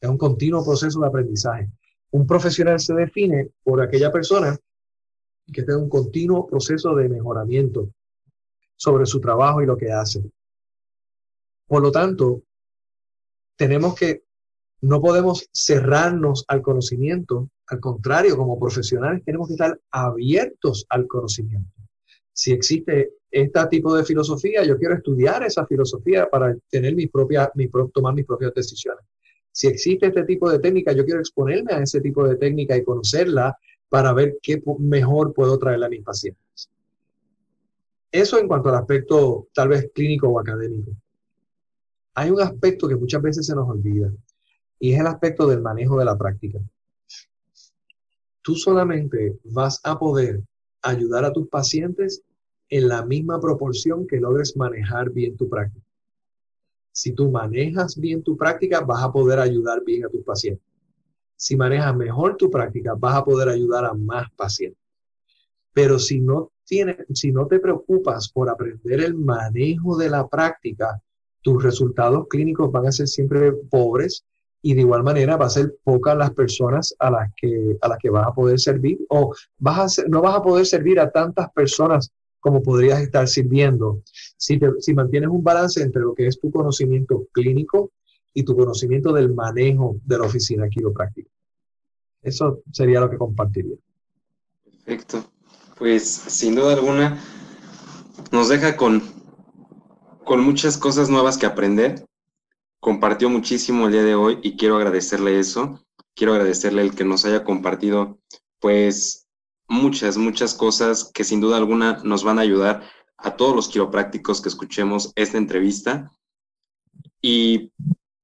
Es 0.00 0.08
un 0.08 0.16
continuo 0.16 0.64
proceso 0.64 1.00
de 1.00 1.06
aprendizaje. 1.08 1.68
Un 2.12 2.28
profesional 2.28 2.78
se 2.78 2.94
define 2.94 3.50
por 3.64 3.82
aquella 3.82 4.12
persona 4.12 4.56
que 5.52 5.64
tiene 5.64 5.82
un 5.82 5.88
continuo 5.88 6.46
proceso 6.46 6.94
de 6.94 7.08
mejoramiento 7.08 7.88
sobre 8.76 9.04
su 9.04 9.20
trabajo 9.20 9.62
y 9.62 9.66
lo 9.66 9.76
que 9.76 9.90
hace. 9.90 10.22
Por 11.66 11.82
lo 11.82 11.90
tanto, 11.90 12.42
tenemos 13.56 13.94
que 13.94 14.22
no 14.82 15.00
podemos 15.00 15.48
cerrarnos 15.52 16.44
al 16.48 16.62
conocimiento, 16.62 17.50
al 17.68 17.80
contrario, 17.80 18.36
como 18.36 18.58
profesionales 18.60 19.24
tenemos 19.24 19.48
que 19.48 19.54
estar 19.54 19.80
abiertos 19.90 20.86
al 20.90 21.06
conocimiento. 21.06 21.72
Si 22.32 22.52
existe 22.52 23.14
este 23.30 23.66
tipo 23.66 23.94
de 23.96 24.04
filosofía, 24.04 24.62
yo 24.64 24.78
quiero 24.78 24.94
estudiar 24.94 25.42
esa 25.42 25.66
filosofía 25.66 26.28
para 26.30 26.54
tener 26.70 26.94
mi 26.94 27.08
tomar 27.08 28.14
mis 28.14 28.26
propias 28.26 28.54
decisiones. 28.54 29.04
Si 29.50 29.66
existe 29.66 30.06
este 30.06 30.24
tipo 30.24 30.50
de 30.50 30.58
técnica, 30.58 30.92
yo 30.92 31.04
quiero 31.04 31.20
exponerme 31.20 31.72
a 31.72 31.80
ese 31.80 32.00
tipo 32.00 32.28
de 32.28 32.36
técnica 32.36 32.76
y 32.76 32.84
conocerla 32.84 33.56
para 33.88 34.12
ver 34.12 34.36
qué 34.42 34.62
mejor 34.78 35.32
puedo 35.32 35.58
traerla 35.58 35.86
a 35.86 35.88
mis 35.88 36.04
pacientes. 36.04 36.70
Eso 38.12 38.38
en 38.38 38.48
cuanto 38.48 38.68
al 38.68 38.76
aspecto 38.76 39.48
tal 39.54 39.68
vez 39.68 39.90
clínico 39.94 40.28
o 40.28 40.38
académico. 40.38 40.92
Hay 42.18 42.30
un 42.30 42.40
aspecto 42.40 42.88
que 42.88 42.96
muchas 42.96 43.20
veces 43.20 43.46
se 43.46 43.54
nos 43.54 43.68
olvida 43.68 44.10
y 44.80 44.94
es 44.94 45.00
el 45.00 45.06
aspecto 45.06 45.46
del 45.46 45.60
manejo 45.60 45.98
de 45.98 46.06
la 46.06 46.16
práctica. 46.16 46.58
Tú 48.40 48.54
solamente 48.54 49.38
vas 49.44 49.80
a 49.84 49.98
poder 49.98 50.42
ayudar 50.80 51.26
a 51.26 51.32
tus 51.32 51.46
pacientes 51.48 52.22
en 52.70 52.88
la 52.88 53.04
misma 53.04 53.38
proporción 53.38 54.06
que 54.06 54.18
logres 54.18 54.56
manejar 54.56 55.10
bien 55.10 55.36
tu 55.36 55.46
práctica. 55.50 55.84
Si 56.90 57.12
tú 57.12 57.30
manejas 57.30 58.00
bien 58.00 58.22
tu 58.22 58.34
práctica, 58.34 58.80
vas 58.80 59.02
a 59.02 59.12
poder 59.12 59.38
ayudar 59.38 59.84
bien 59.84 60.06
a 60.06 60.08
tus 60.08 60.24
pacientes. 60.24 60.64
Si 61.36 61.54
manejas 61.54 61.94
mejor 61.94 62.38
tu 62.38 62.50
práctica, 62.50 62.94
vas 62.94 63.16
a 63.16 63.24
poder 63.26 63.50
ayudar 63.50 63.84
a 63.84 63.92
más 63.92 64.30
pacientes. 64.32 64.80
Pero 65.74 65.98
si 65.98 66.22
no, 66.22 66.50
tienes, 66.64 66.96
si 67.12 67.30
no 67.30 67.46
te 67.46 67.58
preocupas 67.58 68.30
por 68.30 68.48
aprender 68.48 69.02
el 69.02 69.14
manejo 69.14 69.98
de 69.98 70.08
la 70.08 70.26
práctica, 70.26 71.02
tus 71.46 71.62
resultados 71.62 72.26
clínicos 72.28 72.72
van 72.72 72.88
a 72.88 72.90
ser 72.90 73.06
siempre 73.06 73.52
pobres 73.52 74.24
y 74.62 74.74
de 74.74 74.80
igual 74.80 75.04
manera 75.04 75.36
va 75.36 75.46
a 75.46 75.50
ser 75.50 75.76
pocas 75.84 76.16
las 76.16 76.32
personas 76.32 76.92
a 76.98 77.08
las 77.08 77.32
que, 77.36 77.76
a 77.80 77.86
las 77.86 77.98
que 77.98 78.10
vas 78.10 78.26
a 78.26 78.34
poder 78.34 78.58
servir 78.58 78.98
o 79.10 79.32
vas 79.56 80.00
a 80.00 80.08
no 80.08 80.22
vas 80.22 80.34
a 80.34 80.42
poder 80.42 80.66
servir 80.66 80.98
a 80.98 81.08
tantas 81.08 81.48
personas 81.52 82.10
como 82.40 82.64
podrías 82.64 83.00
estar 83.00 83.28
sirviendo 83.28 84.02
si, 84.36 84.58
si 84.80 84.92
mantienes 84.92 85.30
un 85.30 85.44
balance 85.44 85.80
entre 85.80 86.02
lo 86.02 86.14
que 86.14 86.26
es 86.26 86.40
tu 86.40 86.50
conocimiento 86.50 87.28
clínico 87.30 87.92
y 88.34 88.42
tu 88.42 88.56
conocimiento 88.56 89.12
del 89.12 89.32
manejo 89.32 90.00
de 90.04 90.18
la 90.18 90.24
oficina 90.24 90.68
quiropráctica. 90.68 91.30
Eso 92.22 92.62
sería 92.72 92.98
lo 92.98 93.08
que 93.08 93.18
compartiría. 93.18 93.76
Perfecto. 94.64 95.24
Pues 95.78 96.08
sin 96.10 96.56
duda 96.56 96.74
alguna 96.74 97.20
nos 98.32 98.48
deja 98.48 98.76
con, 98.76 99.00
con 100.26 100.42
muchas 100.44 100.76
cosas 100.76 101.08
nuevas 101.08 101.38
que 101.38 101.46
aprender 101.46 102.04
compartió 102.80 103.30
muchísimo 103.30 103.86
el 103.86 103.92
día 103.92 104.02
de 104.02 104.16
hoy 104.16 104.40
y 104.42 104.56
quiero 104.56 104.76
agradecerle 104.76 105.38
eso. 105.38 105.80
Quiero 106.14 106.32
agradecerle 106.32 106.82
el 106.82 106.94
que 106.94 107.04
nos 107.04 107.24
haya 107.24 107.44
compartido, 107.44 108.18
pues, 108.58 109.28
muchas, 109.68 110.16
muchas 110.16 110.52
cosas 110.54 111.10
que 111.14 111.24
sin 111.24 111.40
duda 111.40 111.56
alguna 111.56 112.00
nos 112.02 112.24
van 112.24 112.38
a 112.38 112.42
ayudar 112.42 112.82
a 113.16 113.36
todos 113.36 113.54
los 113.54 113.68
quiroprácticos 113.68 114.42
que 114.42 114.48
escuchemos 114.48 115.12
esta 115.14 115.38
entrevista. 115.38 116.10
Y 117.22 117.70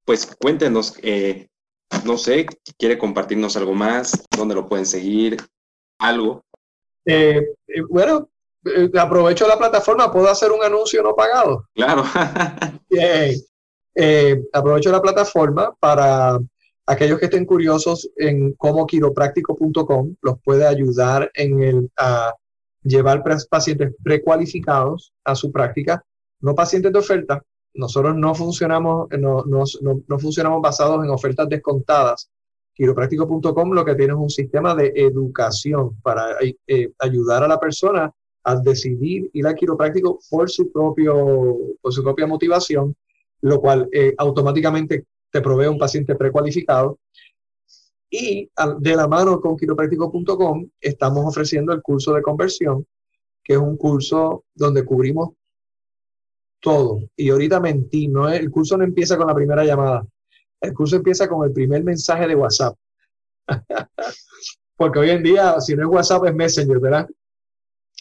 pues 0.04 0.26
cuéntenos, 0.40 0.98
eh, 1.02 1.48
no 2.04 2.18
sé, 2.18 2.46
¿quiere 2.78 2.98
compartirnos 2.98 3.56
algo 3.56 3.74
más? 3.74 4.24
¿Dónde 4.36 4.56
lo 4.56 4.68
pueden 4.68 4.86
seguir? 4.86 5.36
¿Algo? 5.98 6.44
Eh, 7.04 7.46
eh, 7.68 7.82
bueno, 7.88 8.28
aprovecho 8.98 9.46
la 9.46 9.58
plataforma, 9.58 10.12
¿puedo 10.12 10.28
hacer 10.28 10.52
un 10.52 10.62
anuncio 10.62 11.02
no 11.02 11.14
pagado? 11.14 11.68
Claro. 11.74 12.04
Eh, 13.94 14.42
aprovecho 14.54 14.90
la 14.90 15.02
plataforma 15.02 15.74
para 15.78 16.38
aquellos 16.86 17.18
que 17.18 17.26
estén 17.26 17.44
curiosos 17.44 18.08
en 18.16 18.54
cómo 18.54 18.86
quiropráctico.com 18.86 20.16
los 20.22 20.40
puede 20.42 20.66
ayudar 20.66 21.30
en 21.34 21.62
el, 21.62 21.90
a 21.98 22.34
llevar 22.82 23.22
pacientes 23.50 23.94
precualificados 24.02 25.12
a 25.24 25.34
su 25.34 25.52
práctica, 25.52 26.04
no 26.40 26.54
pacientes 26.54 26.92
de 26.92 26.98
oferta. 26.98 27.42
Nosotros 27.74 28.14
no 28.16 28.34
funcionamos, 28.34 29.08
no, 29.18 29.44
no, 29.46 30.18
funcionamos 30.18 30.60
basados 30.60 31.02
en 31.04 31.10
ofertas 31.10 31.48
descontadas. 31.48 32.30
Quiropráctico.com 32.74 33.72
lo 33.72 33.84
que 33.84 33.94
tiene 33.94 34.12
es 34.12 34.18
un 34.18 34.30
sistema 34.30 34.74
de 34.74 34.92
educación 34.94 36.00
para 36.02 36.36
eh, 36.66 36.92
ayudar 36.98 37.44
a 37.44 37.48
la 37.48 37.60
persona 37.60 38.12
a 38.44 38.56
decidir 38.56 39.30
ir 39.32 39.46
al 39.46 39.54
quiropráctico 39.54 40.18
por 40.30 40.50
su, 40.50 40.70
propio, 40.72 41.56
por 41.80 41.92
su 41.92 42.02
propia 42.02 42.26
motivación 42.26 42.96
lo 43.42 43.60
cual 43.60 43.88
eh, 43.92 44.14
automáticamente 44.16 45.06
te 45.30 45.40
provee 45.40 45.66
un 45.66 45.78
paciente 45.78 46.14
precualificado. 46.14 46.98
Y 48.08 48.50
de 48.80 48.96
la 48.96 49.08
mano 49.08 49.40
con 49.40 49.56
quiropráctico.com 49.56 50.68
estamos 50.80 51.26
ofreciendo 51.26 51.72
el 51.72 51.80
curso 51.80 52.12
de 52.12 52.22
conversión, 52.22 52.86
que 53.42 53.54
es 53.54 53.58
un 53.58 53.76
curso 53.76 54.44
donde 54.54 54.84
cubrimos 54.84 55.30
todo. 56.60 57.00
Y 57.16 57.30
ahorita 57.30 57.58
mentí, 57.58 58.08
no 58.08 58.28
el 58.28 58.50
curso 58.50 58.76
no 58.76 58.84
empieza 58.84 59.16
con 59.16 59.26
la 59.26 59.34
primera 59.34 59.64
llamada, 59.64 60.06
el 60.60 60.74
curso 60.74 60.96
empieza 60.96 61.26
con 61.26 61.46
el 61.46 61.52
primer 61.52 61.82
mensaje 61.82 62.28
de 62.28 62.36
WhatsApp. 62.36 62.76
Porque 64.76 64.98
hoy 64.98 65.10
en 65.10 65.22
día, 65.22 65.58
si 65.60 65.74
no 65.74 65.82
es 65.82 65.94
WhatsApp, 65.94 66.26
es 66.26 66.34
Messenger, 66.34 66.78
¿verdad? 66.78 67.08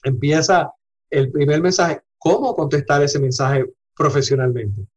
Empieza 0.04 0.72
el 1.10 1.32
primer 1.32 1.62
mensaje, 1.62 2.02
cómo 2.18 2.56
contestar 2.56 3.02
ese 3.04 3.20
mensaje 3.20 3.66
profesionalmente 3.96 4.88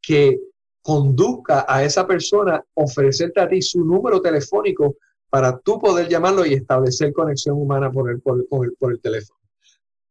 que 0.00 0.38
conduzca 0.82 1.64
a 1.68 1.84
esa 1.84 2.06
persona, 2.06 2.64
ofrecerte 2.74 3.40
a 3.40 3.48
ti 3.48 3.60
su 3.60 3.84
número 3.84 4.20
telefónico 4.20 4.96
para 5.28 5.58
tú 5.58 5.78
poder 5.78 6.08
llamarlo 6.08 6.44
y 6.44 6.54
establecer 6.54 7.12
conexión 7.12 7.56
humana 7.56 7.90
por 7.90 8.10
el, 8.10 8.20
por, 8.20 8.38
el, 8.38 8.72
por 8.78 8.92
el 8.92 9.00
teléfono. 9.00 9.40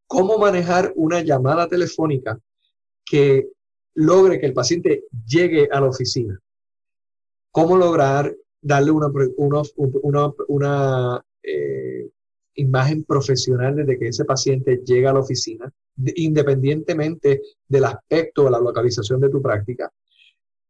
¿Cómo 0.06 0.38
manejar 0.38 0.92
una 0.96 1.20
llamada 1.20 1.68
telefónica 1.68 2.38
que 3.04 3.48
logre 3.94 4.40
que 4.40 4.46
el 4.46 4.54
paciente 4.54 5.04
llegue 5.26 5.68
a 5.70 5.80
la 5.80 5.88
oficina? 5.88 6.40
¿Cómo 7.52 7.76
lograr 7.76 8.34
darle 8.62 8.90
una, 8.90 9.08
una, 9.36 10.32
una, 10.48 11.24
eh, 11.42 12.08
imagen 12.60 13.04
profesional 13.04 13.76
desde 13.76 13.98
que 13.98 14.08
ese 14.08 14.24
paciente 14.24 14.80
llega 14.84 15.10
a 15.10 15.14
la 15.14 15.20
oficina, 15.20 15.72
independientemente 16.14 17.42
del 17.66 17.84
aspecto 17.84 18.44
o 18.44 18.50
la 18.50 18.60
localización 18.60 19.20
de 19.20 19.30
tu 19.30 19.40
práctica. 19.42 19.90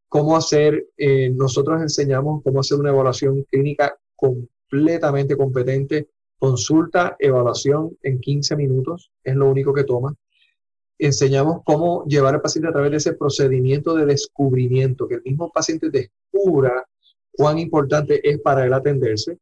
Cómo 0.09 0.37
hacer, 0.37 0.87
eh, 0.97 1.31
nosotros 1.31 1.81
enseñamos 1.81 2.43
cómo 2.43 2.61
hacer 2.61 2.79
una 2.79 2.91
evaluación 2.91 3.45
clínica 3.45 3.97
completamente 4.17 5.37
competente, 5.37 6.09
consulta, 6.39 7.17
evaluación 7.19 7.97
en 8.03 8.21
15 8.21 8.57
minutos, 8.57 9.11
es 9.23 9.37
lo 9.37 9.49
único 9.49 9.73
que 9.73 9.85
toma. 9.85 10.15
Enseñamos 10.99 11.63
cómo 11.65 12.05
llevar 12.07 12.35
al 12.35 12.43
paciente 12.43 12.69
a 12.69 12.73
través 12.73 12.91
de 12.91 12.97
ese 12.99 13.15
procedimiento 13.15 13.95
de 13.95 14.07
descubrimiento, 14.07 15.07
que 15.07 15.17
el 15.17 15.23
mismo 15.23 15.51
paciente 15.51 15.91
descubra 15.91 16.87
cuán 17.33 17.59
importante 17.59 18.21
es 18.29 18.41
para 18.41 18.67
él 18.67 18.73
atenderse 18.73 19.39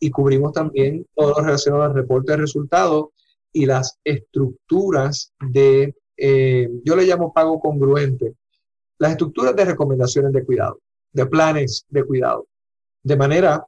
y 0.00 0.10
cubrimos 0.10 0.52
también 0.52 1.06
todo 1.14 1.30
lo 1.30 1.44
relacionado 1.44 1.84
al 1.84 1.94
reporte 1.94 2.32
de 2.32 2.38
resultados 2.38 3.06
y 3.52 3.66
las 3.66 3.98
estructuras 4.04 5.32
de, 5.40 5.94
eh, 6.16 6.68
yo 6.84 6.96
le 6.96 7.04
llamo 7.04 7.32
pago 7.32 7.60
congruente, 7.60 8.34
las 8.98 9.12
estructuras 9.12 9.54
de 9.56 9.64
recomendaciones 9.64 10.32
de 10.32 10.44
cuidado, 10.44 10.80
de 11.12 11.26
planes 11.26 11.84
de 11.88 12.04
cuidado, 12.04 12.46
de 13.02 13.16
manera 13.16 13.66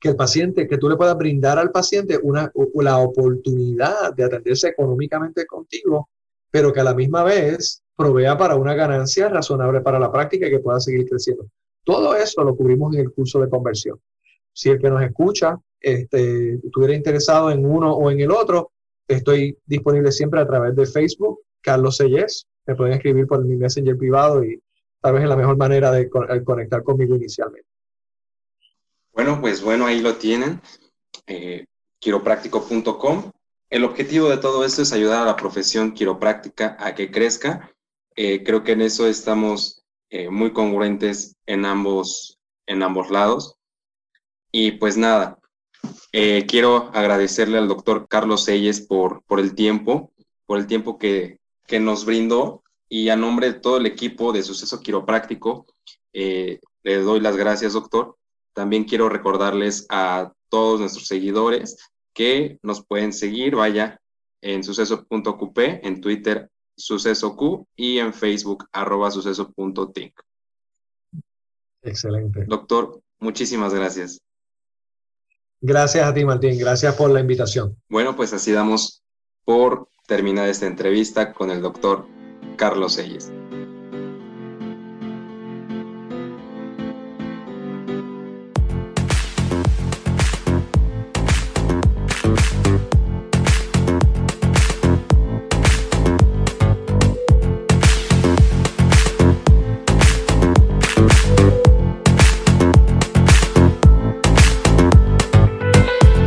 que 0.00 0.10
el 0.10 0.16
paciente, 0.16 0.68
que 0.68 0.78
tú 0.78 0.88
le 0.88 0.96
puedas 0.96 1.16
brindar 1.16 1.58
al 1.58 1.72
paciente 1.72 2.18
una, 2.22 2.52
la 2.74 2.98
oportunidad 2.98 4.14
de 4.14 4.24
atenderse 4.24 4.68
económicamente 4.68 5.44
contigo, 5.46 6.08
pero 6.50 6.72
que 6.72 6.80
a 6.80 6.84
la 6.84 6.94
misma 6.94 7.24
vez 7.24 7.82
provea 7.96 8.38
para 8.38 8.54
una 8.54 8.74
ganancia 8.74 9.28
razonable 9.28 9.80
para 9.80 9.98
la 9.98 10.12
práctica 10.12 10.46
y 10.46 10.50
que 10.50 10.60
pueda 10.60 10.78
seguir 10.78 11.08
creciendo. 11.08 11.46
Todo 11.84 12.14
eso 12.14 12.44
lo 12.44 12.54
cubrimos 12.54 12.94
en 12.94 13.00
el 13.00 13.12
curso 13.12 13.40
de 13.40 13.48
conversión. 13.48 14.00
Si 14.58 14.70
el 14.70 14.80
que 14.80 14.90
nos 14.90 15.00
escucha 15.02 15.56
este, 15.78 16.54
estuviera 16.54 16.92
interesado 16.92 17.52
en 17.52 17.64
uno 17.64 17.94
o 17.94 18.10
en 18.10 18.18
el 18.18 18.32
otro, 18.32 18.72
estoy 19.06 19.56
disponible 19.64 20.10
siempre 20.10 20.40
a 20.40 20.48
través 20.48 20.74
de 20.74 20.84
Facebook, 20.84 21.42
Carlos 21.60 21.98
Sellés. 21.98 22.44
Me 22.66 22.74
pueden 22.74 22.94
escribir 22.94 23.28
por 23.28 23.44
mi 23.44 23.54
Messenger 23.54 23.96
privado 23.96 24.42
y 24.42 24.60
tal 25.00 25.14
vez 25.14 25.22
es 25.22 25.28
la 25.28 25.36
mejor 25.36 25.56
manera 25.56 25.92
de 25.92 26.10
conectar 26.10 26.82
conmigo 26.82 27.14
inicialmente. 27.14 27.68
Bueno, 29.12 29.40
pues 29.40 29.62
bueno, 29.62 29.86
ahí 29.86 30.00
lo 30.00 30.16
tienen. 30.16 30.60
Eh, 31.28 31.64
quiropráctico.com. 32.00 33.30
El 33.70 33.84
objetivo 33.84 34.28
de 34.28 34.38
todo 34.38 34.64
esto 34.64 34.82
es 34.82 34.92
ayudar 34.92 35.22
a 35.22 35.26
la 35.26 35.36
profesión 35.36 35.92
quiropráctica 35.92 36.76
a 36.80 36.96
que 36.96 37.12
crezca. 37.12 37.70
Eh, 38.16 38.42
creo 38.42 38.64
que 38.64 38.72
en 38.72 38.80
eso 38.80 39.06
estamos 39.06 39.84
eh, 40.10 40.30
muy 40.30 40.52
congruentes 40.52 41.36
en 41.46 41.64
ambos, 41.64 42.40
en 42.66 42.82
ambos 42.82 43.08
lados. 43.10 43.57
Y 44.50 44.72
pues 44.72 44.96
nada, 44.96 45.38
eh, 46.12 46.46
quiero 46.46 46.90
agradecerle 46.94 47.58
al 47.58 47.68
doctor 47.68 48.08
Carlos 48.08 48.44
Selles 48.44 48.80
por, 48.80 49.22
por 49.24 49.40
el 49.40 49.54
tiempo, 49.54 50.12
por 50.46 50.58
el 50.58 50.66
tiempo 50.66 50.98
que, 50.98 51.38
que, 51.66 51.80
nos 51.80 52.04
brindó 52.04 52.62
y 52.88 53.10
a 53.10 53.16
nombre 53.16 53.52
de 53.52 53.60
todo 53.60 53.76
el 53.76 53.86
equipo 53.86 54.32
de 54.32 54.42
Suceso 54.42 54.80
Quiropráctico, 54.80 55.66
eh, 56.12 56.60
le 56.82 56.96
doy 56.96 57.20
las 57.20 57.36
gracias, 57.36 57.74
doctor. 57.74 58.16
También 58.54 58.84
quiero 58.84 59.08
recordarles 59.08 59.86
a 59.90 60.32
todos 60.48 60.80
nuestros 60.80 61.06
seguidores 61.06 61.76
que 62.14 62.58
nos 62.62 62.84
pueden 62.84 63.12
seguir, 63.12 63.54
vaya, 63.54 64.00
en 64.40 64.64
suceso.qp, 64.64 65.86
en 65.86 66.00
Twitter 66.00 66.50
sucesoq 66.78 67.66
y 67.76 67.98
en 67.98 68.14
Facebook 68.14 68.68
arroba 68.72 69.10
suceso.tic. 69.10 70.24
Excelente. 71.82 72.44
Doctor, 72.46 73.02
muchísimas 73.18 73.74
gracias. 73.74 74.20
Gracias 75.60 76.06
a 76.06 76.14
ti, 76.14 76.24
Martín. 76.24 76.58
Gracias 76.58 76.94
por 76.94 77.10
la 77.10 77.20
invitación. 77.20 77.76
Bueno, 77.88 78.14
pues 78.16 78.32
así 78.32 78.52
damos 78.52 79.02
por 79.44 79.88
terminada 80.06 80.48
esta 80.48 80.66
entrevista 80.66 81.32
con 81.32 81.50
el 81.50 81.60
doctor 81.60 82.06
Carlos 82.56 82.94
Selles. 82.94 83.32